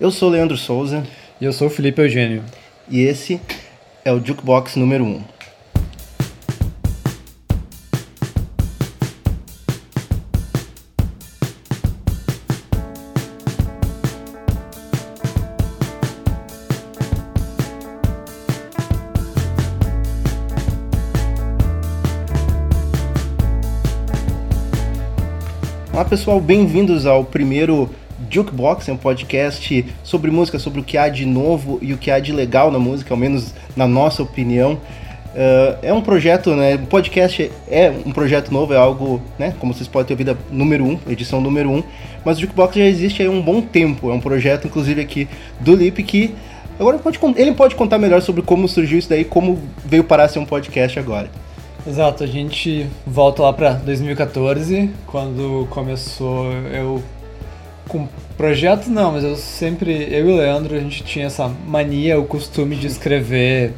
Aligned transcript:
Eu 0.00 0.12
sou 0.12 0.28
o 0.28 0.32
Leandro 0.32 0.56
Souza. 0.56 1.02
E 1.40 1.44
eu 1.44 1.52
sou 1.52 1.66
o 1.66 1.70
Felipe 1.70 2.00
Eugênio. 2.00 2.44
E 2.88 3.00
esse 3.00 3.40
é 4.04 4.12
o 4.12 4.24
Jukebox 4.24 4.76
número 4.76 5.02
1. 5.02 5.08
Um. 5.08 5.24
Olá 25.92 26.04
pessoal, 26.04 26.40
bem-vindos 26.40 27.04
ao 27.04 27.24
primeiro 27.24 27.90
Jukebox, 28.30 28.88
é 28.88 28.92
um 28.92 28.96
podcast 28.96 29.84
sobre 30.02 30.30
música, 30.30 30.58
sobre 30.58 30.80
o 30.80 30.84
que 30.84 30.96
há 30.96 31.08
de 31.08 31.24
novo 31.24 31.78
e 31.80 31.92
o 31.92 31.98
que 31.98 32.10
há 32.10 32.18
de 32.18 32.32
legal 32.32 32.70
na 32.70 32.78
música, 32.78 33.12
ao 33.12 33.18
menos 33.18 33.54
na 33.76 33.86
nossa 33.86 34.22
opinião. 34.22 34.78
Uh, 35.28 35.78
é 35.82 35.92
um 35.92 36.00
projeto, 36.00 36.50
né? 36.50 36.74
O 36.74 36.86
podcast 36.86 37.50
é 37.68 37.92
um 38.04 38.12
projeto 38.12 38.52
novo, 38.52 38.72
é 38.72 38.76
algo, 38.76 39.22
né? 39.38 39.54
Como 39.60 39.72
vocês 39.72 39.86
podem 39.86 40.06
ter 40.06 40.14
ouvido, 40.14 40.38
número 40.50 40.84
1, 40.84 40.88
um, 40.88 40.98
edição 41.08 41.40
número 41.40 41.70
1. 41.70 41.76
Um, 41.76 41.82
mas 42.24 42.38
o 42.38 42.40
Jukebox 42.40 42.74
já 42.76 42.84
existe 42.84 43.22
há 43.22 43.30
um 43.30 43.40
bom 43.40 43.60
tempo. 43.60 44.10
É 44.10 44.14
um 44.14 44.20
projeto, 44.20 44.66
inclusive, 44.66 45.00
aqui 45.00 45.28
do 45.60 45.74
Lip 45.74 46.02
que. 46.02 46.34
Agora 46.78 46.98
pode, 46.98 47.18
ele 47.36 47.52
pode 47.52 47.74
contar 47.74 47.98
melhor 47.98 48.22
sobre 48.22 48.40
como 48.40 48.68
surgiu 48.68 48.98
isso 48.98 49.08
daí, 49.08 49.24
como 49.24 49.58
veio 49.84 50.04
parar 50.04 50.24
a 50.24 50.28
ser 50.28 50.38
um 50.38 50.44
podcast 50.44 50.98
agora. 50.98 51.28
Exato, 51.86 52.22
a 52.22 52.26
gente 52.26 52.86
volta 53.06 53.42
lá 53.42 53.52
para 53.52 53.72
2014, 53.72 54.90
quando 55.06 55.66
começou 55.70 56.52
eu 56.72 57.02
com 57.88 58.06
projeto 58.36 58.88
não, 58.88 59.12
mas 59.12 59.24
eu 59.24 59.34
sempre, 59.36 60.06
eu 60.10 60.28
e 60.28 60.32
o 60.32 60.36
Leandro, 60.36 60.76
a 60.76 60.78
gente 60.78 61.02
tinha 61.02 61.26
essa 61.26 61.50
mania, 61.66 62.20
o 62.20 62.24
costume 62.24 62.76
de 62.76 62.86
escrever 62.86 63.72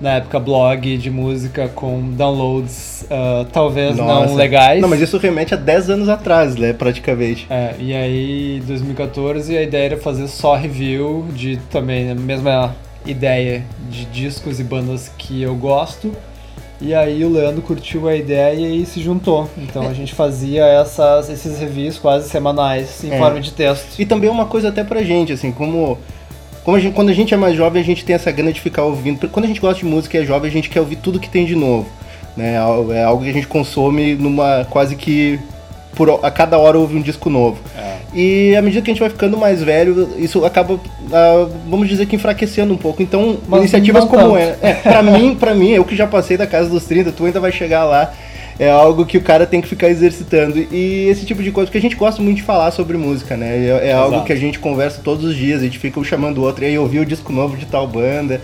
na 0.00 0.14
época 0.16 0.38
blog 0.38 0.96
de 0.96 1.10
música 1.10 1.68
com 1.68 2.12
downloads 2.12 3.04
uh, 3.04 3.44
talvez 3.52 3.96
Nossa. 3.96 4.26
não 4.26 4.34
legais. 4.34 4.80
Não, 4.80 4.88
mas 4.88 5.00
isso 5.00 5.18
remete 5.18 5.54
a 5.54 5.56
10 5.56 5.90
anos 5.90 6.08
atrás, 6.08 6.54
né, 6.54 6.72
praticamente. 6.72 7.46
É, 7.50 7.74
e 7.78 7.94
aí 7.94 8.62
2014 8.66 9.56
a 9.56 9.62
ideia 9.62 9.86
era 9.86 9.96
fazer 9.96 10.28
só 10.28 10.54
review 10.54 11.26
de 11.32 11.56
também 11.70 12.10
a 12.10 12.14
mesma 12.14 12.76
ideia 13.06 13.64
de 13.90 14.04
discos 14.06 14.60
e 14.60 14.64
bandas 14.64 15.10
que 15.16 15.42
eu 15.42 15.54
gosto 15.56 16.12
e 16.80 16.94
aí 16.94 17.24
o 17.24 17.30
Leandro 17.30 17.60
curtiu 17.60 18.08
a 18.08 18.14
ideia 18.14 18.68
e 18.68 18.86
se 18.86 19.00
juntou. 19.00 19.50
Então 19.58 19.82
a 19.88 19.92
gente 19.92 20.14
fazia 20.14 20.64
essas, 20.64 21.28
esses 21.28 21.58
reviews 21.58 21.98
quase 21.98 22.28
semanais 22.28 23.02
em 23.02 23.12
é. 23.12 23.18
forma 23.18 23.40
de 23.40 23.52
texto. 23.52 23.98
E 23.98 24.06
também 24.06 24.30
uma 24.30 24.46
coisa 24.46 24.68
até 24.68 24.84
pra 24.84 25.02
gente, 25.02 25.32
assim, 25.32 25.50
como, 25.50 25.98
como 26.62 26.76
a 26.76 26.80
gente, 26.80 26.94
quando 26.94 27.08
a 27.08 27.14
gente 27.14 27.34
é 27.34 27.36
mais 27.36 27.56
jovem, 27.56 27.82
a 27.82 27.84
gente 27.84 28.04
tem 28.04 28.14
essa 28.14 28.30
gana 28.30 28.52
de 28.52 28.60
ficar 28.60 28.84
ouvindo. 28.84 29.28
Quando 29.28 29.46
a 29.46 29.48
gente 29.48 29.60
gosta 29.60 29.80
de 29.80 29.86
música 29.86 30.16
e 30.16 30.22
é 30.22 30.24
jovem, 30.24 30.48
a 30.48 30.52
gente 30.52 30.70
quer 30.70 30.80
ouvir 30.80 30.96
tudo 30.96 31.18
que 31.18 31.28
tem 31.28 31.44
de 31.44 31.56
novo. 31.56 31.88
Né? 32.36 32.54
É 32.54 33.04
algo 33.04 33.24
que 33.24 33.30
a 33.30 33.32
gente 33.32 33.48
consome 33.48 34.14
numa 34.14 34.64
quase 34.70 34.94
que 34.94 35.40
por, 35.96 36.24
a 36.24 36.30
cada 36.30 36.58
hora 36.58 36.78
ouve 36.78 36.96
um 36.96 37.02
disco 37.02 37.28
novo. 37.28 37.58
É. 37.76 37.97
E 38.14 38.56
à 38.56 38.62
medida 38.62 38.82
que 38.82 38.90
a 38.90 38.94
gente 38.94 39.00
vai 39.00 39.10
ficando 39.10 39.36
mais 39.36 39.62
velho, 39.62 40.08
isso 40.18 40.44
acaba, 40.44 40.74
uh, 40.74 40.80
vamos 41.68 41.88
dizer 41.88 42.06
que 42.06 42.16
enfraquecendo 42.16 42.72
um 42.72 42.76
pouco. 42.76 43.02
Então, 43.02 43.38
Mas 43.46 43.60
iniciativas 43.60 44.04
como 44.04 44.36
é, 44.36 44.56
é 44.62 44.74
para 44.74 45.02
mim, 45.02 45.34
para 45.34 45.54
mim, 45.54 45.70
eu 45.70 45.84
que 45.84 45.94
já 45.94 46.06
passei 46.06 46.36
da 46.36 46.46
casa 46.46 46.70
dos 46.70 46.84
30, 46.84 47.12
tu 47.12 47.24
ainda 47.24 47.40
vai 47.40 47.52
chegar 47.52 47.84
lá. 47.84 48.12
É 48.58 48.68
algo 48.68 49.06
que 49.06 49.16
o 49.16 49.20
cara 49.20 49.46
tem 49.46 49.60
que 49.60 49.68
ficar 49.68 49.88
exercitando. 49.88 50.58
E 50.58 51.06
esse 51.08 51.24
tipo 51.24 51.42
de 51.44 51.52
coisa, 51.52 51.68
porque 51.68 51.78
a 51.78 51.80
gente 51.80 51.94
gosta 51.94 52.20
muito 52.20 52.38
de 52.38 52.42
falar 52.42 52.72
sobre 52.72 52.96
música, 52.96 53.36
né? 53.36 53.56
É, 53.56 53.90
é 53.90 53.92
algo 53.92 54.24
que 54.24 54.32
a 54.32 54.36
gente 54.36 54.58
conversa 54.58 55.00
todos 55.04 55.24
os 55.24 55.36
dias, 55.36 55.60
a 55.60 55.64
gente 55.64 55.78
fica 55.78 56.00
um 56.00 56.04
chamando 56.04 56.38
o 56.38 56.42
outro, 56.42 56.64
e 56.64 56.68
aí 56.68 56.78
ouviu 56.78 57.02
o 57.02 57.06
disco 57.06 57.32
novo 57.32 57.56
de 57.56 57.66
tal 57.66 57.86
banda. 57.86 58.40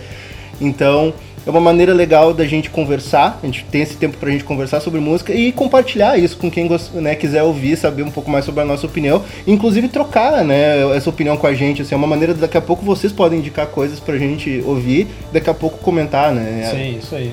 Então, 0.61 1.13
é 1.45 1.49
uma 1.49 1.59
maneira 1.59 1.93
legal 1.93 2.33
da 2.33 2.45
gente 2.45 2.69
conversar, 2.69 3.39
a 3.41 3.45
gente 3.45 3.65
tem 3.65 3.81
esse 3.81 3.95
tempo 3.95 4.17
pra 4.17 4.31
gente 4.31 4.43
conversar 4.43 4.81
sobre 4.81 4.99
música 4.99 5.33
e 5.33 5.51
compartilhar 5.51 6.17
isso 6.17 6.37
com 6.37 6.49
quem 6.49 6.67
né, 6.93 7.15
quiser 7.15 7.43
ouvir, 7.43 7.77
saber 7.77 8.03
um 8.03 8.11
pouco 8.11 8.31
mais 8.31 8.45
sobre 8.45 8.61
a 8.61 8.65
nossa 8.65 8.85
opinião, 8.85 9.23
inclusive 9.45 9.87
trocar 9.87 10.43
né, 10.43 10.95
essa 10.95 11.09
opinião 11.09 11.37
com 11.37 11.45
a 11.45 11.53
gente. 11.53 11.81
Assim, 11.81 11.93
é 11.93 11.97
uma 11.97 12.07
maneira, 12.07 12.33
daqui 12.33 12.57
a 12.57 12.61
pouco 12.61 12.83
vocês 12.83 13.13
podem 13.13 13.39
indicar 13.39 13.67
coisas 13.67 13.99
pra 13.99 14.17
gente 14.17 14.63
ouvir, 14.65 15.07
daqui 15.31 15.49
a 15.49 15.53
pouco 15.53 15.77
comentar, 15.77 16.33
né? 16.33 16.69
Sim, 16.71 16.97
isso 16.97 17.15
aí. 17.15 17.31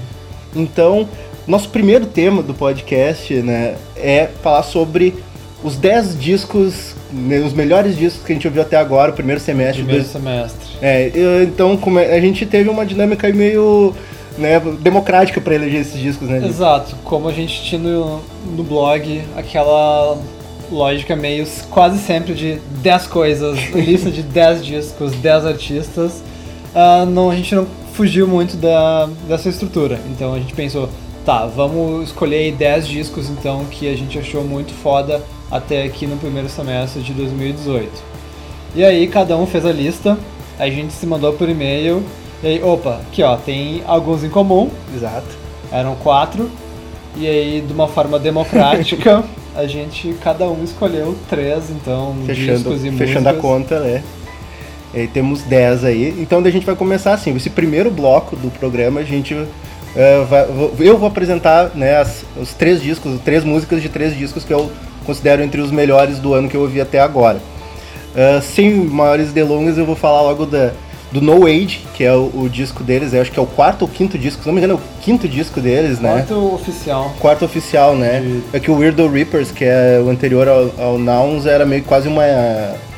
Então, 0.54 1.08
nosso 1.46 1.70
primeiro 1.70 2.06
tema 2.06 2.42
do 2.42 2.52
podcast 2.52 3.32
né, 3.34 3.76
é 3.96 4.28
falar 4.42 4.62
sobre 4.62 5.14
os 5.64 5.76
10 5.76 6.18
discos, 6.18 6.94
os 7.44 7.52
melhores 7.52 7.96
discos 7.96 8.24
que 8.24 8.32
a 8.32 8.34
gente 8.34 8.46
ouviu 8.46 8.62
até 8.62 8.76
agora, 8.76 9.10
o 9.10 9.14
primeiro 9.14 9.40
semestre. 9.40 9.82
Primeiro 9.82 10.04
do... 10.04 10.10
semestre. 10.10 10.76
É, 10.80 11.12
então 11.42 11.78
a 11.96 12.20
gente 12.20 12.46
teve 12.46 12.68
uma 12.68 12.86
dinâmica 12.86 13.28
meio 13.32 13.94
né, 14.38 14.60
democrática 14.80 15.40
para 15.40 15.54
eleger 15.54 15.82
esses 15.82 16.00
discos, 16.00 16.28
né? 16.28 16.44
Exato, 16.46 16.96
como 17.04 17.28
a 17.28 17.32
gente 17.32 17.62
tinha 17.62 17.80
no, 17.80 18.20
no 18.56 18.62
blog 18.62 19.22
aquela 19.36 20.18
lógica 20.70 21.14
meio 21.14 21.46
quase 21.70 21.98
sempre 21.98 22.34
de 22.34 22.58
10 22.82 23.06
coisas, 23.08 23.58
lista 23.74 24.10
de 24.10 24.22
10 24.22 24.64
discos, 24.64 25.12
10 25.12 25.46
artistas. 25.46 26.22
Uh, 26.74 27.04
não, 27.06 27.30
a 27.30 27.36
gente 27.36 27.54
não 27.54 27.66
fugiu 27.92 28.26
muito 28.26 28.56
da, 28.56 29.08
dessa 29.28 29.48
estrutura. 29.48 30.00
Então 30.10 30.32
a 30.32 30.38
gente 30.38 30.54
pensou, 30.54 30.88
tá, 31.24 31.46
vamos 31.46 32.08
escolher 32.08 32.52
10 32.52 32.88
discos 32.88 33.28
então 33.28 33.64
que 33.66 33.92
a 33.92 33.96
gente 33.96 34.18
achou 34.18 34.42
muito 34.42 34.72
foda 34.72 35.22
até 35.52 35.84
aqui 35.84 36.06
no 36.06 36.16
primeiro 36.16 36.48
semestre 36.48 37.02
de 37.02 37.12
2018. 37.12 37.90
E 38.74 38.82
aí 38.82 39.06
cada 39.06 39.36
um 39.36 39.46
fez 39.46 39.66
a 39.66 39.70
lista, 39.70 40.18
a 40.58 40.68
gente 40.68 40.92
se 40.94 41.06
mandou 41.06 41.34
por 41.34 41.48
e-mail, 41.48 42.02
e 42.42 42.46
aí, 42.46 42.62
opa, 42.62 43.00
aqui 43.08 43.22
ó, 43.22 43.36
tem 43.36 43.82
alguns 43.86 44.24
em 44.24 44.28
comum. 44.28 44.68
Exato. 44.92 45.28
Eram 45.70 45.94
quatro. 45.94 46.50
E 47.16 47.26
aí, 47.26 47.60
de 47.64 47.72
uma 47.72 47.86
forma 47.86 48.18
democrática, 48.18 49.22
a 49.54 49.64
gente, 49.66 50.12
cada 50.14 50.48
um 50.48 50.64
escolheu 50.64 51.16
três, 51.28 51.70
então, 51.70 52.16
fechando, 52.26 52.58
discos 52.58 52.84
e 52.84 52.90
Fechando 52.90 53.28
músicas. 53.28 53.38
a 53.38 53.40
conta, 53.40 53.80
né? 53.80 54.02
E 54.92 55.00
aí 55.00 55.06
temos 55.06 55.42
dez 55.42 55.84
aí. 55.84 56.16
Então 56.18 56.40
a 56.40 56.50
gente 56.50 56.66
vai 56.66 56.74
começar 56.74 57.12
assim, 57.12 57.34
esse 57.36 57.50
primeiro 57.50 57.90
bloco 57.90 58.34
do 58.34 58.50
programa 58.50 59.00
a 59.00 59.04
gente 59.04 59.34
Uh, 59.92 60.24
vai, 60.24 60.46
eu 60.78 60.96
vou 60.96 61.06
apresentar 61.06 61.72
né, 61.74 61.98
as, 61.98 62.24
os 62.34 62.54
três 62.54 62.80
discos, 62.80 63.20
três 63.20 63.44
músicas 63.44 63.82
de 63.82 63.90
três 63.90 64.16
discos 64.16 64.42
que 64.42 64.50
eu 64.50 64.72
considero 65.02 65.42
entre 65.42 65.60
os 65.60 65.70
melhores 65.70 66.18
do 66.18 66.34
ano 66.34 66.48
que 66.48 66.56
eu 66.56 66.62
ouvi 66.62 66.80
até 66.80 67.00
agora. 67.00 67.40
Uh, 68.12 68.42
sem 68.42 68.74
maiores 68.74 69.32
delongas, 69.32 69.78
eu 69.78 69.86
vou 69.86 69.96
falar 69.96 70.20
logo 70.22 70.44
da, 70.44 70.72
do 71.12 71.20
No 71.20 71.46
Age, 71.46 71.80
que 71.94 72.02
é 72.02 72.12
o, 72.12 72.30
o, 72.34 72.48
disco 72.48 72.82
deles, 72.82 73.12
eu 73.12 73.20
acho 73.20 73.30
que 73.30 73.38
é 73.38 73.42
o 73.42 73.46
quarto 73.46 73.82
ou 73.82 73.88
quinto 73.88 74.16
disco, 74.18 74.42
se 74.42 74.46
não 74.46 74.54
me 74.54 74.60
engano, 74.60 74.74
é 74.74 74.76
o 74.76 75.02
quinto 75.02 75.28
disco 75.28 75.60
deles, 75.60 76.00
né? 76.00 76.10
Quarto 76.10 76.54
oficial. 76.54 77.14
Quarto 77.20 77.44
oficial, 77.44 77.94
né? 77.94 78.20
De... 78.20 78.56
É 78.56 78.58
que 78.58 78.70
o 78.70 78.76
Weirdo 78.76 79.06
Reapers, 79.08 79.50
que 79.50 79.64
é 79.64 80.00
o 80.02 80.08
anterior 80.08 80.48
ao, 80.48 80.70
ao 80.78 80.98
Nouns, 80.98 81.44
era 81.44 81.66
meio 81.66 81.82
quase 81.84 82.08
uma, 82.08 82.24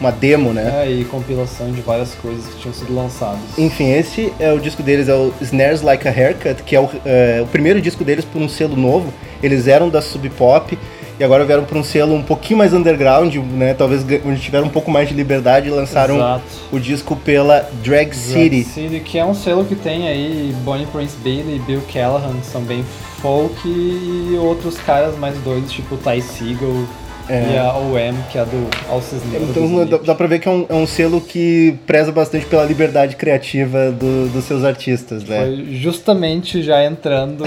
uma 0.00 0.12
demo, 0.12 0.52
né? 0.52 0.84
É, 0.84 0.90
e 0.90 1.04
compilação 1.04 1.72
de 1.72 1.80
várias 1.80 2.14
coisas 2.14 2.46
que 2.46 2.60
tinham 2.60 2.74
sido 2.74 2.94
lançadas. 2.94 3.40
Enfim, 3.58 3.92
esse 3.92 4.32
é 4.38 4.52
o 4.52 4.60
disco 4.60 4.82
deles, 4.82 5.08
é 5.08 5.14
o 5.14 5.32
Snares 5.40 5.82
Like 5.82 6.06
a 6.06 6.10
Haircut, 6.12 6.62
que 6.62 6.76
é 6.76 6.80
o, 6.80 6.88
é, 7.04 7.40
o 7.42 7.46
primeiro 7.46 7.80
disco 7.80 8.04
deles 8.04 8.24
por 8.24 8.40
um 8.40 8.48
selo 8.48 8.76
novo. 8.76 9.12
Eles 9.42 9.66
eram 9.66 9.88
da 9.88 10.00
Sub 10.00 10.28
Pop 10.30 10.78
e 11.18 11.24
agora 11.24 11.44
vieram 11.44 11.64
para 11.64 11.78
um 11.78 11.84
selo 11.84 12.14
um 12.14 12.22
pouquinho 12.22 12.58
mais 12.58 12.72
underground, 12.72 13.34
né? 13.36 13.74
Talvez 13.74 14.04
onde 14.24 14.40
tiveram 14.40 14.66
um 14.66 14.70
pouco 14.70 14.90
mais 14.90 15.08
de 15.08 15.14
liberdade 15.14 15.68
e 15.68 15.70
lançaram 15.70 16.16
Exato. 16.16 16.44
o 16.72 16.80
disco 16.80 17.16
pela 17.16 17.68
Drag 17.84 18.14
City. 18.14 18.62
Drag 18.62 18.64
City, 18.64 19.00
que 19.00 19.18
é 19.18 19.24
um 19.24 19.34
selo 19.34 19.64
que 19.64 19.76
tem 19.76 20.08
aí 20.08 20.54
Bonnie 20.64 20.86
Prince 20.86 21.16
Bailey 21.22 21.56
e 21.56 21.58
Bill 21.60 21.82
Callahan, 21.92 22.34
que 22.40 22.46
são 22.46 22.62
bem 22.62 22.84
folk, 23.20 23.54
e 23.66 24.36
outros 24.38 24.76
caras 24.78 25.16
mais 25.16 25.36
doidos, 25.38 25.72
tipo 25.72 25.96
Ty 25.96 26.20
Segall, 26.20 26.84
é. 27.28 27.54
E 27.54 27.58
a 27.58 27.74
OM, 27.74 28.14
que 28.30 28.38
é 28.38 28.40
a 28.40 28.44
do 28.44 28.68
Alces 28.88 29.24
Negros. 29.24 29.50
Então 29.50 29.86
dá, 29.86 29.96
dá 29.98 30.14
pra 30.14 30.26
ver 30.26 30.38
que 30.38 30.48
é 30.48 30.50
um, 30.50 30.66
é 30.68 30.74
um, 30.74 30.86
selo 30.86 31.20
que 31.20 31.76
preza 31.86 32.12
bastante 32.12 32.46
pela 32.46 32.64
liberdade 32.64 33.16
criativa 33.16 33.90
do, 33.90 34.28
dos 34.28 34.44
seus 34.44 34.64
artistas, 34.64 35.24
né? 35.24 35.44
Foi 35.44 35.74
justamente 35.74 36.62
já 36.62 36.84
entrando 36.84 37.44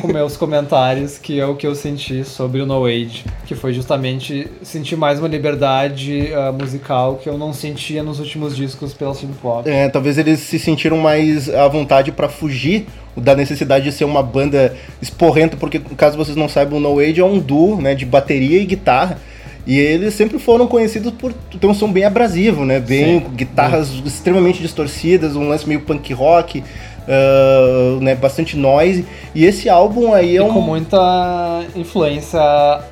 com 0.00 0.08
meus 0.08 0.36
comentários 0.36 1.18
que 1.18 1.38
é 1.38 1.46
o 1.46 1.54
que 1.54 1.66
eu 1.66 1.74
senti 1.74 2.24
sobre 2.24 2.60
o 2.60 2.66
No 2.66 2.84
Age, 2.86 3.24
que 3.46 3.54
foi 3.54 3.72
justamente 3.72 4.48
sentir 4.62 4.96
mais 4.96 5.18
uma 5.18 5.28
liberdade 5.28 6.30
uh, 6.32 6.52
musical 6.52 7.16
que 7.16 7.28
eu 7.28 7.38
não 7.38 7.52
sentia 7.52 8.02
nos 8.02 8.18
últimos 8.18 8.56
discos 8.56 8.92
pela 8.92 9.14
synth 9.14 9.36
pop. 9.40 9.68
É, 9.68 9.88
talvez 9.88 10.18
eles 10.18 10.40
se 10.40 10.58
sentiram 10.58 10.98
mais 10.98 11.48
à 11.48 11.68
vontade 11.68 12.10
para 12.10 12.28
fugir 12.28 12.86
da 13.16 13.34
necessidade 13.34 13.84
de 13.84 13.92
ser 13.92 14.04
uma 14.04 14.22
banda 14.22 14.74
esporrenta, 15.00 15.56
porque 15.56 15.78
caso 15.96 16.16
vocês 16.16 16.36
não 16.36 16.48
saibam, 16.48 16.78
o 16.78 16.80
No 16.80 16.98
Age 16.98 17.20
é 17.20 17.24
um 17.24 17.38
duo 17.38 17.80
né, 17.80 17.94
de 17.94 18.06
bateria 18.06 18.60
e 18.60 18.64
guitarra. 18.64 19.18
E 19.66 19.78
eles 19.78 20.14
sempre 20.14 20.38
foram 20.38 20.66
conhecidos 20.66 21.12
por 21.12 21.32
ter 21.32 21.66
um 21.66 21.74
som 21.74 21.92
bem 21.92 22.04
abrasivo, 22.04 22.64
né? 22.64 22.80
Bem, 22.80 23.20
Sim. 23.20 23.26
guitarras 23.34 23.88
Sim. 23.88 24.02
extremamente 24.06 24.60
distorcidas, 24.60 25.36
um 25.36 25.48
lance 25.48 25.68
meio 25.68 25.80
punk 25.80 26.12
rock, 26.14 26.60
uh, 26.60 28.00
né? 28.00 28.14
Bastante 28.14 28.56
noise. 28.56 29.04
E 29.34 29.44
esse 29.44 29.68
álbum 29.68 30.14
aí 30.14 30.36
é 30.36 30.40
e 30.40 30.40
um... 30.40 30.52
com 30.52 30.60
muita 30.60 31.62
influência 31.76 32.40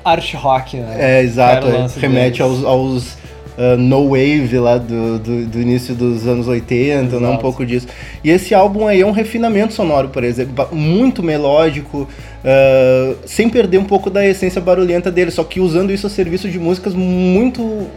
art 0.05 0.33
rock, 0.35 0.77
né? 0.77 1.17
É, 1.17 1.21
exato. 1.21 1.67
É, 1.67 1.87
remete 1.99 2.41
aos, 2.41 2.63
aos 2.63 3.17
uh, 3.59 3.77
no 3.77 4.09
wave 4.09 4.57
lá 4.57 4.77
do, 4.77 5.19
do, 5.19 5.45
do, 5.45 5.61
início 5.61 5.93
dos 5.93 6.25
anos 6.25 6.47
80, 6.47 7.19
né? 7.19 7.29
um 7.29 7.37
pouco 7.37 7.65
disso. 7.65 7.87
E 8.23 8.29
esse 8.29 8.55
álbum 8.55 8.87
aí 8.87 9.01
é 9.01 9.05
um 9.05 9.11
refinamento 9.11 9.73
sonoro, 9.73 10.09
por 10.09 10.23
exemplo, 10.23 10.67
muito 10.71 11.21
melódico, 11.21 12.07
uh, 12.07 13.17
sem 13.25 13.49
perder 13.49 13.77
um 13.77 13.85
pouco 13.85 14.09
da 14.09 14.25
essência 14.25 14.61
barulhenta 14.61 15.11
dele, 15.11 15.29
só 15.29 15.43
que 15.43 15.59
usando 15.59 15.91
isso 15.91 16.07
a 16.07 16.09
serviço 16.09 16.49
de 16.49 16.57
músicas 16.57 16.93
muito 16.95 17.87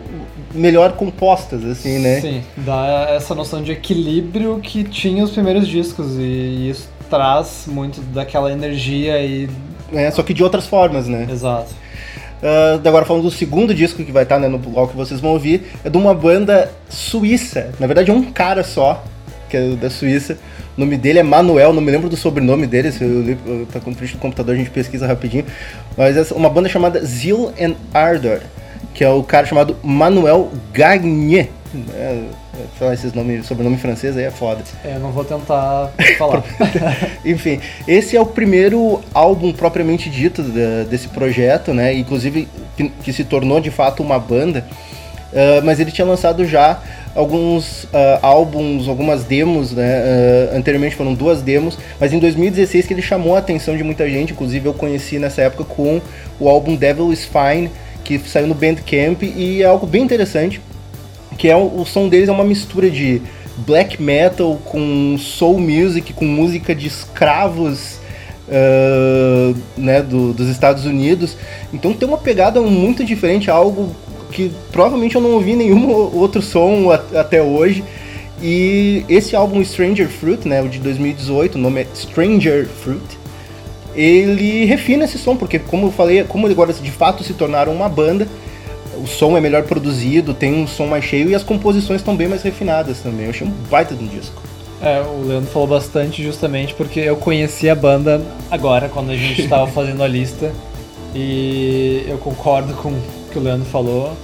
melhor 0.55 0.93
compostas, 0.93 1.65
assim, 1.65 1.99
né? 1.99 2.21
Sim, 2.21 2.43
dá 2.59 3.07
essa 3.11 3.35
noção 3.35 3.63
de 3.63 3.73
equilíbrio 3.73 4.61
que 4.63 4.85
tinha 4.85 5.25
os 5.25 5.31
primeiros 5.31 5.67
discos 5.67 6.19
e 6.19 6.69
isso 6.69 6.91
traz 7.09 7.65
muito 7.67 8.01
daquela 8.01 8.53
energia 8.53 9.19
e... 9.23 9.49
É, 9.93 10.11
só 10.11 10.23
que 10.23 10.33
de 10.33 10.43
outras 10.43 10.67
formas, 10.67 11.07
né? 11.07 11.27
Exato. 11.31 11.82
Uh, 12.43 12.89
agora 12.89 13.05
falando 13.05 13.23
do 13.23 13.31
segundo 13.31 13.73
disco 13.73 14.03
que 14.03 14.11
vai 14.11 14.25
estar 14.25 14.39
né, 14.41 14.49
no 14.49 14.59
bloco 14.59 14.91
que 14.91 14.97
vocês 14.97 15.21
vão 15.21 15.31
ouvir, 15.31 15.63
é 15.85 15.89
de 15.89 15.97
uma 15.97 16.13
banda 16.13 16.73
suíça. 16.89 17.71
Na 17.79 17.87
verdade 17.87 18.11
é 18.11 18.15
um 18.15 18.33
cara 18.33 18.65
só, 18.65 19.05
que 19.49 19.57
é 19.57 19.69
da 19.77 19.89
Suíça. 19.89 20.37
O 20.77 20.81
nome 20.81 20.97
dele 20.97 21.21
é 21.21 21.23
Manuel, 21.23 21.73
não 21.73 21.81
me 21.81 21.93
lembro 21.93 22.09
do 22.09 22.17
sobrenome 22.17 22.67
dele, 22.67 22.91
se 22.91 23.05
eu, 23.05 23.39
eu 23.47 23.67
tá 23.67 23.79
com 23.79 23.95
frente 23.95 24.15
do 24.15 24.19
computador, 24.19 24.55
a 24.55 24.59
gente 24.59 24.71
pesquisa 24.71 25.07
rapidinho. 25.07 25.45
Mas 25.97 26.17
é 26.17 26.35
uma 26.35 26.49
banda 26.49 26.69
chamada 26.69 27.05
Zeal 27.05 27.53
and 27.61 27.75
Ardor, 27.95 28.41
que 28.93 29.05
é 29.05 29.09
o 29.09 29.23
cara 29.23 29.47
chamado 29.47 29.77
Manuel 29.83 30.51
Gagné. 30.73 31.51
É, 31.95 32.25
falar 32.79 32.95
esses 32.95 33.13
nomes, 33.13 33.47
sobrenome 33.47 33.79
francês 33.79 34.17
aí 34.17 34.25
é 34.25 34.31
foda. 34.31 34.63
É, 34.85 34.99
não 34.99 35.11
vou 35.11 35.25
tentar 35.25 35.91
falar. 36.19 36.45
Enfim, 37.25 37.61
esse 37.89 38.17
é 38.17 38.21
o 38.21 38.27
primeiro 38.27 39.01
álbum 39.15 39.53
propriamente 39.53 40.11
dito 40.11 40.43
de, 40.43 40.85
desse 40.85 41.09
projeto, 41.09 41.73
né? 41.73 41.95
Inclusive 41.95 42.47
que, 42.77 42.89
que, 42.89 43.13
se 43.13 43.25
tornou 43.25 43.61
de 43.61 43.71
fato 43.71 44.03
uma 44.03 44.19
banda. 44.19 44.67
Uh, 45.33 45.65
mas 45.65 45.81
ele 45.81 45.91
tinha 45.91 46.07
lançado 46.07 46.45
já 46.45 46.83
alguns 47.15 47.85
uh, 47.85 47.89
álbuns, 48.21 48.87
algumas 48.87 49.25
demos, 49.25 49.73
né? 49.73 50.03
Uh, 50.53 50.57
anteriormente 50.57 50.95
foram 50.95 51.15
duas 51.15 51.41
demos, 51.41 51.79
mas 51.99 52.13
em 52.13 52.19
2016 52.19 52.87
que 52.87 52.93
ele 52.93 53.01
chamou 53.01 53.35
a 53.35 53.39
atenção 53.39 53.75
de 53.75 53.83
muita 53.83 54.07
gente, 54.11 54.35
inclusive 54.35 54.67
eu 54.67 54.75
conheci 54.75 55.19
nessa 55.19 55.41
época 55.41 55.65
com 55.65 56.03
o 56.39 56.51
álbum 56.51 56.77
Devil 56.77 57.11
is 57.11 57.25
Fine, 57.25 57.71
que 58.05 58.19
saiu 58.19 58.47
no 58.47 58.55
Bandcamp 58.55 59.23
e 59.23 59.63
é 59.63 59.65
algo 59.65 59.87
bem 59.87 60.03
interessante 60.03 60.61
que 61.43 61.49
é 61.49 61.57
o, 61.57 61.85
som 61.85 62.09
deles 62.09 62.29
é 62.29 62.33
uma 62.33 62.45
mistura 62.45 62.89
de 62.89 63.21
black 63.67 64.01
metal 64.01 64.61
com 64.65 65.17
soul 65.19 65.59
music, 65.59 66.13
com 66.13 66.25
música 66.25 66.73
de 66.73 66.87
escravos 66.87 67.99
uh, 68.47 69.53
né, 69.77 70.03
do, 70.03 70.33
dos 70.33 70.49
Estados 70.49 70.85
Unidos. 70.85 71.37
Então 71.75 71.95
tem 71.95 72.09
uma 72.09 72.19
pegada 72.19 72.61
muito 72.61 73.05
diferente, 73.05 73.51
algo 73.51 73.93
que 74.31 74.53
provavelmente 74.71 75.17
eu 75.17 75.21
não 75.21 75.33
ouvi 75.33 75.57
nenhum 75.57 75.91
outro 76.15 76.41
som 76.41 76.93
até 76.93 77.43
hoje. 77.43 77.83
E 78.41 79.05
esse 79.09 79.35
álbum 79.35 79.65
Stranger 79.65 80.09
Fruit, 80.09 80.47
né, 80.47 80.63
o 80.63 80.69
de 80.69 80.79
2018, 80.79 81.57
o 81.57 81.59
nome 81.59 81.81
é 81.81 81.87
Stranger 81.93 82.69
Fruit, 82.69 83.19
ele 83.97 84.65
refina 84.65 85.07
esse 85.07 85.19
som, 85.19 85.35
porque 85.35 85.59
como 85.59 85.89
eu 85.89 85.91
falei, 85.91 86.23
como 86.23 86.47
agora 86.47 86.73
de 86.73 86.93
fato 86.93 87.25
se 87.25 87.35
tornaram 87.35 87.73
uma 87.73 87.89
banda, 87.89 88.29
o 88.97 89.07
som 89.07 89.37
é 89.37 89.41
melhor 89.41 89.63
produzido, 89.65 90.35
tem 90.35 90.55
um 90.55 90.67
som 90.67 90.87
mais 90.87 91.05
cheio 91.05 91.31
e 91.31 91.35
as 91.35 91.43
composições 91.43 92.01
estão 92.01 92.17
bem 92.17 92.29
mais 92.29 92.43
refinadas 92.43 93.01
também. 93.01 93.25
Eu 93.25 93.31
achei 93.31 93.47
um 93.47 93.51
baita 93.71 93.95
de 93.95 94.05
um 94.05 94.09
disco. 94.09 94.43
É, 94.83 95.01
o 95.01 95.27
Leandro 95.27 95.49
falou 95.51 95.69
bastante 95.69 96.23
justamente 96.23 96.75
porque 96.75 96.99
eu 96.99 97.17
conheci 97.17 97.71
a 97.71 97.75
banda 97.75 98.21
agora, 98.51 98.89
quando 98.89 99.11
a 99.11 99.17
gente 99.17 99.43
estava 99.43 99.67
fazendo 99.71 100.03
a 100.03 100.09
lista. 100.09 100.53
E 101.15 102.05
eu 102.09 102.19
concordo 102.19 102.75
com 102.75 102.89
o 102.89 103.03
que 103.31 103.39
o 103.39 103.43
Leandro 103.43 103.67
falou. 103.67 104.17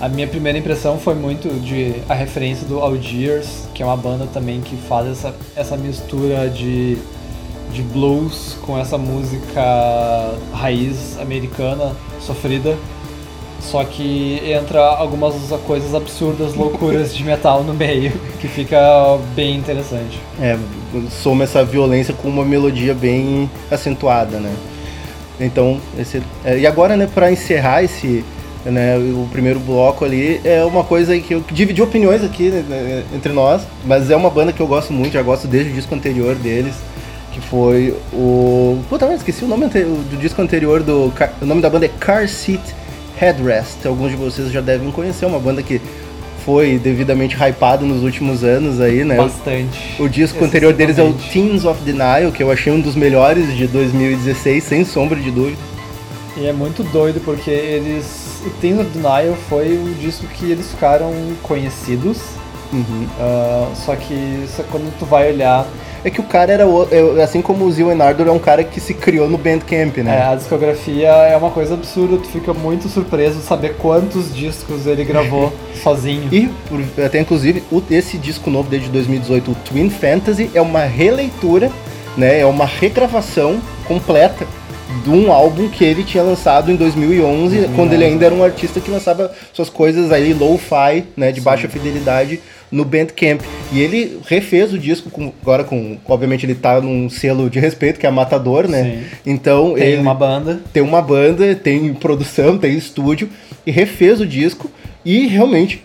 A 0.00 0.08
minha 0.08 0.26
primeira 0.26 0.58
impressão 0.58 0.98
foi 0.98 1.14
muito 1.14 1.48
de 1.60 1.94
a 2.08 2.14
referência 2.14 2.66
do 2.66 2.80
Algiers, 2.80 3.68
que 3.72 3.82
é 3.82 3.86
uma 3.86 3.96
banda 3.96 4.26
também 4.26 4.60
que 4.60 4.76
faz 4.76 5.06
essa, 5.06 5.34
essa 5.54 5.76
mistura 5.76 6.50
de, 6.50 6.98
de 7.72 7.82
blues 7.82 8.56
com 8.62 8.76
essa 8.76 8.98
música 8.98 9.62
raiz 10.52 11.16
americana 11.20 11.94
sofrida. 12.20 12.76
Só 13.62 13.84
que 13.84 14.42
entra 14.44 14.80
algumas 14.80 15.34
coisas 15.66 15.94
absurdas, 15.94 16.54
loucuras 16.54 17.14
de 17.14 17.24
metal 17.24 17.62
no 17.62 17.72
meio, 17.72 18.12
que 18.40 18.48
fica 18.48 18.78
bem 19.34 19.56
interessante. 19.56 20.20
É, 20.40 20.58
soma 21.22 21.44
essa 21.44 21.64
violência 21.64 22.12
com 22.12 22.28
uma 22.28 22.44
melodia 22.44 22.92
bem 22.92 23.48
acentuada, 23.70 24.38
né? 24.38 24.52
Então, 25.40 25.80
esse, 25.98 26.22
é, 26.44 26.58
e 26.58 26.66
agora, 26.66 26.96
né, 26.96 27.08
para 27.12 27.30
encerrar 27.30 27.82
esse, 27.82 28.24
né, 28.64 28.96
o 28.98 29.28
primeiro 29.32 29.58
bloco 29.60 30.04
ali, 30.04 30.40
é 30.44 30.64
uma 30.64 30.84
coisa 30.84 31.18
que 31.18 31.32
eu 31.34 31.44
dividi 31.50 31.80
opiniões 31.80 32.22
aqui 32.22 32.50
né, 32.50 33.04
entre 33.14 33.32
nós, 33.32 33.62
mas 33.86 34.10
é 34.10 34.16
uma 34.16 34.28
banda 34.28 34.52
que 34.52 34.60
eu 34.60 34.66
gosto 34.66 34.92
muito, 34.92 35.12
já 35.12 35.22
gosto 35.22 35.46
desde 35.46 35.70
o 35.70 35.74
disco 35.74 35.94
anterior 35.94 36.34
deles, 36.34 36.74
que 37.32 37.40
foi 37.40 37.96
o... 38.12 38.78
Puta, 38.88 39.06
mas 39.06 39.16
esqueci 39.16 39.44
o 39.44 39.48
nome 39.48 39.66
do 39.66 40.18
disco 40.20 40.42
anterior 40.42 40.82
do... 40.82 41.12
O 41.40 41.46
nome 41.46 41.62
da 41.62 41.70
banda 41.70 41.86
é 41.86 41.88
Car 41.88 42.28
Seat 42.28 42.81
Headrest. 43.22 43.86
Alguns 43.86 44.10
de 44.10 44.16
vocês 44.16 44.50
já 44.50 44.60
devem 44.60 44.90
conhecer, 44.90 45.26
uma 45.26 45.38
banda 45.38 45.62
que 45.62 45.80
foi 46.44 46.76
devidamente 46.76 47.36
hypado 47.36 47.86
nos 47.86 48.02
últimos 48.02 48.42
anos 48.42 48.80
aí, 48.80 49.04
né? 49.04 49.16
Bastante. 49.16 50.02
O, 50.02 50.08
disco 50.08 50.44
anterior 50.44 50.72
deles 50.72 50.98
é 50.98 51.04
o 51.04 51.12
Teens 51.12 51.64
of 51.64 51.80
Denial, 51.84 52.32
que 52.32 52.42
eu 52.42 52.50
achei 52.50 52.72
um 52.72 52.80
dos 52.80 52.96
melhores 52.96 53.56
de 53.56 53.68
2016, 53.68 54.64
sem 54.64 54.84
sombra 54.84 55.20
de 55.20 55.30
dúvida. 55.30 55.58
E 56.36 56.46
é 56.46 56.52
muito 56.52 56.82
doido 56.82 57.20
porque 57.24 57.50
eles. 57.50 58.42
O 58.44 58.50
Teens 58.60 58.80
of 58.80 58.90
Denial 58.90 59.36
foi 59.48 59.78
o 59.78 59.94
disco 60.00 60.26
que 60.26 60.50
eles 60.50 60.72
ficaram 60.72 61.12
conhecidos. 61.44 62.18
Uhum. 62.72 63.06
Uh, 63.20 63.76
só 63.76 63.94
que 63.94 64.46
só 64.48 64.64
quando 64.64 64.92
tu 64.98 65.04
vai 65.04 65.30
olhar 65.30 65.64
é 66.04 66.10
que 66.10 66.20
o 66.20 66.24
cara 66.24 66.52
era, 66.52 66.64
é, 66.90 67.22
assim 67.22 67.40
como 67.40 67.64
o 67.64 67.72
Zil 67.72 67.90
Enardor, 67.90 68.26
é 68.26 68.30
um 68.30 68.38
cara 68.38 68.64
que 68.64 68.80
se 68.80 68.94
criou 68.94 69.28
no 69.28 69.38
Bandcamp, 69.38 69.98
né? 69.98 70.18
É, 70.18 70.22
a 70.32 70.34
discografia 70.34 71.08
é 71.08 71.36
uma 71.36 71.50
coisa 71.50 71.74
absurda, 71.74 72.16
tu 72.16 72.28
fica 72.28 72.52
muito 72.52 72.88
surpreso 72.88 73.40
saber 73.40 73.76
quantos 73.76 74.34
discos 74.34 74.86
ele 74.86 75.04
gravou 75.04 75.52
sozinho. 75.82 76.28
E, 76.32 76.50
até 77.04 77.20
inclusive, 77.20 77.62
esse 77.90 78.18
disco 78.18 78.50
novo 78.50 78.68
desde 78.68 78.88
2018, 78.88 79.50
o 79.50 79.54
Twin 79.54 79.90
Fantasy, 79.90 80.50
é 80.54 80.60
uma 80.60 80.84
releitura, 80.84 81.70
né? 82.16 82.40
É 82.40 82.46
uma 82.46 82.66
regravação 82.66 83.60
completa 83.86 84.46
de 85.02 85.10
um 85.10 85.32
álbum 85.32 85.68
que 85.68 85.84
ele 85.84 86.04
tinha 86.04 86.22
lançado 86.22 86.70
em 86.70 86.76
2011, 86.76 87.58
uhum, 87.58 87.72
quando 87.74 87.92
ele 87.92 88.04
ainda 88.04 88.26
era 88.26 88.34
um 88.34 88.44
artista 88.44 88.80
que 88.80 88.90
lançava 88.90 89.32
suas 89.52 89.68
coisas 89.68 90.12
aí 90.12 90.32
low-fi, 90.34 91.04
né, 91.16 91.32
de 91.32 91.40
Sim. 91.40 91.44
baixa 91.44 91.68
fidelidade 91.68 92.40
no 92.70 92.84
Bandcamp. 92.84 93.42
E 93.70 93.80
ele 93.80 94.18
refez 94.26 94.72
o 94.72 94.78
disco 94.78 95.10
com, 95.10 95.32
agora 95.42 95.62
com, 95.64 95.98
obviamente 96.08 96.46
ele 96.46 96.54
tá 96.54 96.80
num 96.80 97.10
selo 97.10 97.50
de 97.50 97.60
respeito 97.60 98.00
que 98.00 98.06
é 98.06 98.08
a 98.08 98.12
Matador, 98.12 98.66
né? 98.66 98.82
Sim. 98.84 99.16
Então 99.26 99.74
tem 99.74 99.98
uma 99.98 100.14
banda, 100.14 100.60
tem 100.72 100.82
uma 100.82 101.02
banda, 101.02 101.54
tem 101.54 101.92
produção, 101.94 102.56
tem 102.56 102.74
estúdio 102.74 103.28
e 103.66 103.70
refez 103.70 104.20
o 104.20 104.26
disco 104.26 104.70
e 105.04 105.26
realmente 105.26 105.84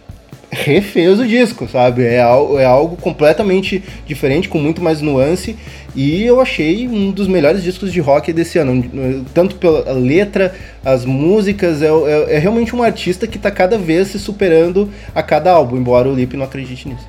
refez 0.50 1.20
o 1.20 1.28
disco, 1.28 1.68
sabe? 1.68 2.04
É, 2.04 2.16
é 2.16 2.66
algo 2.66 2.96
completamente 2.98 3.84
diferente, 4.06 4.48
com 4.48 4.58
muito 4.58 4.82
mais 4.82 5.02
nuance. 5.02 5.58
E 5.98 6.24
eu 6.24 6.40
achei 6.40 6.88
um 6.88 7.10
dos 7.10 7.28
melhores 7.28 7.64
discos 7.64 7.92
de 7.92 8.00
rock 8.00 8.32
desse 8.32 8.60
ano. 8.60 9.26
Tanto 9.34 9.56
pela 9.56 9.92
letra, 9.94 10.54
as 10.86 11.04
músicas. 11.04 11.82
É, 11.82 11.88
é, 11.88 12.36
é 12.36 12.38
realmente 12.38 12.76
um 12.76 12.84
artista 12.84 13.26
que 13.26 13.38
está 13.38 13.50
cada 13.50 13.80
vez 13.80 14.10
se 14.10 14.20
superando 14.20 14.92
a 15.16 15.24
cada 15.24 15.52
álbum, 15.52 15.76
embora 15.76 16.08
o 16.08 16.14
Lip 16.14 16.38
não 16.38 16.46
acredite 16.46 16.88
nisso. 16.88 17.08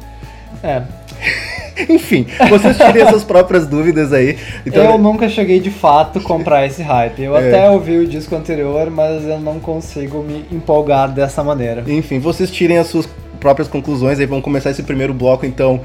É. 0.63 0.83
Enfim, 1.87 2.27
vocês 2.49 2.79
tirem 2.79 3.07
suas 3.11 3.23
próprias 3.23 3.67
dúvidas 3.67 4.11
aí. 4.11 4.39
Então... 4.65 4.83
Eu 4.83 4.97
nunca 4.97 5.29
cheguei 5.29 5.61
de 5.61 5.71
fato 5.71 6.19
comprar 6.23 6.67
esse 6.67 6.83
hype. 6.83 7.23
Eu 7.23 7.37
é. 7.39 7.47
até 7.47 7.71
ouvi 7.71 7.99
o 7.99 8.07
disco 8.07 8.35
anterior, 8.35 8.91
mas 8.91 9.23
eu 9.25 9.39
não 9.39 9.61
consigo 9.61 10.23
me 10.23 10.47
empolgar 10.51 11.13
dessa 11.13 11.45
maneira. 11.45 11.85
Enfim, 11.87 12.19
vocês 12.19 12.51
tirem 12.51 12.79
as 12.79 12.87
suas 12.87 13.07
próprias 13.39 13.69
conclusões. 13.69 14.19
Aí 14.19 14.25
vamos 14.25 14.43
começar 14.43 14.71
esse 14.71 14.83
primeiro 14.83 15.13
bloco 15.13 15.45
então 15.45 15.83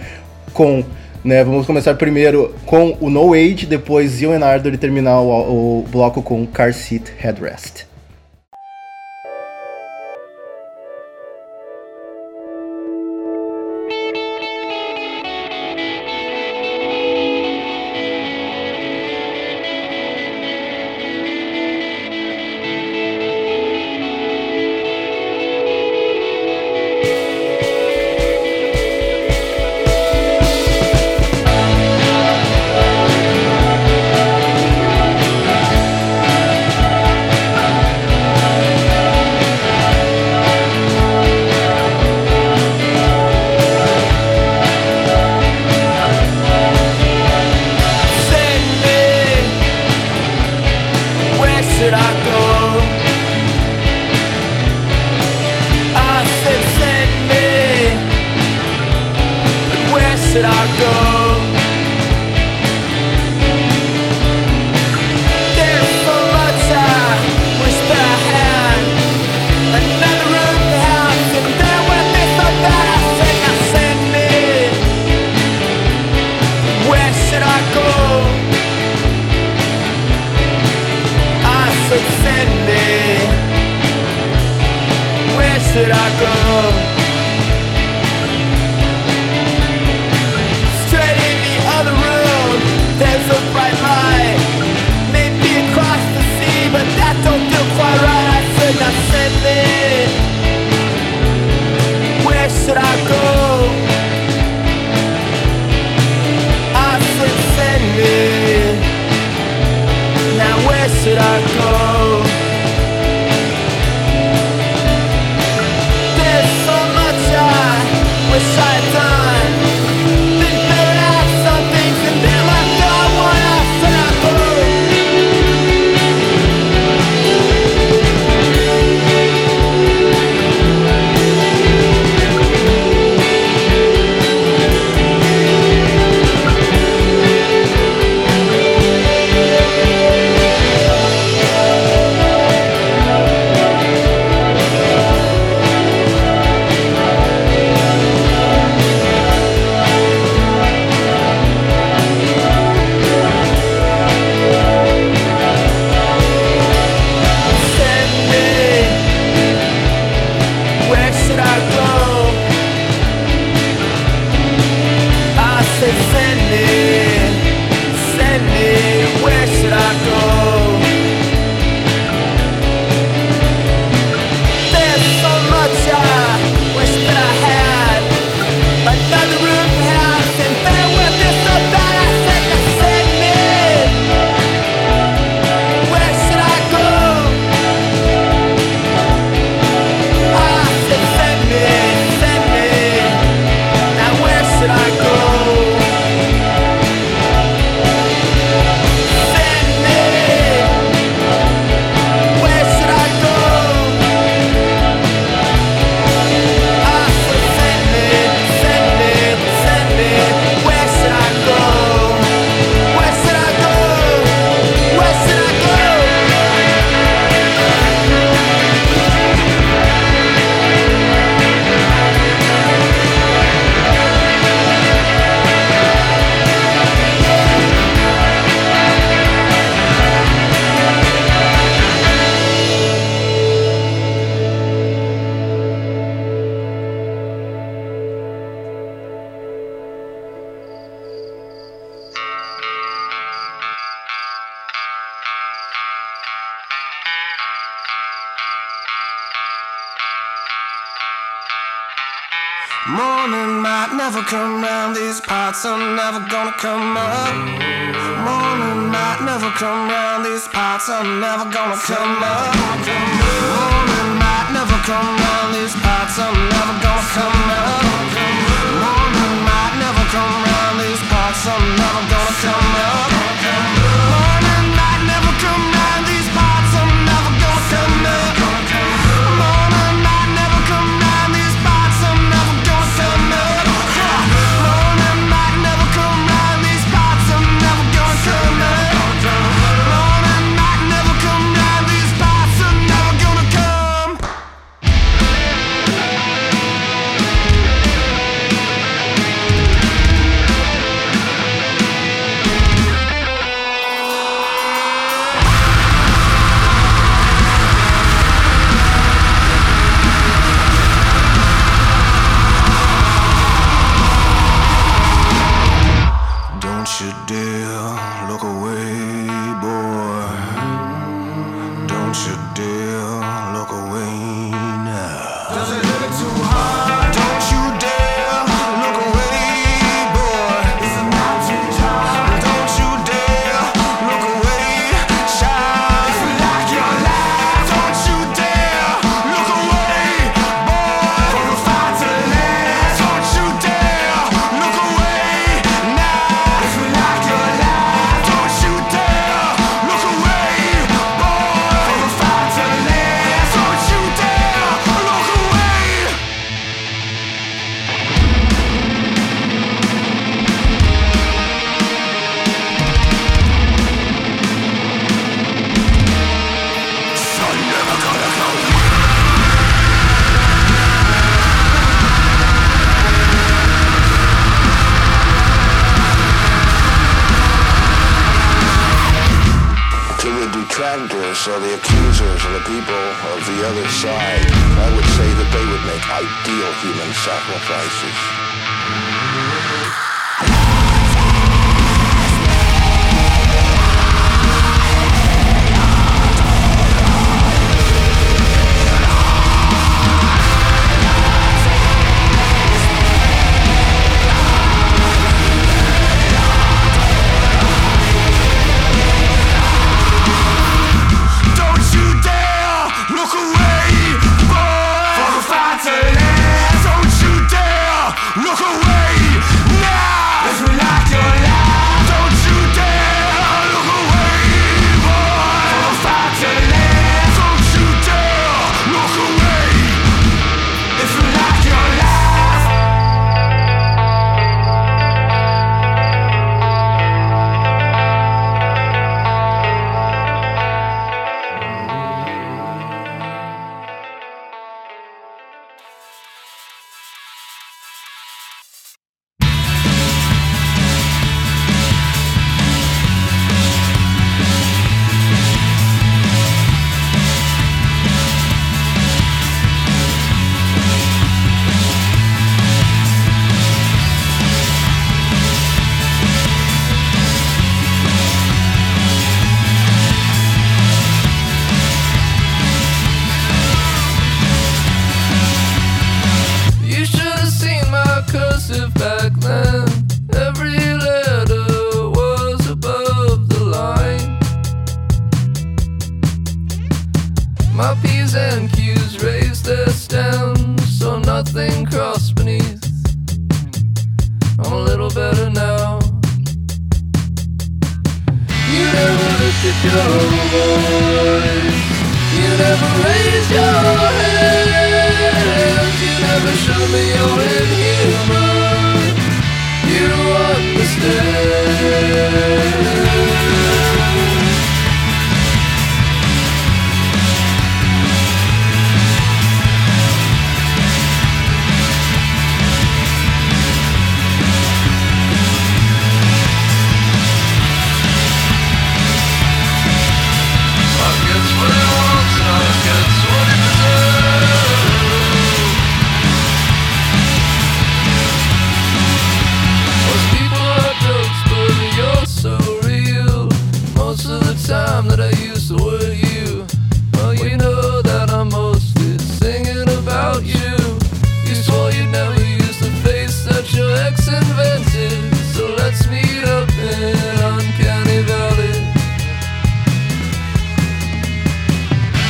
com. 0.53 0.85
Né, 1.23 1.41
vamos 1.41 1.65
começar 1.65 1.95
primeiro 1.95 2.53
com 2.65 2.97
o 2.99 3.09
No 3.09 3.33
Age, 3.33 3.65
depois 3.65 4.11
Zion 4.11 4.33
and 4.33 4.45
Ardor 4.45 4.73
e 4.73 4.77
terminar 4.77 5.21
o, 5.21 5.79
o 5.79 5.87
bloco 5.89 6.21
com 6.21 6.45
Car 6.45 6.73
Seat 6.73 7.13
Headrest. 7.17 7.85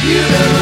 You 0.03 0.52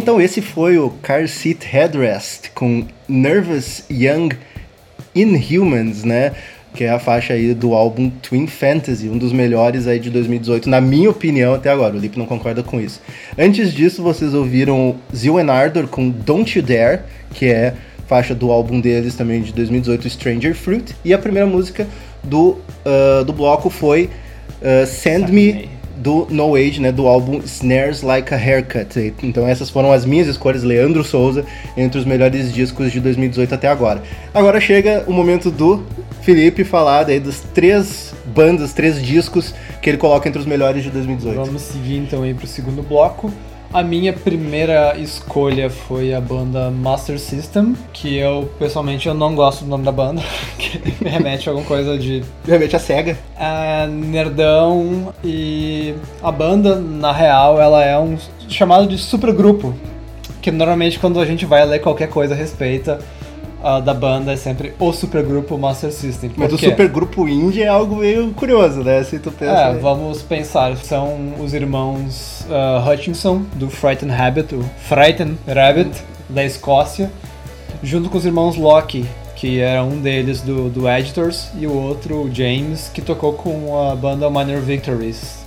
então 0.00 0.18
esse 0.18 0.40
foi 0.40 0.78
o 0.78 0.88
Car 1.02 1.28
Seat 1.28 1.66
Headrest 1.66 2.52
com 2.54 2.86
Nervous 3.06 3.84
Young 3.90 4.30
Inhumans, 5.14 6.04
né? 6.04 6.32
Que 6.72 6.84
é 6.84 6.88
a 6.88 6.98
faixa 6.98 7.34
aí 7.34 7.52
do 7.52 7.74
álbum 7.74 8.08
Twin 8.08 8.46
Fantasy, 8.46 9.10
um 9.10 9.18
dos 9.18 9.30
melhores 9.30 9.86
aí 9.86 9.98
de 9.98 10.08
2018, 10.08 10.70
na 10.70 10.80
minha 10.80 11.10
opinião 11.10 11.52
até 11.52 11.68
agora. 11.68 11.94
O 11.94 11.98
Lip 11.98 12.18
não 12.18 12.24
concorda 12.24 12.62
com 12.62 12.80
isso. 12.80 13.02
Antes 13.36 13.74
disso, 13.74 14.02
vocês 14.02 14.32
ouviram 14.32 14.96
Zil 15.14 15.36
and 15.36 15.52
Ardor 15.52 15.86
com 15.86 16.08
Don't 16.08 16.58
You 16.58 16.64
Dare, 16.64 17.00
que 17.34 17.44
é 17.44 17.74
faixa 18.06 18.34
do 18.34 18.50
álbum 18.50 18.80
deles 18.80 19.14
também 19.14 19.42
de 19.42 19.52
2018, 19.52 20.08
Stranger 20.08 20.54
Fruit. 20.54 20.96
E 21.04 21.12
a 21.12 21.18
primeira 21.18 21.46
música 21.46 21.86
do, 22.24 22.56
ah, 22.86 23.22
do 23.22 23.34
bloco 23.34 23.68
foi 23.68 24.08
ah, 24.62 24.86
Send 24.86 25.30
Me 25.30 25.68
do 26.00 26.26
No 26.30 26.54
Age, 26.54 26.80
né, 26.80 26.90
do 26.90 27.06
álbum 27.06 27.40
Snares 27.44 28.02
Like 28.02 28.32
a 28.32 28.36
Haircut. 28.36 29.14
Então 29.22 29.46
essas 29.46 29.68
foram 29.68 29.92
as 29.92 30.04
minhas 30.04 30.26
escolhas, 30.26 30.62
Leandro 30.62 31.04
Souza, 31.04 31.44
entre 31.76 31.98
os 31.98 32.04
melhores 32.04 32.52
discos 32.52 32.90
de 32.90 33.00
2018 33.00 33.54
até 33.54 33.68
agora. 33.68 34.02
Agora 34.32 34.60
chega 34.60 35.04
o 35.06 35.12
momento 35.12 35.50
do 35.50 35.84
Felipe 36.22 36.64
falar 36.64 37.04
daí 37.04 37.20
das 37.20 37.40
três 37.54 38.14
bandas, 38.34 38.72
três 38.72 39.02
discos 39.02 39.54
que 39.82 39.90
ele 39.90 39.98
coloca 39.98 40.28
entre 40.28 40.40
os 40.40 40.46
melhores 40.46 40.82
de 40.82 40.90
2018. 40.90 41.36
Vamos 41.36 41.62
seguir 41.62 41.98
então 41.98 42.22
aí 42.22 42.32
pro 42.32 42.46
segundo 42.46 42.82
bloco. 42.82 43.32
A 43.72 43.84
minha 43.84 44.12
primeira 44.12 44.98
escolha 44.98 45.70
foi 45.70 46.12
a 46.12 46.20
banda 46.20 46.72
Master 46.72 47.20
System, 47.20 47.76
que 47.92 48.16
eu 48.16 48.50
pessoalmente 48.58 49.06
eu 49.06 49.14
não 49.14 49.32
gosto 49.36 49.62
do 49.62 49.70
nome 49.70 49.84
da 49.84 49.92
banda, 49.92 50.20
que 50.58 51.04
me 51.04 51.08
remete 51.08 51.48
a 51.48 51.52
alguma 51.52 51.64
coisa 51.68 51.96
de 51.96 52.24
Realmente 52.44 52.74
a 52.74 52.80
SEGA. 52.80 53.16
é, 53.38 53.86
nerdão 53.86 55.14
e 55.22 55.94
a 56.20 56.32
banda 56.32 56.74
na 56.74 57.12
real 57.12 57.60
ela 57.60 57.84
é 57.84 57.96
um 57.96 58.18
chamado 58.48 58.88
de 58.88 58.98
supergrupo 58.98 59.72
que 60.42 60.50
normalmente 60.50 60.98
quando 60.98 61.20
a 61.20 61.24
gente 61.24 61.46
vai 61.46 61.64
ler 61.64 61.78
qualquer 61.78 62.08
coisa 62.08 62.34
a 62.34 62.36
respeito 62.36 62.98
ah, 63.62 63.80
da 63.80 63.92
banda 63.92 64.32
é 64.32 64.36
sempre 64.36 64.74
o 64.78 64.92
supergrupo 64.92 65.58
Master 65.58 65.92
System. 65.92 66.30
Mas 66.36 66.52
o 66.52 66.58
supergrupo 66.58 67.28
indie 67.28 67.62
é 67.62 67.68
algo 67.68 67.96
meio 67.96 68.30
curioso, 68.32 68.82
né? 68.82 69.02
Se 69.04 69.18
tu 69.18 69.30
pensa. 69.30 69.52
É, 69.52 69.74
vamos 69.78 70.22
pensar, 70.22 70.76
são 70.76 71.34
os 71.38 71.52
irmãos 71.52 72.46
ah, 72.50 72.84
Hutchinson, 72.90 73.42
do 73.54 73.68
Frightened 73.68 74.14
Rabbit, 74.14 74.54
o 74.54 74.64
Frightened 74.88 75.38
Rabbit, 75.46 76.02
da 76.28 76.44
Escócia, 76.44 77.10
junto 77.82 78.08
com 78.08 78.18
os 78.18 78.24
irmãos 78.24 78.56
Locke, 78.56 79.06
que 79.36 79.60
era 79.60 79.82
um 79.82 80.00
deles 80.00 80.42
do, 80.42 80.68
do 80.68 80.88
Editors, 80.88 81.50
e 81.58 81.66
o 81.66 81.72
outro, 81.72 82.22
o 82.22 82.34
James, 82.34 82.90
que 82.92 83.00
tocou 83.00 83.32
com 83.32 83.88
a 83.88 83.94
banda 83.94 84.28
Minor 84.28 84.60
Victories, 84.60 85.44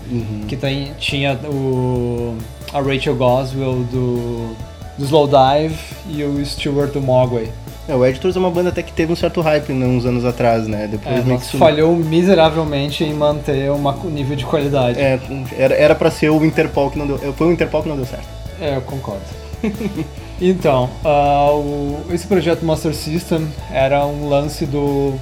que 0.48 0.56
tem, 0.56 0.92
tinha 0.98 1.40
o, 1.46 2.36
a 2.74 2.82
Rachel 2.82 3.16
Goswell 3.16 3.84
do, 3.92 4.56
do 4.98 5.06
Slowdive 5.06 5.78
e 6.10 6.24
o 6.24 6.44
Stuart 6.44 6.92
do 6.92 7.02
Mogwai. 7.02 7.50
É, 7.88 7.94
o 7.96 8.06
Editors 8.06 8.36
é 8.36 8.40
uma 8.40 8.50
banda 8.50 8.70
até 8.70 8.82
que 8.82 8.94
teve 8.94 9.12
um 9.12 9.16
certo 9.16 9.42
hype 9.42 9.74
né, 9.74 9.86
uns 9.86 10.06
anos 10.06 10.24
atrás, 10.24 10.68
né? 10.68 10.88
Depois 10.90 11.18
É, 11.20 11.22
meio 11.22 11.40
que 11.40 11.58
falhou 11.58 11.96
miseravelmente 11.96 13.04
em 13.04 13.14
manter 13.14 13.70
um 13.72 14.10
nível 14.10 14.36
de 14.38 14.46
qualidade. 14.46 15.00
É, 15.00 15.20
era, 15.58 15.76
era 15.76 15.96
pra 15.96 16.10
ser 16.10 16.30
o 16.30 16.46
Interpol 16.46 16.90
que 16.90 16.98
não 16.98 17.06
deu. 17.06 17.18
Foi 17.34 17.48
o 17.48 17.52
Interpol 17.52 17.84
que 17.84 17.90
não 17.90 17.98
deu 17.98 18.06
certo. 18.06 18.28
É, 18.62 18.78
eu 18.78 18.82
concordo. 18.82 19.22
então, 20.42 20.90
ah, 21.04 21.50
o- 21.52 22.00
esse 22.12 22.26
projeto 22.26 22.64
Master 22.66 22.94
System 22.94 23.48
era 23.72 24.06
um 24.06 24.30
lance 24.30 24.66
do, 24.66 25.14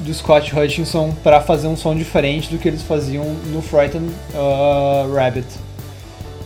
do 0.00 0.12
Scott 0.12 0.52
Hutchinson 0.56 1.12
para 1.22 1.40
fazer 1.40 1.68
um 1.68 1.76
som 1.76 1.94
diferente 1.94 2.50
do 2.50 2.58
que 2.58 2.66
eles 2.66 2.82
faziam 2.82 3.24
no 3.52 3.62
Frightened 3.62 4.10
ah, 4.34 5.06
Rabbit. 5.14 5.46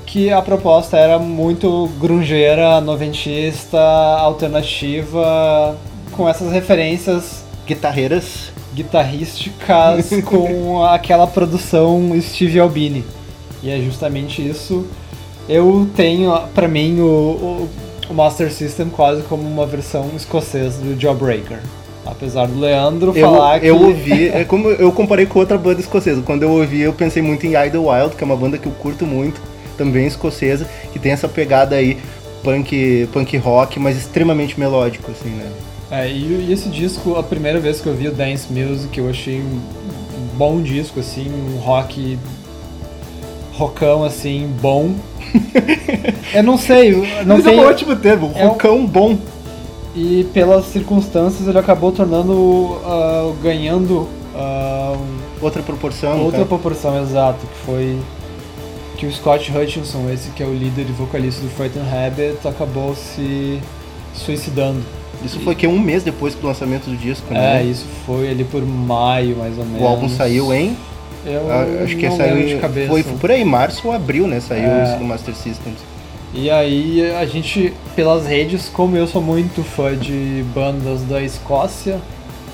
Que 0.08 0.32
a 0.32 0.40
proposta 0.40 0.96
era 0.96 1.18
muito 1.18 1.86
grungeira, 2.00 2.80
noventista, 2.80 3.78
alternativa, 3.78 5.76
com 6.12 6.26
essas 6.26 6.50
referências 6.50 7.44
Guitarreiras. 7.66 8.50
guitarrísticas 8.74 10.08
com 10.24 10.82
aquela 10.82 11.26
produção 11.26 12.10
Steve 12.22 12.58
Albini. 12.58 13.04
E 13.62 13.68
é 13.68 13.78
justamente 13.80 14.40
isso. 14.40 14.86
Eu 15.46 15.86
tenho, 15.94 16.34
pra 16.54 16.66
mim, 16.66 17.00
o, 17.00 17.68
o, 18.08 18.14
Master 18.14 18.50
System 18.50 18.88
quase 18.88 19.20
como 19.24 19.42
uma 19.42 19.66
versão 19.66 20.08
escocesa 20.16 20.80
do 20.80 20.98
Jawbreaker. 20.98 21.58
Apesar 22.06 22.46
do 22.46 22.58
Leandro 22.58 23.12
Eu, 23.14 23.30
falar 23.30 23.62
eu 23.62 23.76
que... 23.76 23.84
ouvi, 23.84 24.28
é 24.32 24.42
como 24.42 24.70
eu 24.70 24.90
comparei 24.90 25.26
com 25.26 25.38
outra 25.38 25.58
banda 25.58 25.82
escocesa. 25.82 26.22
Quando 26.22 26.44
eu 26.44 26.50
ouvi, 26.50 26.80
eu 26.80 26.94
pensei 26.94 27.20
muito 27.20 27.46
em 27.46 27.50
Idlewild, 27.50 28.16
que 28.16 28.24
é 28.24 28.26
uma 28.26 28.36
banda 28.36 28.56
que 28.56 28.64
eu 28.64 28.72
curto 28.72 29.04
muito, 29.04 29.38
também 29.78 30.06
escocesa, 30.06 30.68
que 30.92 30.98
tem 30.98 31.12
essa 31.12 31.28
pegada 31.28 31.76
aí 31.76 31.96
punk, 32.42 33.08
punk 33.12 33.36
rock, 33.38 33.78
mas 33.78 33.96
extremamente 33.96 34.58
melódico, 34.58 35.10
assim, 35.10 35.30
né? 35.30 35.50
É, 35.90 36.10
e, 36.10 36.52
esse 36.52 36.68
disco, 36.68 37.16
a 37.16 37.22
primeira 37.22 37.58
vez 37.58 37.80
que 37.80 37.86
eu 37.86 37.94
vi 37.94 38.08
o 38.08 38.12
Dance 38.12 38.52
Music, 38.52 38.98
eu 38.98 39.08
achei 39.08 39.40
um 39.40 39.60
bom 40.36 40.60
disco, 40.60 41.00
assim, 41.00 41.26
um 41.30 41.58
rock 41.58 42.18
rockão, 43.54 44.04
assim, 44.04 44.52
bom. 44.60 44.94
eu 46.34 46.42
não 46.42 46.58
sei, 46.58 46.92
não 47.24 47.36
mas 47.36 47.44
tem... 47.44 47.58
é 47.58 47.60
um 47.60 47.64
ótimo 47.66 47.96
termo, 47.96 48.32
é 48.34 48.44
um- 48.44 48.48
rockão 48.48 48.86
bom. 48.86 49.16
E 49.96 50.24
pelas 50.32 50.66
circunstâncias 50.66 51.48
ele 51.48 51.58
acabou 51.58 51.90
tornando, 51.90 52.78
ah, 52.84 53.32
ganhando 53.42 54.06
um- 54.34 55.18
Outra 55.40 55.62
proporção. 55.62 56.18
outra 56.20 56.32
cara. 56.32 56.44
proporção 56.46 57.02
exata, 57.02 57.38
que 57.46 57.66
foi 57.66 57.98
que 58.98 59.06
o 59.06 59.12
Scott 59.12 59.50
Hutchinson, 59.56 60.10
esse 60.12 60.30
que 60.30 60.42
é 60.42 60.46
o 60.46 60.52
líder 60.52 60.86
e 60.88 60.92
vocalista 60.92 61.40
do 61.40 61.48
Frightened 61.48 61.88
Rabbit, 61.88 62.46
acabou 62.46 62.96
se 62.96 63.60
suicidando. 64.12 64.82
Isso 65.24 65.38
foi 65.40 65.54
que 65.54 65.66
um 65.66 65.78
mês 65.78 66.02
depois 66.02 66.34
do 66.34 66.46
lançamento 66.46 66.90
do 66.90 66.96
disco, 66.96 67.26
É, 67.30 67.34
né? 67.34 67.62
isso 67.64 67.86
foi 68.04 68.28
ali 68.28 68.44
por 68.44 68.60
maio, 68.66 69.36
mais 69.36 69.56
ou 69.56 69.64
menos. 69.64 69.82
O 69.82 69.86
álbum 69.86 70.08
saiu 70.08 70.52
em. 70.52 70.76
Eu 71.24 71.50
ah, 71.50 71.84
acho 71.84 71.96
que 71.96 72.10
saiu. 72.10 72.46
de 72.46 72.56
cabeça. 72.56 72.88
Foi 72.88 73.02
por 73.02 73.30
aí, 73.30 73.44
março 73.44 73.86
ou 73.86 73.92
abril, 73.94 74.26
né? 74.26 74.40
Saiu 74.40 74.68
É. 74.68 74.84
esse 74.84 74.96
do 74.96 75.04
Master 75.04 75.34
Systems. 75.34 75.78
E 76.34 76.50
aí 76.50 77.10
a 77.12 77.24
gente, 77.24 77.72
pelas 77.96 78.26
redes, 78.26 78.68
como 78.68 78.96
eu 78.96 79.06
sou 79.06 79.22
muito 79.22 79.62
fã 79.62 79.96
de 79.96 80.44
bandas 80.54 81.02
da 81.02 81.22
Escócia, 81.22 82.00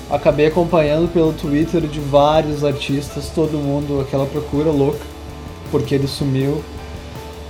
acabei 0.09 0.47
acompanhando 0.47 1.11
pelo 1.11 1.33
Twitter 1.33 1.81
de 1.81 1.99
vários 1.99 2.63
artistas, 2.63 3.29
todo 3.33 3.57
mundo 3.57 3.99
aquela 4.01 4.25
procura 4.25 4.71
louca, 4.71 4.99
porque 5.79 5.95
ele 5.95 6.07
sumiu. 6.07 6.63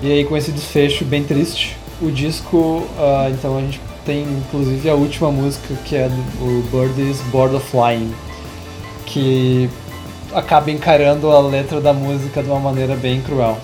E 0.02 0.12
aí 0.12 0.26
com 0.26 0.36
esse 0.36 0.52
desfecho 0.52 1.06
bem 1.06 1.24
triste, 1.24 1.78
o 2.02 2.12
disco, 2.12 2.84
ah, 2.98 3.30
então 3.32 3.58
a 3.58 3.62
gente 3.62 3.80
tem 4.06 4.24
inclusive 4.24 4.90
a 4.90 4.94
última 4.94 5.32
música 5.32 5.74
que 5.86 5.96
é 5.96 6.10
do 6.10 6.44
o 6.44 6.64
Birdies 6.72 7.22
Board 7.32 7.56
of 7.56 7.66
Flying, 7.70 8.12
que 9.06 9.70
acaba 10.34 10.70
encarando 10.72 11.30
a 11.30 11.40
letra 11.40 11.80
da 11.80 11.94
música 11.94 12.44
de 12.44 12.50
uma 12.50 12.60
maneira 12.60 12.96
bem 12.96 13.22
cruel. 13.22 13.58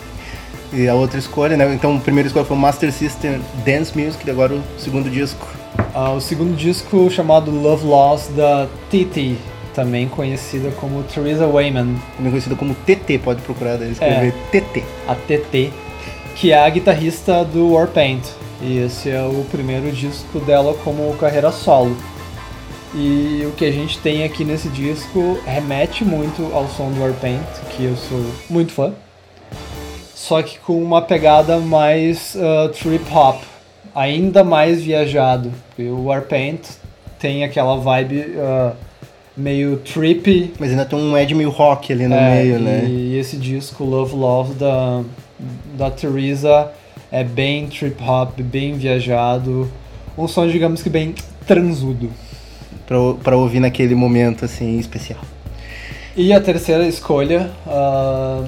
E 0.72 0.88
a 0.88 0.96
outra 0.96 1.20
escolha, 1.20 1.58
né? 1.58 1.74
Então, 1.74 1.98
a 1.98 2.00
primeira 2.00 2.28
escolha 2.28 2.46
foi 2.46 2.56
o 2.56 2.60
Master 2.60 2.94
System 2.94 3.42
Dance 3.66 3.98
Music, 3.98 4.26
e 4.26 4.32
agora 4.32 4.54
o 4.54 4.64
segundo 4.80 5.10
disco. 5.10 5.46
Ah, 5.94 6.12
o 6.12 6.22
segundo 6.22 6.56
disco 6.56 7.10
chamado 7.10 7.52
Love 7.52 7.86
Lost 7.86 8.30
da 8.32 8.68
Titi, 8.90 9.38
também 9.74 10.08
conhecida 10.08 10.72
como 10.72 11.04
Theresa 11.04 11.48
Wayman, 11.48 11.96
Também 12.16 12.32
conhecido 12.32 12.56
como 12.56 12.76
TT, 12.76 13.20
pode 13.20 13.42
procurar 13.42 13.78
daí 13.78 13.92
escrever 13.92 14.34
TT. 14.52 14.84
a 15.08 15.16
TT, 15.16 15.72
que 16.36 16.52
é 16.52 16.58
a 16.58 16.70
guitarrista 16.70 17.44
do 17.44 17.74
Warpaint. 17.74 18.24
E 18.62 18.78
esse 18.78 19.10
é 19.10 19.22
o 19.24 19.46
primeiro 19.52 19.92
disco 19.92 20.40
dela 20.40 20.76
como 20.84 21.12
carreira 21.18 21.52
solo. 21.52 21.96
E 22.94 23.44
o 23.46 23.52
que 23.52 23.66
a 23.66 23.72
gente 23.72 23.98
tem 24.00 24.24
aqui 24.24 24.44
nesse 24.44 24.68
disco 24.70 25.40
remete 25.46 26.04
muito 26.04 26.52
ao 26.54 26.68
som 26.68 26.92
do 26.92 27.02
Warpaint, 27.02 27.42
que 27.70 27.86
eu 27.86 27.96
sou 27.96 28.24
muito 28.50 28.74
fã. 28.74 28.94
Só 30.14 30.42
que 30.44 30.60
com 30.60 30.82
uma 30.82 31.02
pegada 31.02 31.58
mais 31.58 32.36
ah, 32.36 32.70
trip 32.70 33.04
hop, 33.12 33.42
ainda 33.96 34.44
mais 34.44 34.82
viajado. 34.84 35.52
Porque 35.70 35.90
o 35.90 36.06
Warpaint 36.06 36.62
tem 37.18 37.44
aquela 37.44 37.78
vibe 37.78 38.36
ah, 38.38 38.74
meio 39.36 39.78
trippy, 39.78 40.54
Mas 40.60 40.72
ainda 40.72 40.86
tem 40.86 41.00
um 41.00 41.18
Ed 41.18 41.34
meio 41.34 41.50
rock 41.50 41.92
ali 41.94 42.08
no 42.08 42.16
é, 42.16 42.36
meio, 42.36 42.58
e 42.58 42.60
né? 42.60 43.18
esse 43.18 43.38
disco 43.38 43.84
Love 43.84 44.16
Love 44.16 44.54
da, 44.56 45.04
da 45.78 45.90
Teresa 45.90 46.72
é 47.12 47.24
bem 47.24 47.68
trip 47.68 48.02
hop, 48.02 48.40
bem 48.40 48.74
viajado. 48.74 49.70
Um 50.18 50.28
som, 50.28 50.48
digamos 50.48 50.82
que 50.82 50.90
bem 50.90 51.14
transudo. 51.46 52.10
Pra, 52.86 52.98
pra 53.24 53.38
ouvir 53.38 53.60
naquele 53.60 53.96
momento, 53.96 54.46
assim, 54.46 54.78
especial. 54.80 55.20
E 56.16 56.34
a 56.34 56.42
terceira 56.42 56.86
escolha 56.86 57.50
ah, 57.66 58.46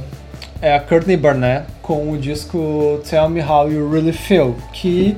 é 0.62 0.74
a 0.76 0.80
Courtney 0.80 1.18
Barnett 1.18 1.66
com 1.82 2.12
o 2.12 2.18
disco 2.18 3.02
Tell 3.10 3.30
Me 3.30 3.42
How 3.42 3.70
You 3.70 3.90
Really 3.90 4.14
Feel, 4.14 4.56
que 4.74 5.16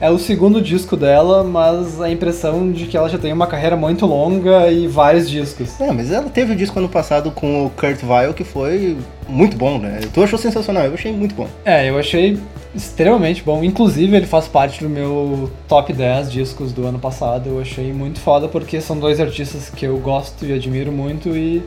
é 0.00 0.10
o 0.10 0.18
segundo 0.18 0.60
disco 0.60 0.96
dela, 0.96 1.42
mas 1.42 2.00
a 2.00 2.10
impressão 2.10 2.70
de 2.70 2.86
que 2.86 2.96
ela 2.96 3.08
já 3.08 3.18
tem 3.18 3.32
uma 3.32 3.46
carreira 3.46 3.76
muito 3.76 4.06
longa 4.06 4.70
e 4.70 4.86
vários 4.86 5.28
discos. 5.28 5.80
É, 5.80 5.90
mas 5.90 6.10
ela 6.12 6.28
teve 6.28 6.52
o 6.52 6.56
disco 6.56 6.78
ano 6.78 6.88
passado 6.88 7.30
com 7.30 7.66
o 7.66 7.70
Kurt 7.70 8.00
Vile, 8.00 8.34
que 8.34 8.44
foi 8.44 8.96
muito 9.28 9.56
bom, 9.56 9.78
né? 9.78 10.00
Tu 10.12 10.22
achou 10.22 10.38
sensacional, 10.38 10.84
eu 10.84 10.94
achei 10.94 11.12
muito 11.12 11.34
bom. 11.34 11.48
É, 11.64 11.88
eu 11.88 11.98
achei 11.98 12.38
extremamente 12.74 13.42
bom. 13.42 13.64
Inclusive, 13.64 14.16
ele 14.16 14.26
faz 14.26 14.46
parte 14.46 14.82
do 14.82 14.88
meu 14.88 15.50
top 15.66 15.92
10 15.92 16.30
discos 16.30 16.72
do 16.72 16.86
ano 16.86 16.98
passado. 16.98 17.48
Eu 17.48 17.60
achei 17.60 17.92
muito 17.92 18.20
foda 18.20 18.46
porque 18.46 18.80
são 18.80 18.98
dois 18.98 19.20
artistas 19.20 19.68
que 19.68 19.86
eu 19.86 19.98
gosto 19.98 20.46
e 20.46 20.52
admiro 20.52 20.92
muito 20.92 21.30
e 21.36 21.62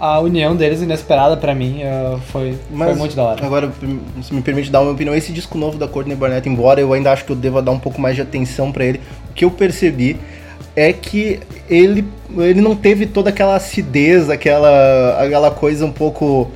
a 0.00 0.18
união 0.18 0.56
deles 0.56 0.80
inesperada 0.80 1.36
pra 1.36 1.54
mim 1.54 1.82
eh, 1.82 2.16
foi, 2.32 2.56
foi 2.74 2.94
muito 2.94 3.14
da 3.14 3.22
hora. 3.22 3.44
Agora, 3.44 3.70
se 4.22 4.32
me 4.32 4.40
permite 4.40 4.70
dar 4.70 4.80
uma 4.80 4.92
opinião, 4.92 5.14
esse 5.14 5.30
disco 5.30 5.58
novo 5.58 5.76
da 5.76 5.86
Courtney 5.86 6.16
Barnett, 6.16 6.48
embora 6.48 6.80
eu 6.80 6.90
ainda 6.94 7.12
acho 7.12 7.26
que 7.26 7.32
eu 7.32 7.36
deva 7.36 7.60
dar 7.60 7.72
um 7.72 7.78
pouco 7.78 8.00
mais 8.00 8.16
de 8.16 8.22
atenção 8.22 8.72
pra 8.72 8.82
ele, 8.82 8.98
o 9.28 9.34
que 9.34 9.44
eu 9.44 9.50
percebi 9.50 10.16
é 10.74 10.90
que 10.90 11.40
ele, 11.68 12.06
ele 12.38 12.62
não 12.62 12.74
teve 12.74 13.04
toda 13.04 13.28
aquela 13.28 13.56
acidez, 13.56 14.30
aquela, 14.30 15.22
aquela 15.22 15.50
coisa 15.50 15.84
um 15.84 15.92
pouco, 15.92 16.50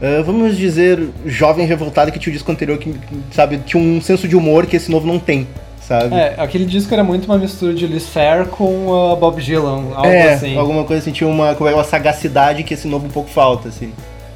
ah, 0.00 0.22
vamos 0.24 0.56
dizer, 0.56 1.06
jovem 1.26 1.66
revoltada 1.66 2.10
que 2.10 2.18
tinha 2.18 2.30
o 2.30 2.34
disco 2.34 2.50
anterior, 2.50 2.78
que, 2.78 2.92
que, 2.92 3.22
sabe, 3.30 3.58
tinha 3.58 3.82
um 3.82 4.00
senso 4.00 4.26
de 4.26 4.34
humor 4.34 4.64
que 4.64 4.76
esse 4.76 4.90
novo 4.90 5.06
não 5.06 5.18
tem, 5.18 5.46
sabe? 5.86 6.14
É, 6.14 6.34
aquele 6.38 6.64
disco 6.64 6.92
era 6.92 7.04
muito 7.04 7.26
uma 7.26 7.38
mistura 7.38 7.72
de 7.74 7.86
Liz 7.86 8.08
Fair 8.08 8.46
com 8.46 8.88
uh, 8.88 9.16
Bob 9.16 9.40
Dylan, 9.42 9.84
algo 9.94 10.06
É, 10.06 10.34
assim. 10.34 10.56
alguma 10.56 10.84
coisa 10.84 11.02
assim, 11.02 11.12
tinha 11.12 11.28
uma, 11.28 11.50
é, 11.50 11.74
uma 11.74 11.84
sagacidade 11.84 12.62
que 12.64 12.74
esse 12.74 12.88
novo 12.88 13.06
um 13.06 13.10
pouco 13.10 13.28
falta, 13.30 13.68
assim. 13.68 13.92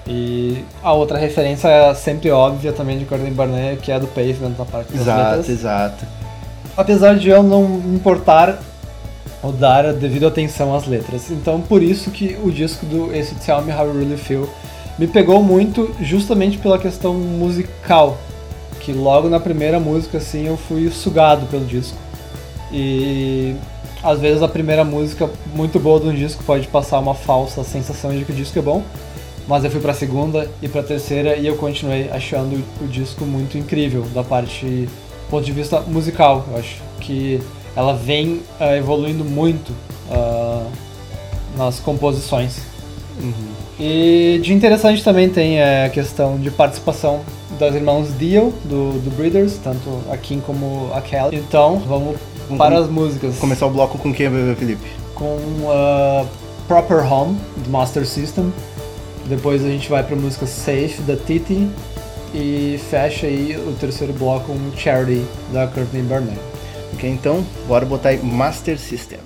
E 0.06 0.64
a 0.82 0.92
outra 0.92 1.18
referência 1.18 1.68
é 1.68 1.94
sempre 1.94 2.30
óbvia 2.30 2.72
também 2.72 2.98
de 2.98 3.04
Courtney 3.04 3.30
Barnett, 3.32 3.80
que 3.80 3.92
é 3.92 3.94
a 3.94 3.98
do 3.98 4.06
Pavement 4.08 4.54
na 4.58 4.64
parte 4.64 4.92
das 4.92 5.02
Exato, 5.02 5.20
letras. 5.36 5.48
exato. 5.48 6.04
apesar 6.76 7.16
de 7.16 7.28
eu 7.28 7.42
não 7.42 7.64
importar 7.94 8.58
ou 9.42 9.52
dar 9.52 9.86
a 9.86 9.92
devida 9.92 10.26
atenção 10.28 10.74
às 10.74 10.86
letras. 10.86 11.30
Então, 11.30 11.60
por 11.60 11.82
isso 11.82 12.10
que 12.10 12.36
o 12.42 12.50
disco 12.50 12.84
do 12.86 13.14
esse 13.14 13.34
Tell 13.36 13.62
Me 13.62 13.72
How 13.72 13.86
You 13.86 13.92
Really 13.98 14.16
Feel 14.16 14.48
me 14.98 15.06
pegou 15.06 15.42
muito, 15.42 15.94
justamente 16.00 16.58
pela 16.58 16.78
questão 16.78 17.14
musical, 17.14 18.18
que 18.90 18.98
logo 18.98 19.28
na 19.28 19.38
primeira 19.38 19.78
música, 19.78 20.18
assim, 20.18 20.46
eu 20.46 20.56
fui 20.56 20.90
sugado 20.90 21.46
pelo 21.46 21.64
disco. 21.64 21.96
E 22.72 23.54
às 24.02 24.20
vezes 24.20 24.42
a 24.42 24.48
primeira 24.48 24.84
música 24.84 25.30
muito 25.54 25.78
boa 25.78 26.00
de 26.00 26.08
um 26.08 26.14
disco 26.14 26.42
pode 26.44 26.66
passar 26.66 26.98
uma 26.98 27.14
falsa 27.14 27.62
sensação 27.62 28.10
de 28.16 28.24
que 28.24 28.32
o 28.32 28.34
disco 28.34 28.58
é 28.58 28.62
bom, 28.62 28.82
mas 29.46 29.64
eu 29.64 29.70
fui 29.70 29.80
pra 29.80 29.94
segunda 29.94 30.50
e 30.62 30.68
pra 30.68 30.82
terceira 30.82 31.36
e 31.36 31.46
eu 31.46 31.56
continuei 31.56 32.08
achando 32.10 32.62
o 32.80 32.86
disco 32.86 33.24
muito 33.24 33.58
incrível 33.58 34.02
da 34.14 34.22
parte 34.22 34.66
do 34.66 35.30
ponto 35.30 35.44
de 35.44 35.52
vista 35.52 35.80
musical. 35.80 36.44
Eu 36.50 36.58
acho 36.58 36.80
que 37.00 37.40
ela 37.76 37.92
vem 37.92 38.40
ah, 38.58 38.76
evoluindo 38.76 39.24
muito 39.24 39.72
ah, 40.10 40.66
nas 41.56 41.78
composições. 41.78 42.58
E 43.78 44.40
de 44.42 44.52
interessante 44.52 45.04
também 45.04 45.28
tem 45.28 45.58
eh, 45.58 45.84
a 45.84 45.90
questão 45.90 46.38
de 46.38 46.50
participação 46.50 47.20
das 47.58 47.74
irmãs 47.74 48.08
Dio, 48.18 48.52
do, 48.64 48.98
do 49.00 49.10
Breeders, 49.16 49.58
tanto 49.62 50.00
a 50.10 50.16
Kim 50.16 50.40
como 50.40 50.90
a 50.94 51.00
Kelly. 51.00 51.36
Então, 51.36 51.78
vamos 51.78 52.16
para 52.56 52.78
as 52.78 52.88
músicas. 52.88 53.36
Começar 53.38 53.66
o 53.66 53.70
bloco 53.70 53.98
com 53.98 54.12
quem, 54.12 54.28
Felipe? 54.56 54.86
Com 55.14 55.38
ah, 55.68 56.24
Proper 56.66 57.12
Home, 57.12 57.38
do 57.56 57.70
Master 57.70 58.06
System. 58.06 58.52
Depois 59.26 59.64
a 59.64 59.68
gente 59.68 59.88
vai 59.88 60.02
para 60.02 60.14
a 60.14 60.18
música 60.18 60.46
Safe, 60.46 61.02
da 61.02 61.16
Titi. 61.16 61.68
E 62.32 62.78
fecha 62.88 63.26
aí 63.26 63.56
o 63.56 63.72
terceiro 63.72 64.12
bloco 64.12 64.46
com 64.46 64.76
Charity, 64.76 65.24
da 65.52 65.66
Courtney 65.66 66.02
Barnett. 66.02 66.38
Ok, 66.94 67.10
então, 67.10 67.44
bora 67.66 67.84
botar 67.84 68.10
aí 68.10 68.22
Master 68.22 68.78
System. 68.78 69.18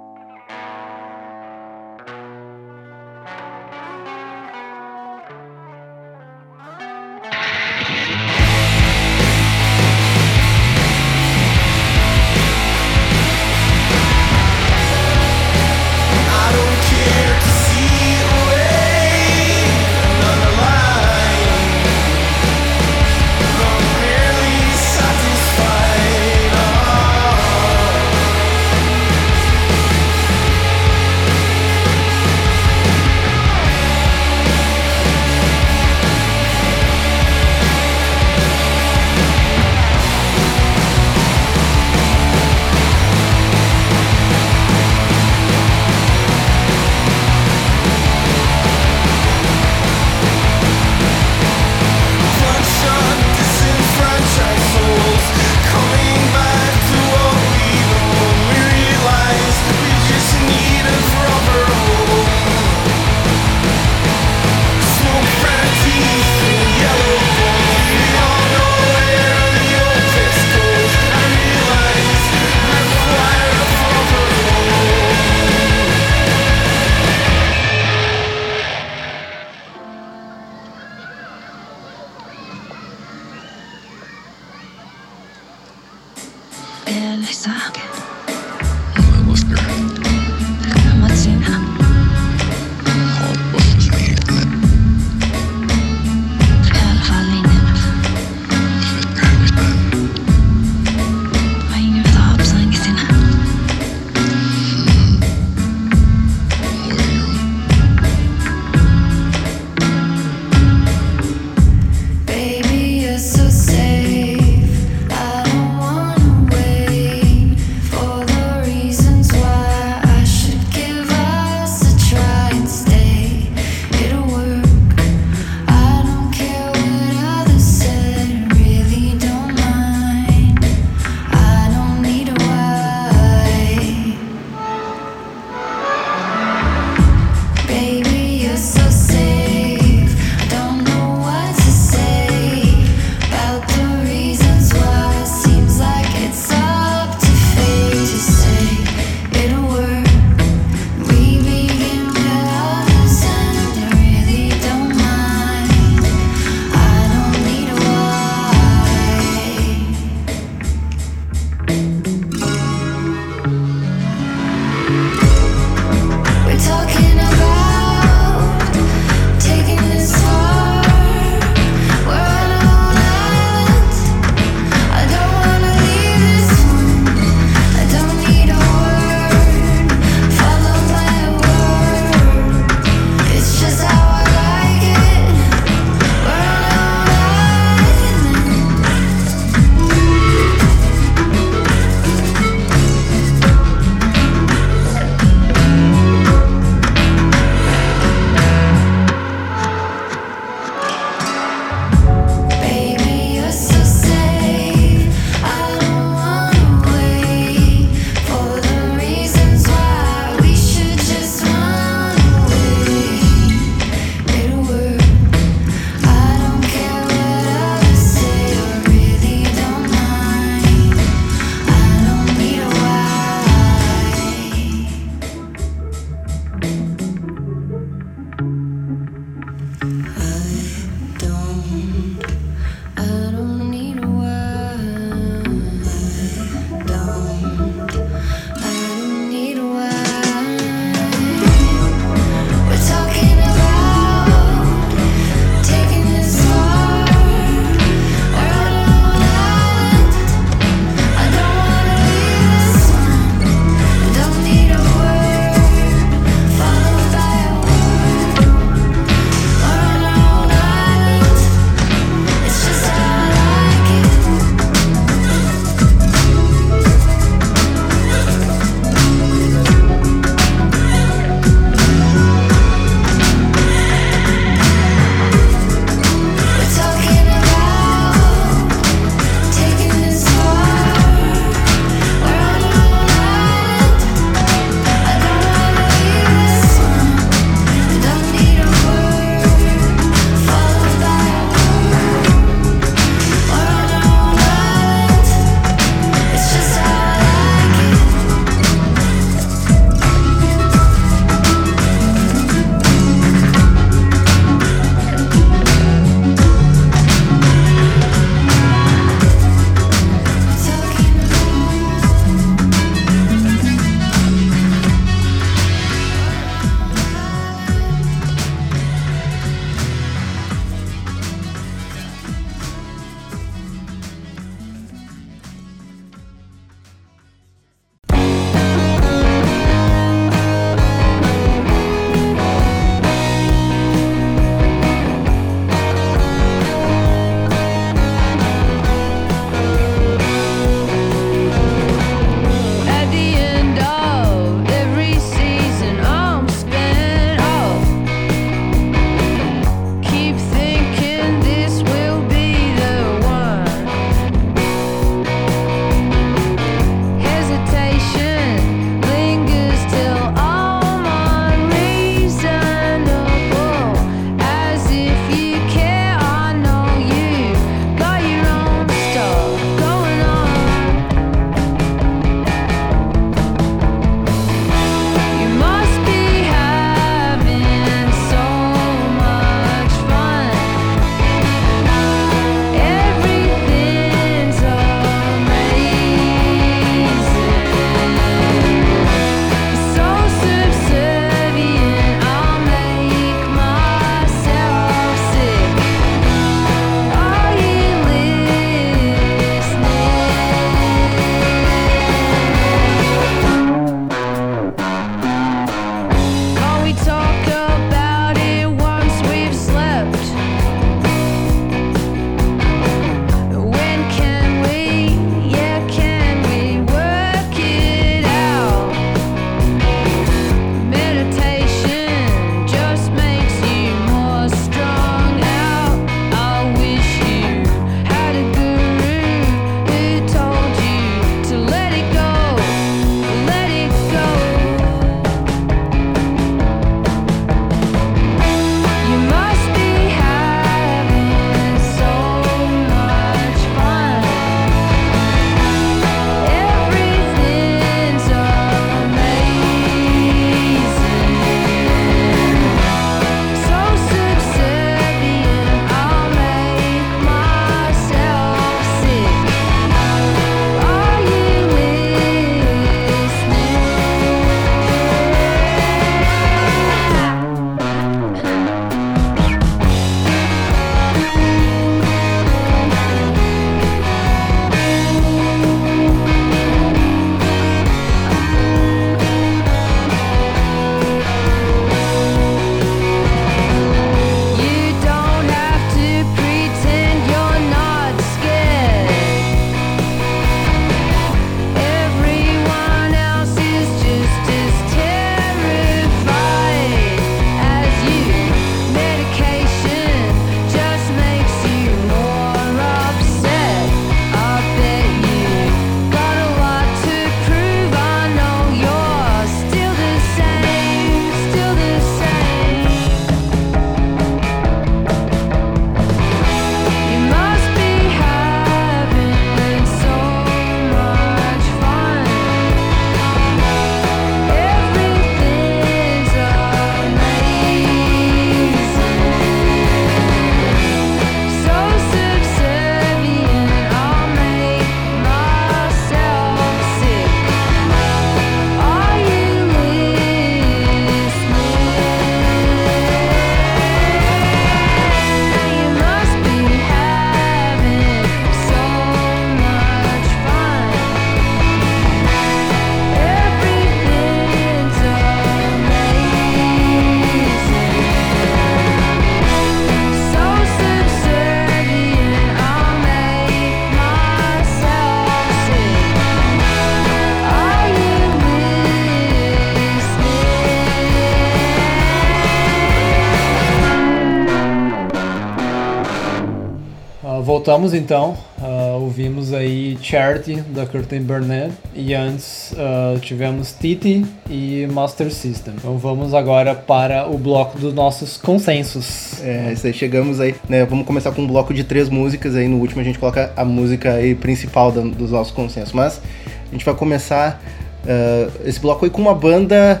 Voltamos 577.82 577.94
então, 577.94 578.36
ah, 578.60 578.96
ouvimos 579.00 579.52
aí 579.52 579.98
Charity 580.00 580.60
da 580.68 580.86
Curtin 580.86 581.22
Burnett 581.22 581.72
e 581.94 582.14
antes 582.14 582.72
ah, 582.78 583.18
tivemos 583.20 583.72
Titi 583.72 584.24
e 584.48 584.86
Master 584.92 585.32
System. 585.32 585.74
Então 585.76 585.98
vamos 585.98 586.32
agora 586.32 586.74
para 586.74 587.28
o 587.28 587.36
bloco 587.36 587.78
dos 587.78 587.92
nossos 587.92 588.36
consensos. 588.36 589.42
É, 589.42 589.72
isso 589.72 589.86
aí, 589.86 589.92
chegamos 589.92 590.38
aí, 590.38 590.54
né? 590.68 590.84
Vamos 590.84 591.04
começar 591.04 591.32
com 591.32 591.42
um 591.42 591.46
bloco 591.46 591.74
de 591.74 591.82
três 591.82 592.08
músicas 592.08 592.54
aí. 592.54 592.68
No 592.68 592.78
último 592.78 593.00
a 593.00 593.04
gente 593.04 593.18
coloca 593.18 593.52
a 593.56 593.64
música 593.64 594.12
aí 594.12 594.34
principal 594.34 594.92
da- 594.92 595.00
dos 595.02 595.32
nossos 595.32 595.52
consensos. 595.52 595.92
Mas 595.92 596.20
a 596.68 596.72
gente 596.72 596.84
vai 596.84 596.94
começar 596.94 597.60
ah, 598.06 598.48
esse 598.64 598.78
bloco 598.78 599.04
aí 599.04 599.10
com 599.10 599.20
uma 599.20 599.34
banda 599.34 600.00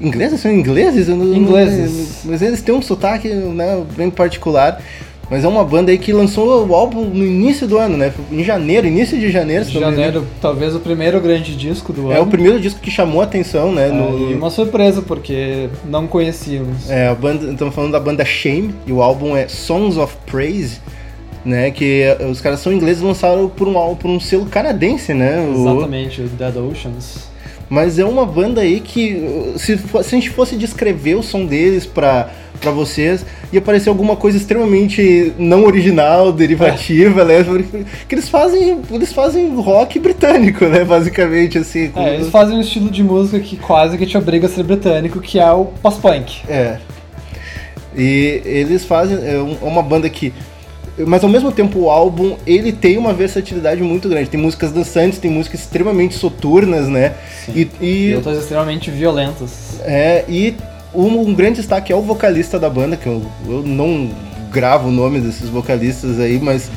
inglesa, 0.00 0.36
são 0.38 0.52
ingleses? 0.52 1.08
Ingleses. 1.08 2.20
Mas 2.24 2.40
eles 2.42 2.62
têm 2.62 2.72
um 2.72 2.80
sotaque 2.82 3.28
né, 3.28 3.82
bem 3.96 4.08
particular. 4.08 4.80
Mas 5.30 5.44
é 5.44 5.48
uma 5.48 5.62
banda 5.62 5.90
aí 5.92 5.98
que 5.98 6.10
lançou 6.12 6.66
o 6.66 6.74
álbum 6.74 7.04
no 7.04 7.22
início 7.24 7.66
do 7.66 7.76
ano, 7.76 7.98
né? 7.98 8.10
Em 8.32 8.42
janeiro, 8.42 8.86
início 8.86 9.18
de 9.18 9.30
janeiro, 9.30 9.64
se. 9.66 9.72
Janeiro, 9.78 10.26
talvez 10.40 10.74
o 10.74 10.80
primeiro 10.80 11.20
grande 11.20 11.54
disco 11.54 11.92
do 11.92 12.10
É 12.10 12.14
ano. 12.16 12.24
o 12.24 12.26
primeiro 12.28 12.58
disco 12.58 12.80
que 12.80 12.90
chamou 12.90 13.20
a 13.20 13.24
atenção, 13.24 13.70
né? 13.70 13.90
Ah, 13.90 13.94
no- 13.94 14.30
E 14.30 14.34
uma 14.34 14.48
surpresa, 14.48 15.02
porque 15.02 15.68
não 15.84 16.06
conhecíamos. 16.06 16.88
É, 16.88 17.08
a 17.08 17.14
banda, 17.14 17.52
estamos 17.52 17.74
falando 17.74 17.92
da 17.92 18.00
banda 18.00 18.24
Shame, 18.24 18.74
e 18.86 18.92
o 18.92 19.02
álbum 19.02 19.36
é 19.36 19.46
Songs 19.48 19.98
of 19.98 20.16
Praise, 20.24 20.78
né? 21.44 21.70
Que 21.70 22.04
eh, 22.04 22.26
os 22.30 22.40
caras 22.40 22.60
são 22.60 22.72
ingleses 22.72 23.02
e 23.02 23.04
lançaram 23.04 23.50
por 23.50 23.68
um, 23.68 23.76
álbum- 23.76 23.96
por 23.96 24.08
um 24.10 24.18
selo 24.18 24.46
canadense, 24.46 25.12
né? 25.12 25.46
Exatamente, 25.54 26.22
o 26.22 26.26
Dead 26.28 26.56
Oceans. 26.56 27.27
Mas 27.70 27.98
é 27.98 28.04
uma 28.04 28.24
banda 28.24 28.62
aí 28.62 28.80
que, 28.80 29.52
se, 29.56 29.76
se 29.76 29.96
a 29.96 30.02
gente 30.02 30.30
fosse 30.30 30.56
descrever 30.56 31.16
o 31.16 31.22
som 31.22 31.44
deles 31.44 31.84
pra, 31.84 32.30
pra 32.60 32.70
vocês, 32.70 33.26
ia 33.52 33.60
parecer 33.60 33.90
alguma 33.90 34.16
coisa 34.16 34.38
extremamente 34.38 35.32
não 35.38 35.64
original, 35.64 36.32
derivativa, 36.32 37.24
né? 37.24 37.44
Porque 37.44 38.14
eles 38.14 38.28
fazem, 38.28 38.80
eles 38.90 39.12
fazem 39.12 39.54
rock 39.56 39.98
britânico, 39.98 40.64
né? 40.64 40.82
Basicamente, 40.84 41.58
assim. 41.58 41.90
com- 41.90 42.00
É, 42.00 42.14
eles 42.14 42.30
fazem 42.30 42.56
um 42.56 42.60
estilo 42.60 42.90
de 42.90 43.02
música 43.02 43.38
que 43.38 43.56
quase 43.58 43.98
que 43.98 44.06
te 44.06 44.16
obriga 44.16 44.46
a 44.46 44.50
ser 44.50 44.62
britânico, 44.62 45.20
que 45.20 45.38
é 45.38 45.52
o 45.52 45.66
post-punk. 45.66 46.40
É. 46.48 46.78
E 47.96 48.40
eles 48.44 48.84
fazem. 48.84 49.18
É 49.26 49.38
um- 49.38 49.56
uma 49.66 49.82
banda 49.82 50.08
que. 50.08 50.32
Mas 51.06 51.22
ao 51.22 51.30
mesmo 51.30 51.52
tempo 51.52 51.80
o 51.80 51.90
álbum 51.90 52.36
ele 52.46 52.72
tem 52.72 52.98
uma 52.98 53.12
versatilidade 53.12 53.82
muito 53.82 54.08
grande. 54.08 54.28
Tem 54.28 54.40
músicas 54.40 54.72
dançantes, 54.72 55.18
tem 55.18 55.30
músicas 55.30 55.60
extremamente 55.60 56.14
soturnas, 56.14 56.88
né? 56.88 57.14
E, 57.48 57.68
E 57.80 58.10
e, 58.10 58.14
outras 58.14 58.38
extremamente 58.38 58.90
violentas. 58.90 59.80
é, 59.84 60.24
e 60.28 60.54
um, 60.94 61.20
um 61.20 61.34
grande 61.34 61.56
destaque 61.56 61.92
é 61.92 61.96
o 61.96 62.02
vocalista 62.02 62.58
da 62.58 62.68
banda, 62.70 62.96
que 62.96 63.06
eu, 63.06 63.22
eu 63.46 63.62
não 63.62 64.10
gravo 64.50 64.88
o 64.88 64.92
nome 64.92 65.20
desses 65.20 65.48
vocalistas 65.48 66.18
aí, 66.18 66.38
mas 66.40 66.70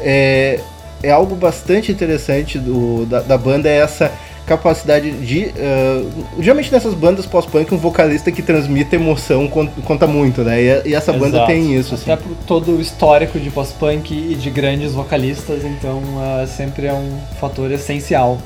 é, 0.00 0.60
é 1.02 1.10
algo 1.10 1.34
bastante 1.34 1.90
interessante 1.90 2.58
do, 2.58 3.06
da, 3.06 3.20
da 3.20 3.38
banda, 3.38 3.68
é 3.68 3.78
essa 3.78 4.12
capacidade 4.46 5.10
de. 5.12 5.52
ah, 5.58 6.04
geralmente 6.40 6.72
nessas 6.72 6.94
bandas 6.94 7.26
pós-punk, 7.26 7.72
um 7.74 7.78
vocalista 7.78 8.30
que 8.32 8.42
transmite 8.42 8.94
emoção 8.96 9.46
con- 9.48 9.68
conta 9.84 10.06
muito, 10.06 10.42
né? 10.42 10.60
E, 10.62 10.88
e 10.90 10.94
essa 10.94 11.12
banda 11.12 11.36
Exato. 11.38 11.46
tem 11.46 11.74
isso, 11.74 11.94
assim. 11.94 12.10
Até 12.10 12.22
por 12.22 12.34
todo 12.46 12.72
o 12.76 12.80
histórico 12.80 13.38
de 13.38 13.50
post-punk 13.50 14.12
e 14.12 14.34
de 14.34 14.50
grandes 14.50 14.92
vocalistas, 14.92 15.64
então 15.64 16.00
ah, 16.18 16.46
sempre 16.46 16.86
é 16.86 16.92
um 16.92 17.18
fator 17.40 17.70
essencial. 17.70 18.38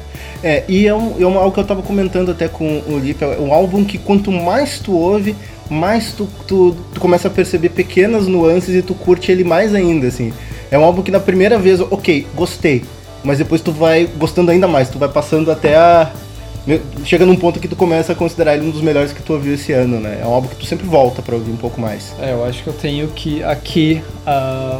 É, 0.43 0.65
e 0.69 0.87
é, 0.87 0.95
um, 0.95 1.15
é 1.21 1.27
um- 1.27 1.39
algo 1.39 1.53
que 1.53 1.61
eu 1.61 1.65
tava 1.65 1.83
comentando 1.83 2.31
até 2.31 2.49
com 2.49 2.83
o 2.87 2.99
Lipe, 2.99 3.25
é 3.25 3.39
um 3.41 3.53
álbum 3.53 3.83
que 3.85 3.97
quanto 3.97 4.31
mais 4.31 4.79
tu 4.79 4.93
ouve, 4.95 5.35
mais 5.71 6.13
tu, 6.13 6.29
tu, 6.47 6.77
tu 6.93 7.01
começa 7.01 7.29
a 7.29 7.31
perceber 7.31 7.71
pequenas 7.71 8.27
nuances 8.27 8.75
e 8.75 8.83
tu 8.83 8.95
curte 8.95 9.33
ele 9.33 9.43
mais 9.45 9.75
ainda, 9.75 10.07
assim. 10.07 10.33
É 10.71 10.79
um 10.79 10.85
álbum 10.85 11.03
que 11.03 11.11
na 11.11 11.21
primeira 11.21 11.59
vez, 11.59 11.81
ok, 11.81 12.27
gostei, 12.35 12.85
mas 13.25 13.39
depois 13.39 13.61
tu 13.61 13.73
vai 13.73 14.07
gostando 14.19 14.51
ainda 14.51 14.69
mais, 14.69 14.89
tu 14.89 14.99
vai 14.99 15.09
passando 15.09 15.51
até 15.51 15.75
a... 15.77 16.11
Chega 17.05 17.27
num 17.27 17.37
ponto 17.37 17.61
que 17.61 17.69
tu 17.69 17.77
começa 17.77 18.13
a 18.13 18.15
considerar 18.15 18.55
ele 18.55 18.67
um 18.67 18.71
dos 18.71 18.81
melhores 18.81 19.13
que 19.13 19.23
tu 19.23 19.35
ouviu 19.35 19.53
esse 19.55 19.73
ano, 19.73 20.01
né? 20.01 20.21
É 20.23 20.27
um 20.27 20.33
álbum 20.33 20.49
que 20.49 20.57
tu 20.57 20.65
sempre 20.65 20.87
volta 20.87 21.21
pra 21.21 21.35
ouvir 21.35 21.51
um 21.51 21.57
pouco 21.57 21.79
mais. 21.79 22.15
É, 22.19 22.33
eu 22.33 22.43
acho 22.45 22.63
que 22.63 22.69
eu 22.69 22.73
tenho 22.73 23.09
que 23.09 23.43
aqui 23.43 24.03
ah, 24.27 24.79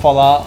falar 0.00 0.44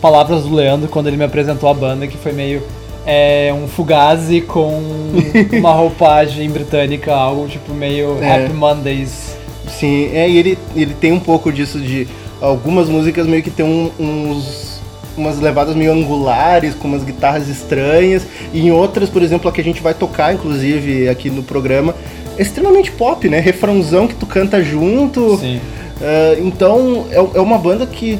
palavras 0.00 0.44
do 0.44 0.54
Leandro 0.54 0.88
quando 0.88 1.08
ele 1.08 1.16
me 1.18 1.24
apresentou 1.24 1.68
a 1.68 1.74
banda, 1.74 2.06
que 2.06 2.16
foi 2.16 2.32
meio 2.32 2.62
é, 3.04 3.52
um 3.52 3.68
fugazi 3.68 4.40
com 4.40 4.80
uma 5.52 5.72
roupagem 5.72 6.48
britânica, 6.50 7.14
algo 7.14 7.46
tipo 7.46 7.74
meio 7.74 8.18
É. 8.22 8.44
Happy 8.44 8.54
Mondays. 8.54 9.36
Sim, 9.68 10.10
é, 10.14 10.26
e 10.28 10.38
ele, 10.38 10.58
ele 10.74 10.94
tem 10.94 11.12
um 11.12 11.20
pouco 11.20 11.52
disso 11.52 11.78
de. 11.78 12.08
Algumas 12.40 12.88
músicas 12.88 13.26
meio 13.26 13.42
que 13.42 13.50
tem 13.50 13.64
um- 13.66 13.90
uns. 13.98 14.75
Umas 15.16 15.40
levadas 15.40 15.74
meio 15.74 15.92
angulares, 15.92 16.74
com 16.74 16.88
umas 16.88 17.02
guitarras 17.02 17.48
estranhas. 17.48 18.26
E 18.52 18.66
em 18.66 18.70
outras, 18.70 19.08
por 19.08 19.22
exemplo, 19.22 19.48
a 19.48 19.52
que 19.52 19.60
a 19.60 19.64
gente 19.64 19.82
vai 19.82 19.94
tocar, 19.94 20.34
inclusive, 20.34 21.08
aqui 21.08 21.30
no 21.30 21.42
programa, 21.42 21.94
é 22.38 22.42
extremamente 22.42 22.90
pop, 22.92 23.28
né? 23.28 23.40
Refrãozão 23.40 24.06
que 24.06 24.14
tu 24.14 24.26
canta 24.26 24.62
junto. 24.62 25.38
Sim. 25.38 25.60
É, 26.00 26.38
então, 26.40 27.06
é, 27.10 27.16
é 27.16 27.40
uma 27.40 27.58
banda 27.58 27.86
que 27.86 28.18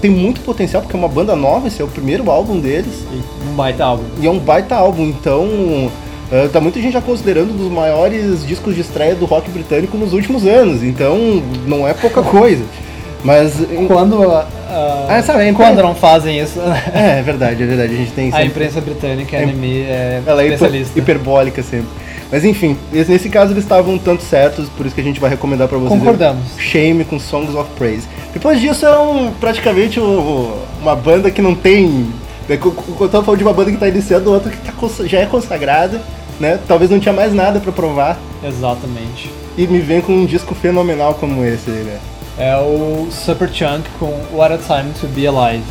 tem 0.00 0.10
muito 0.10 0.42
potencial, 0.42 0.82
porque 0.82 0.94
é 0.94 0.98
uma 0.98 1.08
banda 1.08 1.34
nova, 1.34 1.66
esse 1.66 1.80
é 1.80 1.84
o 1.84 1.88
primeiro 1.88 2.30
álbum 2.30 2.60
deles. 2.60 3.06
E 3.10 3.48
um 3.48 3.54
baita 3.54 3.84
álbum. 3.84 4.04
E 4.20 4.26
é 4.26 4.30
um 4.30 4.38
baita 4.38 4.74
álbum, 4.74 5.04
então. 5.04 5.90
eh, 6.30 6.48
tá 6.48 6.60
muita 6.60 6.78
gente 6.78 6.92
já 6.92 7.00
considerando 7.00 7.52
um 7.52 7.56
dos 7.56 7.72
maiores 7.72 8.46
discos 8.46 8.74
de 8.74 8.82
estreia 8.82 9.14
do 9.14 9.24
rock 9.24 9.50
britânico 9.50 9.96
nos 9.96 10.12
últimos 10.12 10.46
anos, 10.46 10.82
então 10.82 11.42
não 11.66 11.88
é 11.88 11.94
pouca 11.94 12.22
coisa. 12.22 12.62
Mas. 13.24 13.54
Quando, 13.88 14.22
ah, 14.30 14.46
Ah, 15.08 15.22
sabe, 15.22 15.40
a 15.42 15.48
impre- 15.48 15.64
quando 15.64 15.82
não 15.82 15.94
fazem 15.94 16.38
isso, 16.38 16.60
É, 16.92 17.18
é 17.18 17.22
verdade, 17.22 17.62
é 17.62 17.66
verdade. 17.66 17.94
A 17.94 17.96
gente 17.96 18.12
tem 18.12 18.28
a 18.28 18.32
sempre- 18.32 18.46
imprensa 18.46 18.80
britânica, 18.80 19.36
a 19.36 19.40
É- 19.40 19.46
NME, 19.46 19.80
é 19.82 20.22
Ela 20.26 20.42
é 20.42 20.46
hiper- 20.46 20.54
especialista. 20.56 20.98
hiperbólica 20.98 21.62
sempre. 21.62 21.88
Mas 22.30 22.44
enfim, 22.44 22.76
esse- 22.92 23.10
nesse 23.10 23.28
caso 23.28 23.52
eles 23.52 23.62
estavam 23.62 23.96
tanto 23.96 24.22
certos, 24.22 24.68
por 24.68 24.84
isso 24.86 24.94
que 24.94 25.00
a 25.00 25.04
gente 25.04 25.20
vai 25.20 25.30
recomendar 25.30 25.68
pra 25.68 25.78
vocês. 25.78 25.98
Concordamos. 25.98 26.42
Shame 26.58 27.04
com 27.04 27.18
Songs 27.18 27.54
of 27.54 27.70
Praise. 27.78 28.06
Depois 28.32 28.60
disso 28.60 28.84
é 28.84 28.98
um, 28.98 29.30
praticamente 29.40 30.00
um- 30.00 30.52
uma 30.82 30.94
banda 30.96 31.30
que 31.30 31.40
não 31.40 31.54
tem. 31.54 32.08
é, 32.48 32.54
Eu 32.54 33.08
tô 33.08 33.22
falando 33.22 33.38
de 33.38 33.44
uma 33.44 33.52
banda 33.54 33.70
que 33.70 33.76
tá 33.78 33.88
iniciando, 33.88 34.32
outra 34.32 34.50
que 34.50 34.56
tá 34.58 34.72
já 35.06 35.20
é 35.20 35.26
consagrada, 35.26 36.00
né? 36.40 36.58
Talvez 36.68 36.90
não 36.90 36.98
tinha 36.98 37.12
mais 37.14 37.32
nada 37.32 37.58
pra 37.60 37.70
provar. 37.72 38.18
Exatamente. 38.46 39.30
E 39.56 39.66
me 39.66 39.78
vem 39.78 40.00
com 40.00 40.12
um 40.12 40.26
disco 40.26 40.54
fenomenal 40.54 41.14
como 41.14 41.44
esse, 41.44 41.70
né? 41.70 41.98
É 42.38 42.56
o 42.56 43.08
Superchunk 43.10 43.88
com 43.98 44.12
What 44.32 44.54
a 44.54 44.58
Time 44.58 44.92
to 45.00 45.06
Be 45.08 45.26
Alive. 45.26 45.62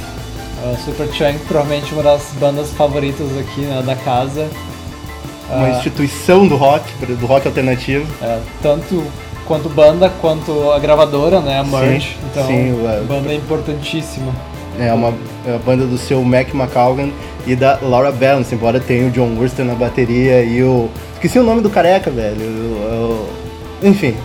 Uh, 0.63 0.77
Superchunk 0.85 1.39
provavelmente 1.47 1.93
uma 1.93 2.03
das 2.03 2.31
bandas 2.39 2.69
favoritas 2.71 3.27
aqui 3.37 3.61
né, 3.61 3.81
da 3.85 3.95
casa. 3.95 4.47
Uma 5.49 5.67
Ah, 5.67 5.69
instituição 5.71 6.47
do 6.47 6.55
rock, 6.55 6.85
do 7.05 7.25
rock 7.25 7.47
alternativo. 7.47 8.05
é, 8.21 8.39
tanto 8.61 9.03
quanto 9.45 9.67
banda 9.67 10.09
quanto 10.21 10.71
a 10.71 10.79
gravadora, 10.79 11.41
né, 11.41 11.59
a 11.59 11.63
Merge. 11.65 12.07
Sim, 12.07 12.15
então, 12.31 12.47
sim, 12.47 12.71
o- 12.71 13.05
banda 13.05 13.33
importantíssima. 13.33 14.31
É 14.79 14.91
uma, 14.93 15.13
é 15.45 15.57
banda 15.63 15.85
do 15.85 15.97
seu 15.97 16.23
Mac 16.23 16.47
McCalgan 16.53 17.09
e 17.45 17.55
da 17.55 17.77
Laura 17.81 18.11
Balance, 18.11 18.55
embora 18.55 18.79
tenha 18.79 19.05
o 19.07 19.11
John 19.11 19.35
Wurster 19.37 19.65
na 19.65 19.75
bateria 19.75 20.41
e 20.43 20.63
o. 20.63 20.89
Esqueci 21.15 21.37
o 21.37 21.43
nome 21.43 21.61
do 21.61 21.69
careca, 21.69 22.09
velho. 22.09 22.39
o- 22.39 23.27
o- 23.83 23.87
Enfim. 23.87 24.15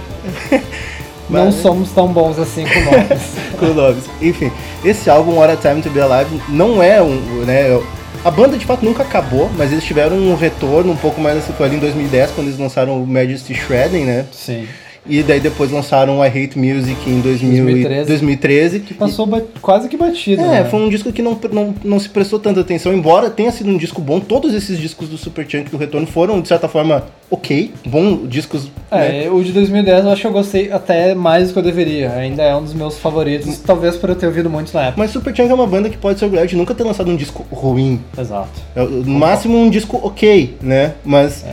Não 1.29 1.53
somos 1.53 1.91
tão 1.93 2.09
bons 2.09 2.39
assim 2.39 2.65
com 2.65 2.81
nomes. 2.81 3.23
com 3.59 3.67
nomes. 3.67 4.05
Enfim, 4.21 4.51
esse 4.85 5.11
álbum, 5.11 5.37
What 5.37 5.53
a 5.53 5.57
Time 5.57 5.83
to 5.83 5.91
Be 5.91 6.01
Alive, 6.01 6.41
não 6.49 6.83
é 6.83 7.03
um. 7.03 7.45
Né, 7.45 7.81
a 8.25 8.31
banda 8.31 8.57
de 8.57 8.67
fato 8.67 8.85
nunca 8.85 9.03
acabou, 9.03 9.51
mas 9.57 9.71
eles 9.71 9.85
tiveram 9.85 10.17
um 10.17 10.35
retorno 10.35 10.93
um 10.93 10.97
pouco 10.97 11.21
mais 11.21 11.45
foi 11.47 11.67
ali 11.67 11.77
em 11.77 11.81
2010, 11.81 12.33
quando 12.33 12.49
eles 12.49 12.59
lançaram 12.59 13.01
o 13.01 13.07
Majesty 13.07 13.55
Shredding, 13.55 14.05
né? 14.05 14.27
Sim. 14.33 14.67
E 15.09 15.23
daí 15.23 15.41
depois 15.41 15.71
lançaram 15.71 16.23
I 16.25 16.29
Hate 16.29 16.59
Music 16.59 16.97
em 17.09 17.21
2000 17.21 17.53
e- 17.53 17.63
2013. 17.85 18.09
2013. 18.09 18.81
Que 18.81 18.95
passou 18.95 19.27
ba- 19.27 19.43
quase 19.63 19.89
que 19.89 19.97
batido. 19.97 20.43
É, 20.43 20.63
né? 20.63 20.65
foi 20.65 20.81
um 20.81 20.89
disco 20.89 21.13
que 21.13 21.23
não, 21.23 21.39
não, 21.53 21.75
não 21.85 21.99
se 21.99 22.09
prestou 22.09 22.39
tanta 22.39 22.61
atenção, 22.61 22.93
embora 22.93 23.31
tenha 23.31 23.51
sido 23.51 23.71
um 23.71 23.77
disco 23.77 24.01
bom. 24.01 24.21
Todos 24.21 24.55
esses 24.55 24.79
discos 24.79 25.09
do 25.09 25.17
Superchunk 25.17 25.71
do 25.71 25.77
Retorno 25.79 26.07
foram, 26.07 26.41
de 26.41 26.49
certa 26.49 26.69
forma, 26.69 27.05
ok. 27.31 27.73
Bom 27.87 28.27
discos. 28.27 28.65
né? 28.91 29.25
É, 29.25 29.31
o 29.31 29.43
de 29.43 29.53
2010 29.53 30.05
eu 30.05 30.11
acho 30.11 30.21
que 30.21 30.27
eu 30.27 30.33
gostei 30.33 30.71
até 30.73 31.15
mais 31.15 31.49
do 31.49 31.53
que 31.55 31.59
eu 31.59 31.63
deveria. 31.63 32.11
Ainda 32.13 32.43
é 32.43 32.55
um 32.55 32.63
dos 32.63 32.75
meus 32.75 32.99
favoritos, 32.99 33.59
talvez 33.59 33.97
por 33.97 34.11
eu 34.11 34.17
ter 34.17 34.27
ouvido 34.27 34.51
muito 34.51 34.73
na 34.75 34.83
época. 34.83 34.95
Mas 34.99 35.11
Superchunk 35.11 35.51
é 35.51 35.55
uma 35.55 35.67
banda 35.67 35.89
que 35.89 35.97
pode 35.97 36.19
se 36.19 36.25
orgulhar 36.25 36.47
de 36.47 36.57
nunca 36.57 36.75
ter 36.75 36.85
lançado 36.85 37.11
um 37.11 37.17
disco 37.17 37.47
ruim. 37.51 38.01
Exato. 38.19 38.49
É, 38.77 38.83
No 38.85 39.19
máximo 39.19 39.57
um 39.59 39.71
disco 39.71 39.99
ok, 40.03 40.57
né? 40.61 40.95
Mas. 41.05 41.45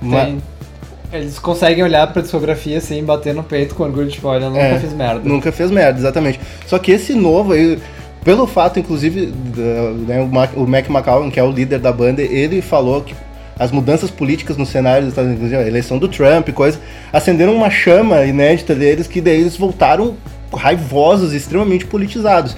ma- 0.00 0.24
Tem- 0.24 0.38
Eles 1.12 1.38
conseguem 1.38 1.82
olhar 1.84 2.06
pra 2.12 2.20
discografia 2.22 2.78
assim, 2.78 3.02
bater 3.04 3.34
no 3.34 3.42
peito 3.42 3.74
com 3.74 3.84
orgulho, 3.84 4.08
tipo, 4.08 4.26
olha, 4.28 4.48
nunca 4.48 4.60
É, 4.62 4.78
fiz 4.78 4.92
merda. 4.92 5.20
Nunca 5.28 5.52
fez 5.52 5.70
merda, 5.70 5.98
exatamente. 5.98 6.40
Só 6.66 6.78
que 6.78 6.90
esse 6.92 7.14
novo 7.14 7.52
aí, 7.52 7.78
pelo 8.24 8.46
fato, 8.46 8.78
inclusive, 8.80 9.26
da- 9.26 9.90
né, 10.14 10.20
o, 10.20 10.26
Mac, 10.26 10.50
o 10.56 10.66
Mac 10.66 10.88
McCallum, 10.90 11.30
que 11.30 11.38
é 11.38 11.42
o 11.44 11.50
líder 11.50 11.78
da 11.78 11.92
banda, 11.92 12.22
ele 12.22 12.60
falou 12.60 13.02
que 13.02 13.14
as 13.58 13.70
mudanças 13.70 14.10
políticas 14.10 14.56
no 14.56 14.66
cenário 14.66 15.02
dos 15.04 15.10
Estados 15.12 15.30
Unidos, 15.30 15.52
a 15.52 15.66
eleição 15.66 15.96
do 15.98 16.08
Trump 16.08 16.48
e 16.48 16.52
coisa, 16.52 16.78
acenderam 17.12 17.54
uma 17.54 17.70
chama 17.70 18.24
inédita 18.24 18.74
deles 18.74 19.06
que 19.06 19.20
daí 19.20 19.40
eles 19.40 19.56
voltaram 19.56 20.14
raivosos, 20.52 21.32
extremamente 21.32 21.86
politizados. 21.86 22.56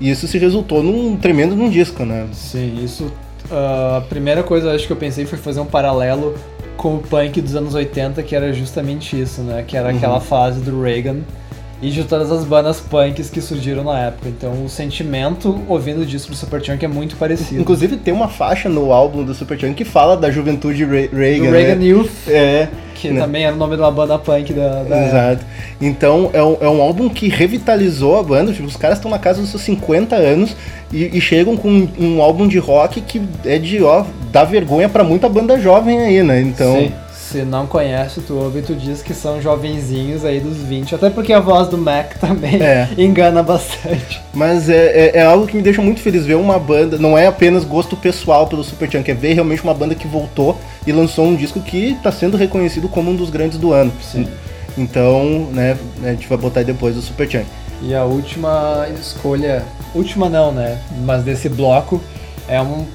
E 0.00 0.10
isso 0.10 0.28
se 0.28 0.36
resultou 0.38 0.82
num 0.82 1.16
tremendo 1.16 1.56
num 1.56 1.70
disco, 1.70 2.04
né? 2.04 2.26
Sim, 2.32 2.78
isso. 2.84 3.10
ah, 3.50 3.96
a 3.98 4.00
primeira 4.02 4.42
coisa 4.42 4.72
acho 4.72 4.86
que 4.86 4.92
eu 4.92 4.96
pensei 4.96 5.24
foi 5.24 5.38
fazer 5.38 5.60
um 5.60 5.64
paralelo 5.66 6.34
com 6.76 6.96
o 6.96 6.98
punk 7.00 7.40
dos 7.40 7.56
anos 7.56 7.74
80, 7.74 8.22
que 8.22 8.34
era 8.34 8.52
justamente 8.52 9.20
isso, 9.20 9.40
né? 9.42 9.64
Que 9.66 9.76
era 9.76 9.90
aquela 9.90 10.20
fase 10.20 10.60
do 10.60 10.82
Reagan 10.82 11.20
e 11.82 11.90
de 11.90 12.04
todas 12.04 12.32
as 12.32 12.44
bandas 12.44 12.80
punks 12.80 13.28
que 13.28 13.40
surgiram 13.40 13.84
na 13.84 13.98
época. 13.98 14.28
Então 14.28 14.64
o 14.64 14.68
sentimento 14.68 15.60
ouvindo 15.68 16.00
o 16.00 16.06
disco 16.06 16.30
do 16.30 16.36
Superchunk 16.36 16.84
é 16.84 16.88
muito 16.88 17.16
parecido. 17.16 17.60
Inclusive 17.60 17.96
tem 17.96 18.14
uma 18.14 18.28
faixa 18.28 18.68
no 18.68 18.92
álbum 18.92 19.22
do 19.24 19.34
Superchunk 19.34 19.74
que 19.74 19.84
fala 19.84 20.16
da 20.16 20.30
juventude 20.30 20.84
Re- 20.84 21.10
Reagan. 21.12 21.44
do 21.44 21.50
Reagan 21.50 21.74
né? 21.76 21.84
Youth, 21.84 22.10
É. 22.28 22.68
que 22.94 23.10
né? 23.10 23.20
também 23.20 23.44
era 23.44 23.54
o 23.54 23.58
nome 23.58 23.76
de 23.76 23.82
uma 23.82 23.90
banda 23.90 24.18
punk 24.18 24.52
da, 24.54 24.68
da 24.84 24.96
época. 24.96 25.06
Exato. 25.06 25.44
Então 25.80 26.30
é 26.32 26.42
um, 26.42 26.56
é 26.62 26.68
um 26.68 26.80
álbum 26.80 27.08
que 27.10 27.28
revitalizou 27.28 28.18
a 28.18 28.22
banda. 28.22 28.52
Tipo, 28.52 28.66
os 28.66 28.76
caras 28.76 28.96
estão 28.98 29.10
na 29.10 29.18
casa 29.18 29.40
dos 29.42 29.50
seus 29.50 29.62
50 29.62 30.16
anos 30.16 30.56
e, 30.90 31.16
e 31.18 31.20
chegam 31.20 31.56
com 31.58 31.68
um, 31.68 31.88
um 31.98 32.22
álbum 32.22 32.48
de 32.48 32.58
rock 32.58 33.02
que 33.02 33.20
é 33.44 33.58
de, 33.58 33.82
ó, 33.82 34.04
dá 34.32 34.44
vergonha 34.44 34.88
pra 34.88 35.04
muita 35.04 35.28
banda 35.28 35.58
jovem 35.60 35.98
aí, 36.00 36.22
né? 36.22 36.40
Então. 36.40 36.74
Sim. 36.74 36.92
Se 37.30 37.42
não 37.42 37.66
conhece, 37.66 38.20
tu 38.20 38.34
ouve 38.34 38.60
e 38.60 38.62
tu 38.62 38.74
diz 38.74 39.02
que 39.02 39.12
são 39.12 39.42
jovenzinhos 39.42 40.24
aí 40.24 40.38
dos 40.38 40.58
20. 40.58 40.94
Até 40.94 41.10
porque 41.10 41.32
a 41.32 41.40
voz 41.40 41.66
do 41.68 41.76
Mac 41.76 42.14
também 42.20 42.62
É. 42.62 42.88
engana 42.96 43.42
bastante. 43.42 44.20
Mas 44.32 44.68
é, 44.68 45.10
é, 45.10 45.16
é 45.18 45.22
algo 45.22 45.44
que 45.46 45.56
me 45.56 45.62
deixa 45.62 45.82
muito 45.82 46.00
feliz 46.00 46.24
ver 46.24 46.36
uma 46.36 46.56
banda. 46.58 46.96
Não 46.98 47.18
é 47.18 47.26
apenas 47.26 47.64
gosto 47.64 47.96
pessoal 47.96 48.46
pelo 48.46 48.62
Superchunk, 48.62 49.10
é 49.10 49.14
ver 49.14 49.32
realmente 49.34 49.62
uma 49.64 49.74
banda 49.74 49.94
que 49.94 50.06
voltou 50.06 50.56
e 50.86 50.92
lançou 50.92 51.26
um 51.26 51.34
disco 51.34 51.60
que 51.60 51.92
está 51.92 52.12
sendo 52.12 52.36
reconhecido 52.36 52.88
como 52.88 53.10
um 53.10 53.16
dos 53.16 53.28
grandes 53.28 53.58
do 53.58 53.72
ano. 53.72 53.92
Sim. 54.00 54.28
Então, 54.78 55.48
né, 55.52 55.76
a 56.04 56.10
gente 56.10 56.28
vai 56.28 56.38
botar 56.38 56.60
aí 56.60 56.66
depois 56.66 56.96
o 56.96 57.02
Superchunk. 57.02 57.46
E 57.82 57.92
a 57.94 58.04
última 58.04 58.86
escolha, 59.00 59.64
última 59.94 60.28
não, 60.28 60.52
né? 60.52 60.78
Mas 61.04 61.24
desse 61.24 61.48
bloco 61.48 62.00
é 62.48 62.60
um. 62.62 62.86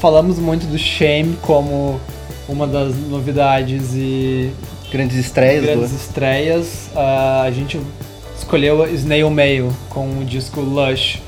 Falamos 0.00 0.38
muito 0.38 0.66
do 0.66 0.78
Shame 0.78 1.36
como 1.42 2.00
uma 2.48 2.66
das 2.66 2.94
novidades 2.96 3.94
e 3.94 4.50
Grandes 4.90 5.18
estreias 5.18 5.62
grandes 5.62 5.90
do. 5.90 5.96
estreias. 5.96 6.90
Ah, 6.96 7.42
a 7.42 7.50
gente 7.50 7.78
escolheu 8.36 8.86
Snail 8.94 9.28
Mail 9.28 9.70
com 9.90 10.06
o 10.18 10.24
disco 10.24 10.60
Lush, 10.60 11.20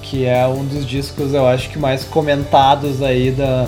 que 0.00 0.24
é 0.24 0.46
um 0.46 0.64
dos 0.64 0.86
discos 0.86 1.34
eu 1.34 1.46
acho 1.46 1.68
que 1.68 1.78
mais 1.78 2.04
comentados 2.04 3.02
aí 3.02 3.32
da, 3.32 3.66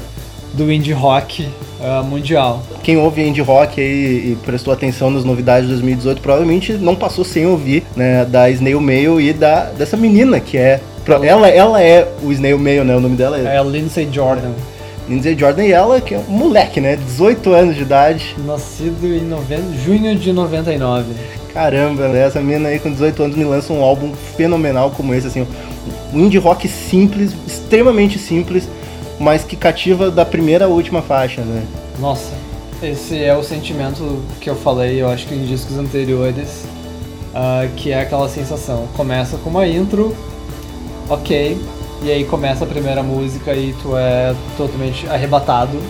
do 0.52 0.70
indie 0.70 0.92
rock 0.92 1.48
ah, 1.82 2.04
mundial. 2.04 2.62
Quem 2.84 2.96
ouve 2.96 3.26
indie 3.26 3.42
rock 3.42 3.80
aí 3.80 4.32
e 4.32 4.38
prestou 4.44 4.72
atenção 4.72 5.10
nas 5.10 5.24
novidades 5.24 5.64
de 5.64 5.74
2018 5.74 6.20
provavelmente 6.20 6.72
não 6.74 6.94
passou 6.94 7.24
sem 7.24 7.44
ouvir, 7.44 7.82
né, 7.96 8.24
da 8.24 8.48
Snail 8.50 8.80
Mail 8.80 9.20
e 9.20 9.32
da 9.32 9.64
dessa 9.70 9.96
menina 9.96 10.38
que 10.38 10.56
é. 10.56 10.80
Ela, 11.22 11.48
ela 11.48 11.82
é 11.82 12.08
o 12.22 12.32
Snail 12.32 12.58
Mail, 12.58 12.82
né? 12.82 12.96
O 12.96 13.00
nome 13.00 13.14
dela 13.14 13.38
é 13.38 13.56
É 13.56 13.58
a 13.58 13.62
Lindsay 13.62 14.08
Jordan, 14.10 14.52
Lindsay 15.08 15.38
Jordan 15.38 15.64
e 15.64 15.72
ela, 15.72 16.00
que 16.00 16.14
é 16.14 16.18
um 16.18 16.32
moleque, 16.32 16.80
né? 16.80 16.96
18 16.96 17.52
anos 17.52 17.76
de 17.76 17.82
idade. 17.82 18.34
nascido 18.46 19.06
em 19.06 19.78
junho 19.84 20.16
de 20.16 20.32
99. 20.32 21.12
Caramba, 21.52 22.08
né? 22.08 22.26
essa 22.26 22.40
menina 22.40 22.68
aí 22.68 22.80
com 22.80 22.90
18 22.90 23.22
anos 23.22 23.36
me 23.36 23.44
lança 23.44 23.72
um 23.72 23.82
álbum 23.82 24.12
fenomenal 24.36 24.90
como 24.90 25.14
esse, 25.14 25.28
assim, 25.28 25.46
um 26.12 26.20
indie 26.20 26.38
rock 26.38 26.66
simples, 26.66 27.32
extremamente 27.46 28.18
simples, 28.18 28.68
mas 29.20 29.44
que 29.44 29.54
cativa 29.54 30.10
da 30.10 30.24
primeira 30.24 30.64
à 30.64 30.68
última 30.68 31.00
faixa, 31.00 31.42
né? 31.42 31.62
Nossa, 32.00 32.32
esse 32.82 33.22
é 33.22 33.36
o 33.36 33.42
sentimento 33.42 34.20
que 34.40 34.50
eu 34.50 34.56
falei, 34.56 35.00
eu 35.00 35.08
acho 35.08 35.28
que 35.28 35.34
em 35.34 35.44
discos 35.44 35.78
anteriores, 35.78 36.64
ah, 37.32 37.68
que 37.76 37.92
é 37.92 38.00
aquela 38.00 38.28
sensação. 38.28 38.88
Começa 38.96 39.36
com 39.36 39.50
uma 39.50 39.66
intro, 39.66 40.16
ok, 41.08 41.56
e 42.04 42.12
aí 42.12 42.24
começa 42.24 42.64
a 42.64 42.66
primeira 42.66 43.02
música 43.02 43.54
e 43.54 43.74
tu 43.82 43.96
é 43.96 44.34
totalmente 44.56 45.08
arrebatado 45.08 45.80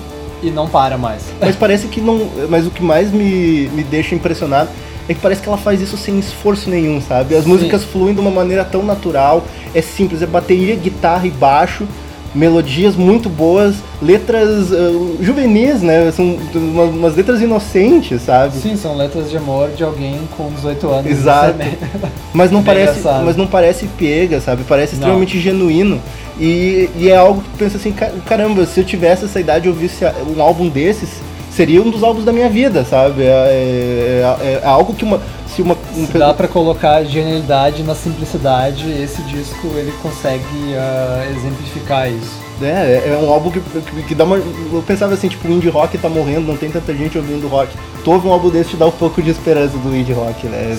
e 0.40 0.50
não 0.50 0.68
para 0.68 0.96
mais. 0.96 1.24
Mas 1.40 1.56
parece 1.56 1.88
que 1.88 2.00
não. 2.00 2.30
Mas 2.48 2.66
o 2.66 2.70
que 2.70 2.82
mais 2.82 3.10
me, 3.10 3.68
me 3.70 3.82
deixa 3.82 4.14
impressionado 4.14 4.70
é 5.08 5.12
que 5.12 5.20
parece 5.20 5.42
que 5.42 5.48
ela 5.48 5.58
faz 5.58 5.80
isso 5.80 5.96
sem 5.96 6.18
esforço 6.18 6.70
nenhum, 6.70 7.00
sabe? 7.00 7.34
As 7.34 7.44
Sim. 7.44 7.50
músicas 7.50 7.84
fluem 7.84 8.14
de 8.14 8.20
uma 8.20 8.30
maneira 8.30 8.64
tão 8.64 8.82
natural, 8.82 9.44
é 9.74 9.82
simples, 9.82 10.22
é 10.22 10.26
bateria, 10.26 10.76
guitarra 10.76 11.26
e 11.26 11.30
baixo, 11.30 11.86
melodias 12.34 12.96
muito 12.96 13.28
boas, 13.28 13.76
letras 14.02 14.72
ah, 14.72 15.16
juvenis, 15.20 15.80
né? 15.82 16.10
São 16.10 16.36
umas, 16.54 16.90
umas 16.90 17.16
letras 17.16 17.40
inocentes, 17.40 18.22
sabe? 18.22 18.56
Sim, 18.56 18.76
são 18.76 18.96
letras 18.96 19.30
de 19.30 19.36
amor 19.36 19.70
de 19.70 19.84
alguém 19.84 20.18
com 20.36 20.50
18 20.50 20.88
anos. 20.88 21.10
Exato. 21.10 21.60
É 21.62 21.76
Mas 22.34 22.50
não 22.50 22.60
Bem 22.60 22.74
parece, 22.74 22.98
engraçado. 22.98 23.24
mas 23.24 23.36
não 23.36 23.46
parece 23.46 23.86
pega, 23.98 24.40
sabe? 24.40 24.64
Parece 24.64 24.94
Não. 24.94 25.00
extremamente 25.00 25.38
genuíno. 25.40 26.00
E, 26.40 26.90
e 26.98 27.08
é 27.08 27.16
algo 27.16 27.40
que 27.42 27.50
tu 27.50 27.56
pensa 27.58 27.76
assim, 27.76 27.92
"Ca- 27.92 28.10
caramba, 28.26 28.66
se 28.66 28.80
eu 28.80 28.84
tivesse 28.84 29.24
essa 29.24 29.38
idade 29.38 29.66
e 29.66 29.70
ouvisse 29.70 30.04
um 30.36 30.42
álbum 30.42 30.68
desses, 30.68 31.10
seria 31.54 31.80
um 31.82 31.90
dos 31.90 32.02
álbuns 32.02 32.24
da 32.24 32.32
minha 32.32 32.48
vida, 32.48 32.84
sabe? 32.84 33.22
É, 33.22 33.26
é- 33.26 34.36
é- 34.40 34.60
é 34.62 34.66
algo 34.66 34.94
que 34.94 35.04
uma. 35.04 35.20
Se 35.46 35.62
uma. 35.62 35.76
um- 35.96 36.06
Se 36.06 36.18
dá 36.18 36.34
pra 36.34 36.48
colocar 36.48 37.02
genialidade 37.04 37.82
na 37.82 37.94
simplicidade, 37.94 38.90
esse 38.90 39.22
disco 39.22 39.68
ele 39.76 39.92
consegue 40.02 40.42
ah, 40.76 41.24
exemplificar 41.30 42.10
isso. 42.10 42.42
É, 42.62 43.04
é 43.06 43.18
um 43.22 43.30
álbum 43.32 43.50
que, 43.50 43.60
que, 43.60 44.02
que 44.02 44.14
dá 44.14 44.24
uma. 44.24 44.36
Eu 44.36 44.82
pensava 44.86 45.14
assim, 45.14 45.28
tipo, 45.28 45.46
o 45.46 45.52
indie 45.52 45.68
rock 45.68 45.96
tá 45.98 46.08
morrendo, 46.08 46.46
não 46.46 46.56
tem 46.56 46.70
tanta 46.70 46.92
gente 46.94 47.16
ouvindo 47.18 47.46
rock. 47.48 47.70
Tu 48.02 48.10
ouve 48.10 48.26
um 48.28 48.32
álbum 48.32 48.50
desse 48.50 48.70
te 48.70 48.76
dá 48.76 48.86
um 48.86 48.90
pouco 48.90 49.22
de 49.22 49.30
esperança 49.30 49.76
do 49.78 49.94
indie 49.96 50.12
rock, 50.12 50.46
né? 50.46 50.76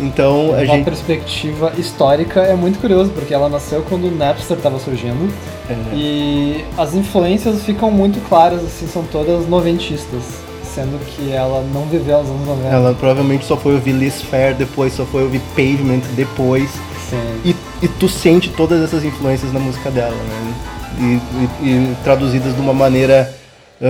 Então 0.00 0.48
a 0.54 0.58
Uma 0.58 0.66
gente. 0.66 0.84
perspectiva 0.84 1.72
histórica 1.76 2.40
é 2.40 2.54
muito 2.54 2.78
curioso, 2.78 3.10
porque 3.10 3.34
ela 3.34 3.48
nasceu 3.48 3.82
quando 3.88 4.04
o 4.08 4.10
Napster 4.10 4.56
estava 4.56 4.78
surgindo 4.78 5.30
É. 5.68 5.74
e 5.94 6.64
as 6.78 6.94
influências 6.94 7.62
ficam 7.62 7.90
muito 7.90 8.20
claras, 8.28 8.64
assim, 8.64 8.86
são 8.86 9.02
todas 9.04 9.46
noventistas, 9.48 10.22
sendo 10.64 10.98
que 11.04 11.32
ela 11.32 11.62
não 11.74 11.82
viveu 11.86 12.18
os 12.20 12.28
anos 12.28 12.46
90. 12.46 12.68
Ela 12.68 12.94
provavelmente 12.94 13.44
só 13.44 13.56
foi 13.56 13.74
ouvir 13.74 13.92
Liz 13.92 14.22
Fair 14.22 14.54
depois, 14.54 14.92
só 14.94 15.04
foi 15.04 15.22
ouvir 15.24 15.40
Pavement 15.54 16.00
depois. 16.16 16.70
Sim. 17.10 17.18
E, 17.44 17.56
e 17.82 17.88
tu 17.88 18.08
sente 18.08 18.50
todas 18.50 18.82
essas 18.82 19.04
influências 19.04 19.52
na 19.52 19.58
música 19.60 19.90
dela, 19.90 20.14
né? 20.14 20.54
E, 20.98 21.64
e- 21.64 21.68
e 21.68 21.96
traduzidas 22.04 22.54
de 22.54 22.60
uma 22.60 22.72
maneira 22.74 23.34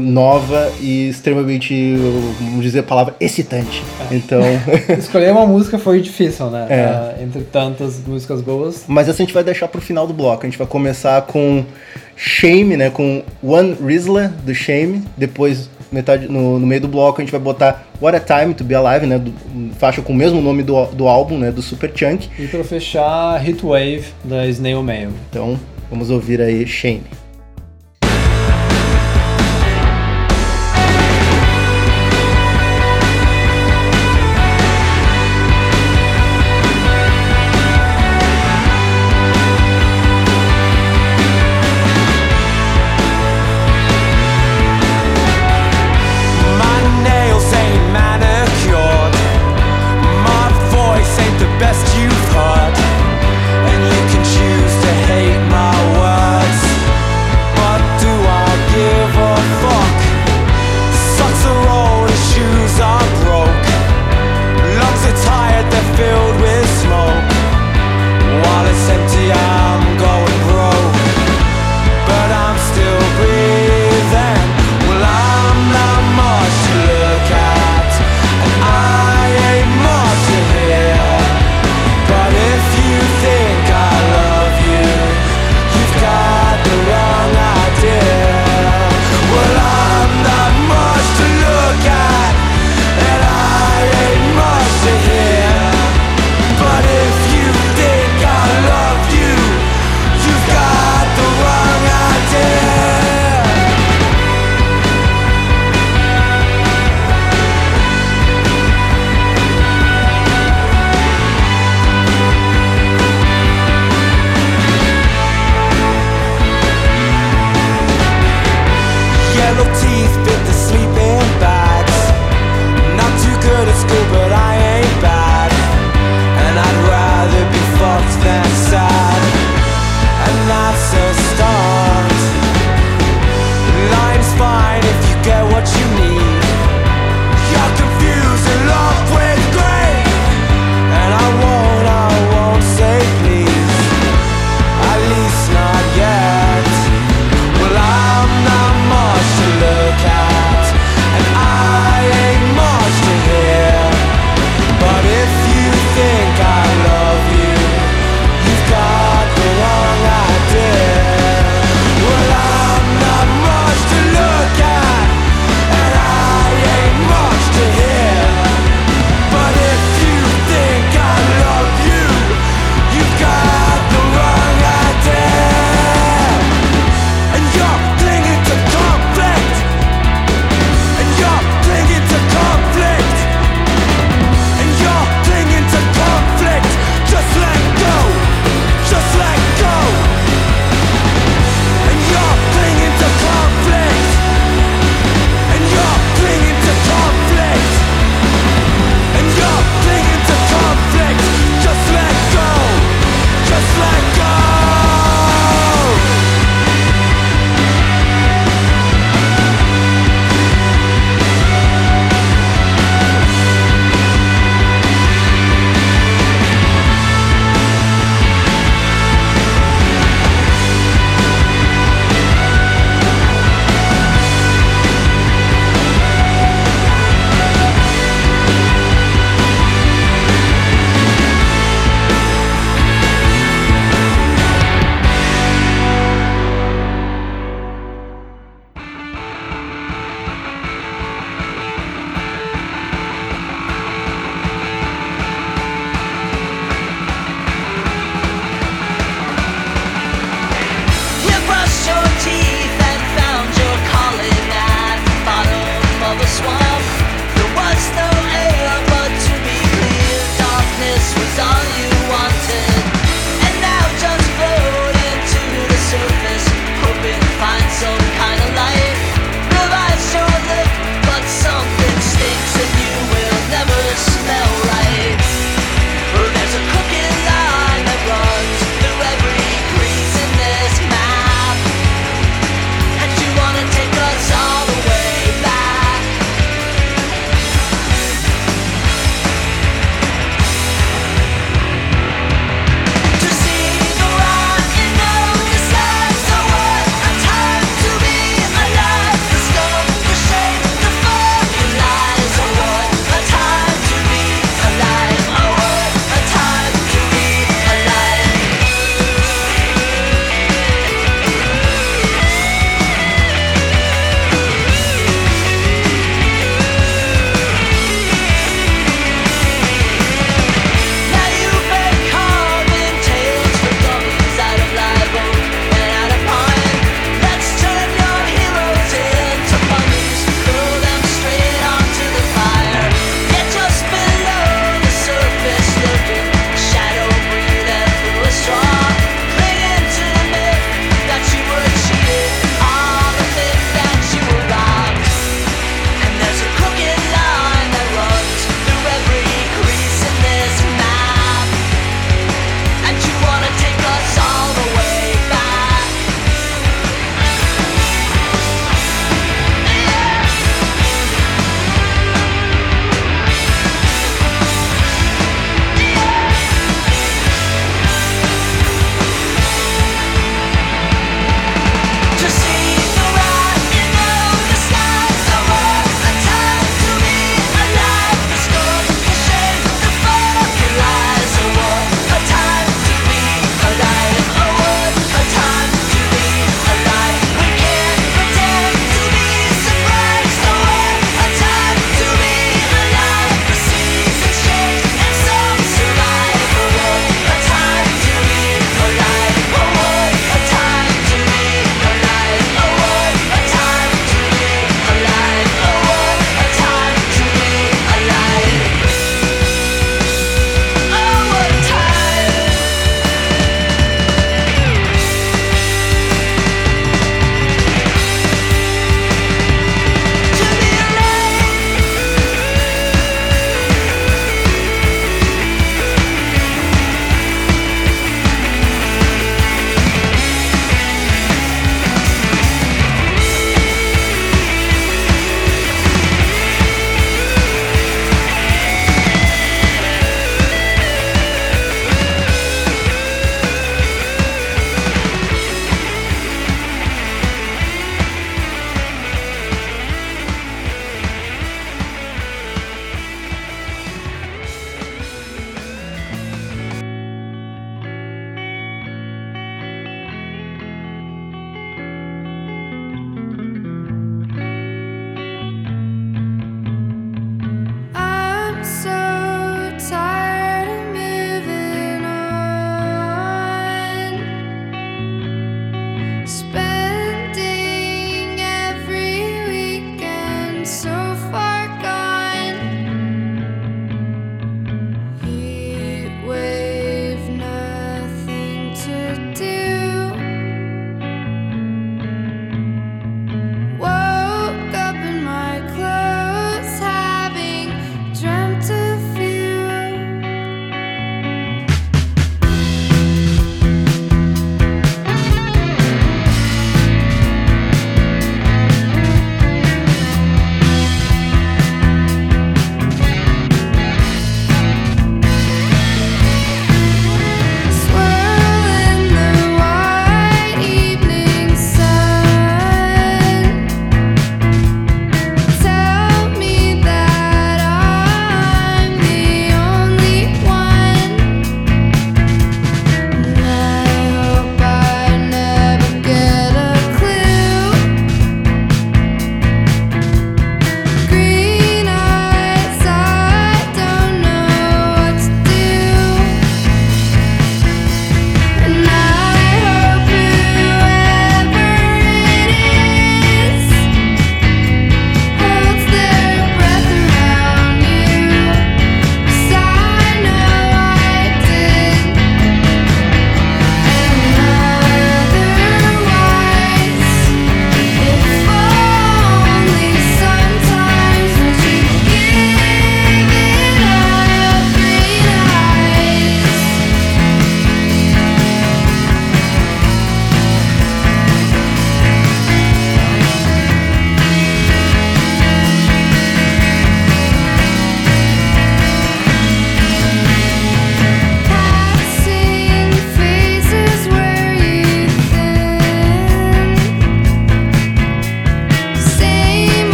nova 0.00 0.72
e 0.80 1.08
extremamente, 1.08 1.94
vamos 2.40 2.62
dizer 2.62 2.80
a 2.80 2.82
palavra, 2.82 3.14
excitante. 3.20 3.82
Então, 4.10 4.40
Escolher 4.98 5.30
uma 5.32 5.46
música 5.46 5.78
foi 5.78 6.00
difícil, 6.00 6.50
né? 6.50 6.66
É. 6.70 6.84
Ah, 6.84 7.14
entre 7.22 7.42
tantas 7.42 8.00
músicas 8.06 8.40
boas. 8.40 8.84
mas 8.88 9.08
essa 9.08 9.22
a 9.22 9.24
gente 9.24 9.34
vai 9.34 9.44
deixar 9.44 9.68
pro 9.68 9.80
final 9.80 10.06
do 10.06 10.14
bloco. 10.14 10.42
A 10.42 10.48
gente 10.48 10.56
vai 10.56 10.66
começar 10.66 11.20
com 11.22 11.64
Shame, 12.16 12.76
né? 12.76 12.90
Com 12.90 13.22
One 13.42 13.76
Rizla 13.84 14.32
do 14.44 14.54
Shame. 14.54 15.02
Depois, 15.16 15.68
metade, 15.92 16.28
no, 16.28 16.58
no 16.58 16.66
meio 16.66 16.80
do 16.80 16.88
bloco, 16.88 17.20
a 17.20 17.24
gente 17.24 17.30
vai 17.30 17.40
botar 17.40 17.86
What 18.00 18.16
a 18.16 18.20
Time 18.20 18.54
to 18.54 18.64
Be 18.64 18.74
Alive, 18.74 19.06
né? 19.06 19.18
Do, 19.18 19.32
faixa 19.78 20.00
com 20.00 20.12
o 20.12 20.16
mesmo 20.16 20.40
nome 20.40 20.62
do, 20.62 20.86
do 20.86 21.06
álbum, 21.08 21.36
né? 21.36 21.50
Do 21.50 21.60
Super 21.60 21.92
Chunk. 21.94 22.28
E 22.38 22.46
pra 22.46 22.64
fechar, 22.64 23.46
Heatwave 23.46 24.04
da 24.24 24.46
Snail 24.46 24.82
Mail. 24.82 25.10
Então, 25.28 25.58
vamos 25.90 26.08
ouvir 26.08 26.40
aí 26.40 26.66
Shame. 26.66 27.04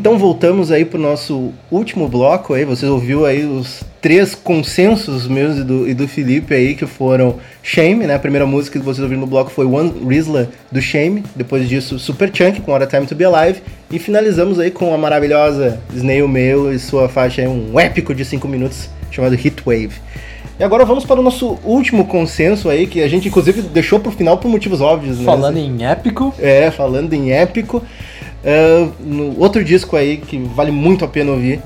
Então 0.00 0.16
voltamos 0.16 0.72
aí 0.72 0.82
pro 0.82 0.98
nosso 0.98 1.52
último 1.70 2.08
bloco 2.08 2.54
aí. 2.54 2.64
Você 2.64 2.86
ouviu 2.86 3.26
aí 3.26 3.44
os 3.44 3.82
três 4.00 4.34
consensos 4.34 5.28
meus 5.28 5.58
e 5.58 5.62
do, 5.62 5.86
e 5.86 5.92
do 5.92 6.08
Felipe 6.08 6.54
aí, 6.54 6.74
que 6.74 6.86
foram 6.86 7.36
Shame, 7.62 8.06
né? 8.06 8.14
A 8.14 8.18
primeira 8.18 8.46
música 8.46 8.78
que 8.78 8.84
vocês 8.84 9.02
ouviram 9.02 9.20
no 9.20 9.26
bloco 9.26 9.50
foi 9.50 9.66
One 9.66 9.92
Rizla 10.08 10.48
do 10.72 10.80
Shame. 10.80 11.22
Depois 11.36 11.68
disso, 11.68 11.98
Super 11.98 12.30
Chunk 12.32 12.62
com 12.62 12.72
What 12.72 12.82
a 12.82 12.86
Time 12.86 13.06
to 13.06 13.14
Be 13.14 13.26
Alive. 13.26 13.60
E 13.90 13.98
finalizamos 13.98 14.58
aí 14.58 14.70
com 14.70 14.94
a 14.94 14.96
maravilhosa 14.96 15.78
Snail 15.94 16.26
Mail 16.26 16.72
e 16.72 16.78
sua 16.78 17.06
faixa 17.06 17.42
aí, 17.42 17.46
um 17.46 17.78
épico 17.78 18.14
de 18.14 18.24
5 18.24 18.48
minutos 18.48 18.88
chamado 19.10 19.34
Heatwave. 19.34 19.92
E 20.58 20.64
agora 20.64 20.86
vamos 20.86 21.04
para 21.04 21.20
o 21.20 21.22
nosso 21.22 21.58
último 21.62 22.06
consenso 22.06 22.70
aí, 22.70 22.86
que 22.86 23.02
a 23.02 23.08
gente 23.08 23.28
inclusive 23.28 23.60
deixou 23.60 24.00
pro 24.00 24.10
final 24.10 24.38
por 24.38 24.48
motivos 24.48 24.80
óbvios, 24.80 25.18
né? 25.18 25.26
Falando 25.26 25.58
em 25.58 25.84
épico, 25.84 26.34
É, 26.38 26.70
falando 26.70 27.12
em 27.12 27.32
épico. 27.32 27.82
É, 28.44 28.86
no 29.00 29.38
outro 29.38 29.62
disco 29.64 29.96
aí 29.96 30.16
que 30.16 30.38
vale 30.38 30.70
muito 30.70 31.04
a 31.04 31.08
pena 31.08 31.32
ouvir. 31.32 31.60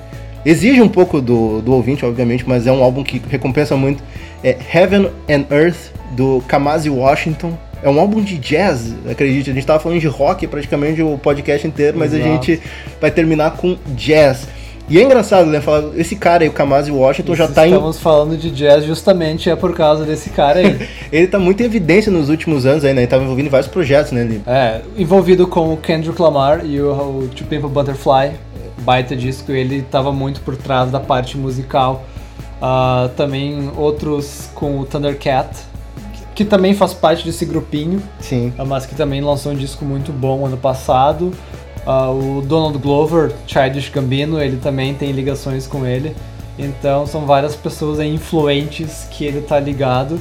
Exige 0.45 0.83
um 0.83 0.89
pouco 0.89 1.20
do, 1.20 1.62
do 1.62 1.72
ouvinte, 1.72 2.05
obviamente, 2.05 2.45
mas 2.47 2.66
é 2.66 2.72
um 2.72 2.83
álbum 2.83 3.03
que 3.03 3.20
recompensa 3.31 3.77
muito. 3.77 4.03
É 4.43 4.57
Heaven 4.75 5.11
and 5.29 5.47
Earth, 5.51 5.93
do 6.12 6.43
Kamasi 6.47 6.91
Washington. 6.91 7.57
É 7.83 7.89
um 7.89 7.99
álbum 7.99 8.20
de 8.20 8.39
jazz, 8.39 8.95
acredite. 9.11 9.51
A 9.51 9.55
gente 9.55 9.66
tava 9.66 9.79
falando 9.79 10.01
de 10.01 10.07
rock 10.07 10.47
praticamente 10.47 11.03
o 11.03 11.18
podcast 11.18 11.66
inteiro, 11.66 11.99
mas 11.99 12.12
a 12.12 12.18
Exato. 12.18 12.47
gente 12.47 12.62
vai 13.01 13.11
terminar 13.11 13.53
com 13.53 13.77
jazz. 13.95 14.47
E 14.89 14.99
é 14.99 15.03
engraçado, 15.03 15.47
né? 15.47 15.61
Falar, 15.61 15.97
esse 15.97 16.14
cara 16.14 16.45
aí, 16.45 16.49
o 16.49 16.53
Kamasi 16.53 16.91
Washington, 16.91 17.35
já 17.35 17.49
tá 17.49 17.66
em 17.66 17.72
estamos 17.72 17.99
falando 17.99 18.37
de 18.37 18.51
jazz 18.51 18.85
justamente 18.85 19.49
é 19.49 19.57
por 19.57 19.74
causa 19.74 20.05
desse 20.05 20.30
cara 20.30 20.61
aí. 20.61 20.89
Ele 21.11 21.26
tá 21.26 21.39
muito 21.39 21.62
em 21.62 21.66
evidência 21.66 22.12
nos 22.12 22.28
últimos 22.28 22.66
anos 22.66 22.85
aí, 22.85 22.93
né? 22.93 23.03
Ele 23.03 23.09
tava 23.09 23.24
envolvido 23.24 23.49
em 23.49 23.51
vários 23.51 23.68
projetos, 23.68 24.12
né? 24.12 24.22
Ele... 24.22 24.43
É, 24.47 24.82
envolvido 24.97 25.47
com 25.47 25.72
o 25.72 25.76
Kendrick 25.76 26.20
Lamar 26.20 26.66
e 26.66 26.80
o, 26.80 26.91
o 26.91 27.28
To 27.35 27.45
Pimp 27.45 27.64
a 27.64 27.68
Butterfly, 27.68 28.32
baita 28.80 29.16
disco, 29.16 29.53
ele 29.53 29.76
estava 29.76 30.12
muito 30.12 30.41
por 30.43 30.57
trás 30.57 30.91
da 30.91 31.01
parte 31.01 31.39
musical. 31.39 32.05
Ah, 32.61 33.11
também 33.16 33.70
outros 33.76 34.49
com 34.55 34.80
o 34.80 34.87
Thundercat, 34.87 35.51
que, 36.14 36.22
que 36.35 36.45
também 36.45 36.74
faz 36.74 36.95
parte 36.95 37.24
desse 37.24 37.45
grupinho, 37.45 38.03
Sim. 38.18 38.53
mas 38.66 38.87
que 38.87 38.95
também 38.95 39.20
lançou 39.20 39.53
um 39.53 39.55
disco 39.55 39.85
muito 39.85 40.12
bom 40.12 40.47
ano 40.47 40.57
passado. 40.57 41.32
Ah, 41.87 42.11
o 42.11 42.43
Donald 42.43 42.78
Glover, 42.78 43.32
Childish 43.47 43.91
Gambino, 43.91 44.41
ele 44.41 44.57
também 44.57 44.95
tem 44.95 45.12
ligações 45.12 45.66
com 45.66 45.87
ele. 45.87 46.14
Então 46.59 47.07
são 47.07 47.26
várias 47.26 47.55
pessoas 47.55 47.99
influentes 48.01 49.07
que 49.11 49.24
ele 49.24 49.41
tá 49.41 49.59
ligado 49.59 50.20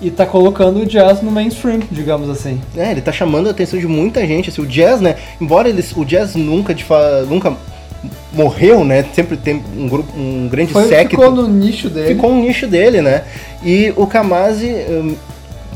e 0.00 0.10
tá 0.10 0.24
colocando 0.24 0.80
o 0.80 0.86
jazz 0.86 1.22
no 1.22 1.30
mainstream, 1.30 1.80
digamos 1.90 2.30
assim. 2.30 2.60
É, 2.76 2.90
ele 2.90 3.00
tá 3.00 3.12
chamando 3.12 3.48
a 3.48 3.50
atenção 3.50 3.78
de 3.78 3.86
muita 3.86 4.26
gente. 4.26 4.48
Assim, 4.48 4.62
o 4.62 4.66
jazz, 4.66 5.00
né? 5.00 5.16
Embora 5.40 5.68
eles, 5.68 5.92
o 5.96 6.04
jazz 6.04 6.34
nunca, 6.34 6.74
de 6.74 6.84
fa... 6.84 7.22
nunca 7.28 7.56
morreu, 8.32 8.84
né? 8.84 9.04
Sempre 9.12 9.36
tem 9.36 9.62
um 9.76 9.88
grupo, 9.88 10.16
um 10.16 10.48
grande 10.48 10.72
Foi, 10.72 10.86
séquito. 10.88 11.20
ficou 11.20 11.34
no 11.34 11.48
nicho 11.48 11.90
dele. 11.90 12.14
ficou 12.14 12.30
um 12.30 12.40
nicho 12.40 12.66
dele, 12.66 13.02
né? 13.02 13.24
E 13.64 13.92
o 13.96 14.06
Kamasi 14.06 14.68
hum, 14.88 15.16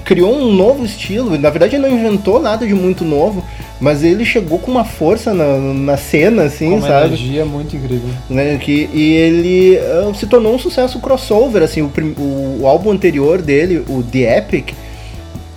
criou 0.04 0.32
um 0.34 0.52
novo 0.52 0.84
estilo. 0.84 1.36
Na 1.36 1.50
verdade, 1.50 1.76
ele 1.76 1.88
não 1.88 1.96
inventou 1.96 2.40
nada 2.40 2.64
de 2.66 2.74
muito 2.74 3.04
novo, 3.04 3.42
mas 3.82 4.04
ele 4.04 4.24
chegou 4.24 4.60
com 4.60 4.70
uma 4.70 4.84
força 4.84 5.34
na, 5.34 5.58
na 5.58 5.96
cena, 5.96 6.44
assim, 6.44 6.70
com 6.70 6.76
uma 6.76 6.86
sabe? 6.88 7.06
energia 7.08 7.44
muito 7.44 7.74
incrível. 7.74 8.08
né, 8.30 8.56
que, 8.56 8.88
e 8.94 9.12
ele 9.14 9.76
ah, 9.78 10.14
se 10.14 10.24
tornou 10.26 10.54
um 10.54 10.58
sucesso 10.58 11.00
crossover, 11.00 11.62
assim, 11.64 11.82
o, 11.82 11.90
o, 12.18 12.58
o 12.62 12.66
álbum 12.68 12.92
anterior 12.92 13.42
dele, 13.42 13.82
o 13.88 14.00
The 14.02 14.38
Epic, 14.38 14.70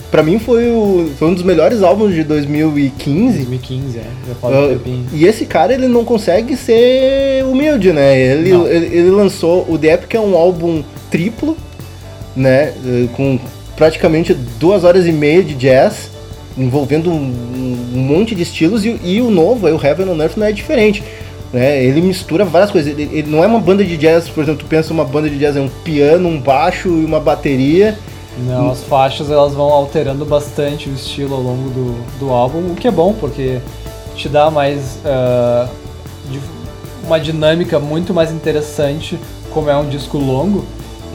pra 0.10 0.24
mim 0.24 0.40
foi, 0.40 0.72
o, 0.72 1.08
foi 1.20 1.28
um 1.28 1.34
dos 1.36 1.44
melhores 1.44 1.84
álbuns 1.84 2.16
de 2.16 2.24
2015. 2.24 3.38
2015, 3.46 3.98
é. 4.00 4.02
Já 4.28 4.36
falo 4.36 4.56
Ah, 4.66 4.70
tempinho. 4.70 5.06
e 5.14 5.26
esse 5.26 5.46
cara, 5.46 5.74
ele 5.74 5.88
não 5.88 6.04
consegue 6.04 6.58
ser 6.58 7.44
humilde, 7.46 7.94
né? 7.94 8.20
Ele, 8.20 8.50
ele, 8.50 8.86
ele 8.98 9.10
lançou, 9.12 9.66
o 9.70 9.78
The 9.78 9.94
Epic 9.94 10.16
é 10.16 10.20
um 10.20 10.36
álbum 10.36 10.82
triplo, 11.12 11.56
né, 12.36 12.74
eh, 12.86 13.08
com 13.16 13.40
praticamente 13.78 14.34
duas 14.60 14.84
horas 14.84 15.06
e 15.06 15.12
meia 15.12 15.44
de 15.44 15.54
jazz, 15.54 16.10
envolvendo 16.58 17.12
um, 17.12 17.34
um 17.94 18.00
monte 18.00 18.34
de 18.36 18.44
estilos, 18.44 18.86
e, 18.86 19.00
e 19.04 19.22
o 19.22 19.30
novo, 19.30 19.68
aí, 19.68 19.74
o 19.74 19.84
Heaven 19.84 20.10
on 20.10 20.22
Earth, 20.22 20.38
não 20.38 20.46
é 20.46 20.52
diferente. 20.52 21.04
Né? 21.54 21.84
Ele 21.84 22.02
mistura 22.02 22.44
várias 22.44 22.72
coisas. 22.72 22.92
Ele, 22.92 23.10
ele 23.12 23.30
não 23.30 23.44
é 23.44 23.48
uma 23.48 23.60
banda 23.60 23.84
de 23.84 23.96
jazz, 23.98 24.28
por 24.28 24.44
exemplo, 24.44 24.64
tu 24.64 24.68
pensa 24.68 24.92
uma 24.92 25.06
banda 25.06 25.30
de 25.30 25.38
jazz, 25.38 25.56
é 25.56 25.62
um 25.62 25.70
piano, 25.84 26.28
um 26.28 26.40
baixo 26.40 26.90
e 26.90 27.06
uma 27.06 27.20
bateria. 27.20 27.98
Não, 28.46 28.70
as 28.72 28.84
faixas 28.84 29.32
elas 29.32 29.54
vão 29.54 29.70
alterando 29.70 30.26
bastante 30.26 30.90
o 30.90 30.94
estilo 30.94 31.36
ao 31.36 31.42
longo 31.42 31.70
do, 31.70 32.20
do 32.20 32.30
álbum, 32.32 32.72
o 32.72 32.76
que 32.76 32.86
é 32.86 32.92
bom, 32.92 33.14
porque 33.14 33.60
te 34.14 34.28
dá 34.28 34.52
mais 34.52 35.00
di- 36.30 36.42
uma 37.06 37.18
dinâmica 37.18 37.80
muito 37.80 38.14
mais 38.14 38.32
interessante, 38.34 39.18
como 39.52 39.70
é 39.70 39.78
um 39.78 39.88
disco 39.88 40.18
longo. 40.18 40.66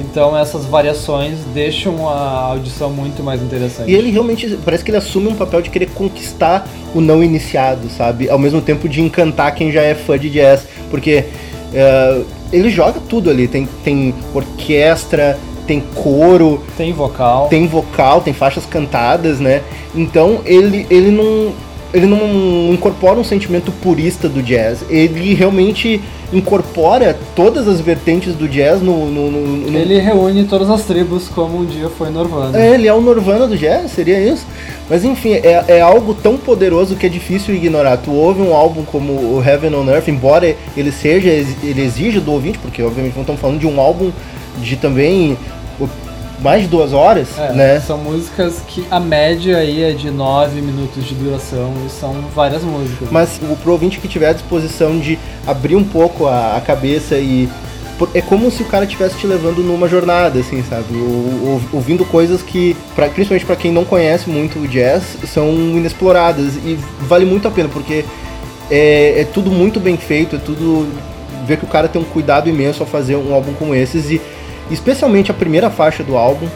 Então 0.00 0.36
essas 0.36 0.64
variações 0.64 1.38
deixam 1.52 2.08
a 2.08 2.46
audição 2.50 2.90
muito 2.90 3.22
mais 3.22 3.42
interessante. 3.42 3.90
E 3.90 3.94
ele 3.94 4.10
realmente, 4.10 4.58
parece 4.64 4.82
que 4.84 4.90
ele 4.90 4.98
assume 4.98 5.28
um 5.28 5.34
papel 5.34 5.62
de 5.62 5.70
querer 5.70 5.90
conquistar 5.90 6.66
o 6.94 7.00
não 7.00 7.22
iniciado, 7.22 7.88
sabe? 7.90 8.28
Ao 8.28 8.38
mesmo 8.38 8.60
tempo 8.60 8.88
de 8.88 9.00
encantar 9.00 9.54
quem 9.54 9.70
já 9.70 9.82
é 9.82 9.94
fã 9.94 10.18
de 10.18 10.30
jazz. 10.30 10.66
Porque 10.90 11.24
eh, 11.72 12.22
ele 12.52 12.70
joga 12.70 13.00
tudo 13.08 13.30
ali. 13.30 13.46
Tem, 13.46 13.68
tem 13.84 14.14
orquestra, 14.34 15.38
tem 15.66 15.80
coro, 15.94 16.62
Tem 16.76 16.92
vocal. 16.92 17.48
tem 17.48 17.66
vocal, 17.66 18.20
tem 18.20 18.32
faixas 18.34 18.66
cantadas, 18.66 19.38
né? 19.38 19.62
Então 19.94 20.40
ele, 20.44 20.86
ele 20.90 21.10
não. 21.10 21.52
Ele 21.92 22.06
não 22.06 22.72
incorpora 22.72 23.18
um 23.18 23.24
sentimento 23.24 23.72
purista 23.72 24.28
do 24.28 24.42
jazz. 24.42 24.84
Ele 24.88 25.34
realmente 25.34 26.00
incorpora 26.32 27.18
todas 27.34 27.66
as 27.66 27.80
vertentes 27.80 28.34
do 28.34 28.48
jazz 28.48 28.80
no. 28.80 29.06
no, 29.06 29.30
no- 29.30 29.46
no- 29.70 29.78
Ele 29.78 29.98
reúne 29.98 30.44
todas 30.44 30.70
as 30.70 30.84
tribos 30.84 31.28
como 31.28 31.58
um 31.58 31.64
dia 31.64 31.88
foi 31.88 32.10
Nirvana. 32.10 32.56
é, 32.58 32.74
ele 32.74 32.86
é 32.86 32.94
o 32.94 33.00
Nirvana 33.00 33.46
do 33.48 33.56
jazz, 33.58 33.90
seria 33.90 34.20
isso. 34.20 34.46
Mas 34.88 35.04
enfim, 35.04 35.32
é, 35.32 35.64
é 35.66 35.80
algo 35.80 36.14
tão 36.14 36.36
poderoso 36.36 36.94
que 36.94 37.06
é 37.06 37.08
difícil 37.08 37.54
ignorar. 37.54 37.96
Tu 37.96 38.12
ouve 38.12 38.40
um 38.40 38.54
álbum 38.54 38.84
como 38.84 39.12
o 39.12 39.42
Heaven 39.44 39.74
on 39.74 39.88
Earth, 39.88 40.08
embora 40.08 40.54
ele 40.76 40.92
seja, 40.92 41.28
ele 41.28 41.82
exija 41.82 42.20
do 42.20 42.32
ouvinte, 42.32 42.58
porque 42.58 42.82
obviamente 42.82 43.14
não 43.14 43.22
estamos 43.22 43.40
falando 43.40 43.58
de 43.58 43.66
um 43.66 43.80
álbum 43.80 44.10
de 44.62 44.76
também 44.76 45.36
mais 46.42 46.62
de 46.62 46.68
duas 46.68 46.92
horas, 46.92 47.28
É, 47.38 47.52
né? 47.52 47.80
São 47.80 47.98
músicas 47.98 48.60
que 48.66 48.84
a 48.90 48.98
média 48.98 49.58
aí 49.58 49.82
é 49.82 49.92
de 49.92 50.10
9 50.10 50.60
minutos 50.60 51.04
de 51.04 51.14
duração 51.14 51.72
e 51.86 51.90
são 51.90 52.14
várias 52.34 52.62
músicas. 52.62 53.08
Mas 53.10 53.38
o 53.42 53.56
pro 53.56 53.72
ouvinte 53.72 53.98
que 54.00 54.08
tiver 54.08 54.28
a 54.28 54.32
disposição 54.32 54.98
de 54.98 55.18
abrir 55.46 55.76
um 55.76 55.84
pouco 55.84 56.26
a, 56.26 56.56
a 56.56 56.60
cabeça 56.60 57.16
e. 57.16 57.48
É 58.14 58.22
como 58.22 58.50
se 58.50 58.62
o 58.62 58.64
cara 58.64 58.86
estivesse 58.86 59.18
te 59.18 59.26
levando 59.26 59.58
numa 59.62 59.86
jornada, 59.86 60.38
assim, 60.40 60.62
sabe? 60.62 60.86
Ouvindo 61.70 62.02
coisas 62.06 62.40
que, 62.40 62.74
pra- 62.96 63.08
principalmente 63.10 63.44
pra 63.44 63.54
quem 63.56 63.70
não 63.70 63.84
conhece 63.84 64.30
muito 64.30 64.58
o 64.58 64.66
jazz, 64.66 65.02
são 65.26 65.50
inexploradas. 65.52 66.54
E 66.64 66.78
vale 67.00 67.26
muito 67.26 67.46
a 67.46 67.50
pena, 67.50 67.68
porque 67.68 68.06
é, 68.70 69.20
é 69.20 69.24
tudo 69.30 69.50
muito 69.50 69.78
bem 69.78 69.98
feito, 69.98 70.36
é 70.36 70.38
tudo. 70.38 70.88
Ver 71.46 71.58
que 71.58 71.64
o 71.64 71.68
cara 71.68 71.88
tem 71.88 72.00
um 72.00 72.04
cuidado 72.04 72.48
imenso 72.48 72.82
ao 72.82 72.88
fazer 72.88 73.16
um 73.16 73.34
álbum 73.34 73.52
como 73.52 73.74
esses. 73.74 74.10
E 74.10 74.18
especialmente 74.70 75.30
a 75.30 75.34
primeira 75.34 75.70
faixa 75.70 76.02
do 76.02 76.16
álbum 76.16 76.48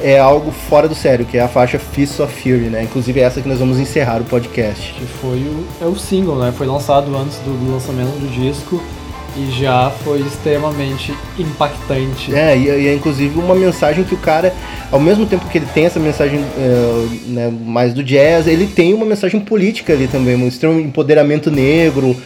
é 0.00 0.18
algo 0.18 0.50
fora 0.50 0.88
do 0.88 0.94
sério, 0.94 1.26
que 1.26 1.36
é 1.36 1.40
a 1.40 1.48
faixa 1.48 1.78
Fists 1.78 2.20
of 2.20 2.32
Fury, 2.32 2.70
né? 2.70 2.82
Inclusive 2.82 3.20
é 3.20 3.24
essa 3.24 3.40
que 3.40 3.48
nós 3.48 3.58
vamos 3.58 3.78
encerrar 3.78 4.20
o 4.20 4.24
podcast. 4.24 4.92
Que 4.94 5.06
foi 5.06 5.38
o, 5.38 5.66
é 5.80 5.86
o 5.86 5.96
single, 5.96 6.36
né? 6.36 6.52
Foi 6.56 6.66
lançado 6.66 7.14
antes 7.16 7.38
do, 7.38 7.72
lançamento 7.72 8.18
do 8.18 8.30
disco 8.30 8.80
e 9.36 9.50
já 9.50 9.90
foi 10.04 10.20
extremamente 10.20 11.14
impactante. 11.38 12.34
É, 12.34 12.56
e, 12.56 12.64
e 12.64 12.88
é 12.88 12.94
inclusive 12.94 13.38
uma 13.38 13.54
mensagem 13.54 14.04
que 14.04 14.14
o 14.14 14.18
cara, 14.18 14.54
ao 14.90 15.00
mesmo 15.00 15.26
tempo 15.26 15.46
que 15.48 15.58
ele 15.58 15.66
tem 15.66 15.86
essa 15.86 16.00
mensagem 16.00 16.44
eh, 16.56 17.06
né, 17.26 17.52
mais 17.64 17.92
do 17.92 18.02
jazz, 18.02 18.46
ele 18.46 18.66
tem 18.66 18.94
uma 18.94 19.06
mensagem 19.06 19.40
política 19.40 19.92
ali 19.92 20.08
também, 20.08 20.36
um 20.36 20.48
extremo 20.48 20.78
empoderamento 20.80 21.50
negro. 21.50 22.16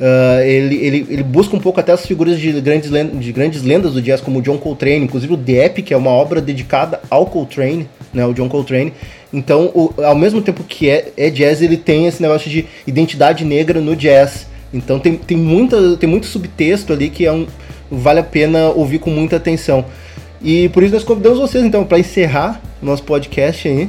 Ah, 0.00 0.40
ele, 0.44 0.76
ele, 0.76 1.06
ele 1.10 1.22
busca 1.22 1.54
um 1.56 1.60
pouco 1.60 1.78
até 1.80 1.92
as 1.92 2.06
figuras 2.06 2.38
de 2.38 2.52
grandes, 2.60 2.90
len- 2.90 3.08
de 3.18 3.32
grandes 3.32 3.62
lendas 3.62 3.92
do 3.94 4.02
jazz, 4.02 4.20
como 4.20 4.38
o 4.38 4.42
John 4.42 4.58
Coltrane, 4.58 5.04
inclusive 5.04 5.32
o 5.34 5.36
The 5.36 5.66
Epic, 5.66 5.86
que 5.86 5.94
é 5.94 5.96
uma 5.96 6.10
obra 6.10 6.40
dedicada 6.40 7.00
ao 7.10 7.26
Coltrane, 7.26 7.88
né, 8.12 8.24
o 8.26 8.32
John 8.32 8.48
Coltrane. 8.48 8.92
Então, 9.32 9.70
o- 9.74 9.92
ao 10.02 10.14
mesmo 10.14 10.42
tempo 10.42 10.62
que 10.64 10.88
é, 10.90 11.12
é 11.16 11.30
jazz, 11.30 11.62
ele 11.62 11.76
tem 11.76 12.06
esse 12.06 12.20
negócio 12.20 12.50
de 12.50 12.66
identidade 12.86 13.44
negra 13.44 13.80
no 13.80 13.94
jazz. 13.96 14.46
Então 14.74 14.98
tem, 14.98 15.16
tem, 15.16 15.36
muita, 15.36 15.96
tem 15.98 16.08
muito 16.08 16.26
subtexto 16.26 16.92
ali 16.92 17.10
que 17.10 17.26
é 17.26 17.32
um, 17.32 17.46
vale 17.90 18.20
a 18.20 18.22
pena 18.22 18.70
ouvir 18.70 18.98
com 18.98 19.10
muita 19.10 19.36
atenção. 19.36 19.84
E 20.42 20.68
por 20.70 20.82
isso 20.82 20.94
nós 20.94 21.04
convidamos 21.04 21.38
vocês, 21.38 21.62
então, 21.64 21.84
para 21.84 21.98
encerrar 21.98 22.60
o 22.82 22.86
nosso 22.86 23.02
podcast 23.02 23.68
aí. 23.68 23.88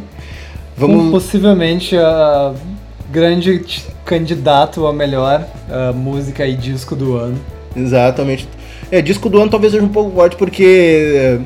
Vamos. 0.75 1.11
possivelmente 1.11 1.95
a 1.95 2.53
grande 3.13 3.61
candidato 4.03 4.87
a 4.87 4.91
melhor 4.91 5.45
ah, 5.69 5.93
música 5.93 6.45
e 6.45 6.55
disco 6.55 6.95
do 6.95 7.15
ano. 7.15 7.37
Exatamente. 7.75 8.47
É, 8.91 9.01
disco 9.01 9.29
do 9.29 9.39
ano 9.39 9.49
talvez 9.49 9.71
seja 9.71 9.85
um 9.85 9.89
pouco 9.89 10.11
forte, 10.15 10.35
porque. 10.35 11.39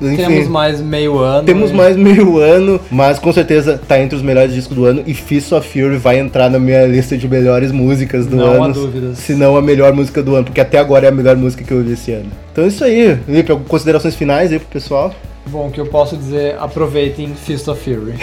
Enfim. 0.00 0.16
Temos 0.16 0.46
mais 0.46 0.80
meio 0.80 1.18
ano. 1.18 1.44
Temos 1.44 1.70
e- 1.70 1.74
mais 1.74 1.96
meio 1.96 2.38
ano, 2.38 2.80
mas 2.88 3.18
com 3.18 3.32
certeza 3.32 3.80
tá 3.88 4.00
entre 4.00 4.14
os 4.14 4.22
melhores 4.22 4.54
discos 4.54 4.76
do 4.76 4.84
ano 4.84 5.02
e 5.04 5.12
Fist 5.12 5.50
of 5.50 5.68
Fury 5.68 5.96
vai 5.96 6.20
entrar 6.20 6.48
na 6.48 6.58
minha 6.58 6.86
lista 6.86 7.16
de 7.18 7.28
melhores 7.28 7.72
músicas 7.72 8.24
do 8.24 8.36
Não 8.36 8.62
há 8.62 8.66
ano. 8.66 8.74
dúvidas. 8.74 9.18
Se 9.18 9.34
não 9.34 9.56
a 9.56 9.62
melhor 9.62 9.92
música 9.92 10.22
do 10.22 10.36
ano, 10.36 10.44
porque 10.44 10.60
até 10.60 10.78
agora 10.78 11.06
é 11.06 11.08
a 11.08 11.12
melhor 11.12 11.36
música 11.36 11.64
que 11.64 11.72
eu 11.72 11.78
ouvi 11.78 11.94
esse 11.94 12.12
ano. 12.12 12.30
Então 12.52 12.62
é 12.62 12.68
isso 12.68 12.84
aí. 12.84 13.18
Felipe, 13.26 13.50
algumas 13.50 13.68
considerações 13.68 14.14
finais 14.14 14.52
aí 14.52 14.60
pro 14.60 14.68
pessoal? 14.68 15.12
Bom, 15.50 15.68
o 15.68 15.70
que 15.70 15.80
eu 15.80 15.86
posso 15.86 16.16
dizer, 16.16 16.56
aproveitem 16.58 17.34
Fist 17.34 17.68
of 17.68 17.82
Fury. 17.82 18.14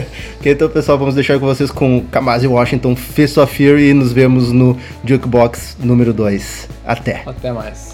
então 0.44 0.68
pessoal, 0.68 0.98
vamos 0.98 1.14
deixar 1.14 1.38
com 1.38 1.46
vocês 1.46 1.70
com 1.70 2.04
Kamasi 2.10 2.46
Washington, 2.46 2.94
Fist 2.94 3.38
of 3.38 3.54
Fury 3.54 3.90
e 3.90 3.94
nos 3.94 4.12
vemos 4.12 4.52
no 4.52 4.76
Jukebox 5.04 5.78
número 5.80 6.12
2. 6.12 6.68
Até! 6.84 7.22
Até 7.24 7.52
mais. 7.52 7.93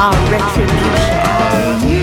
our 0.00 0.14
retribution. 0.30 1.99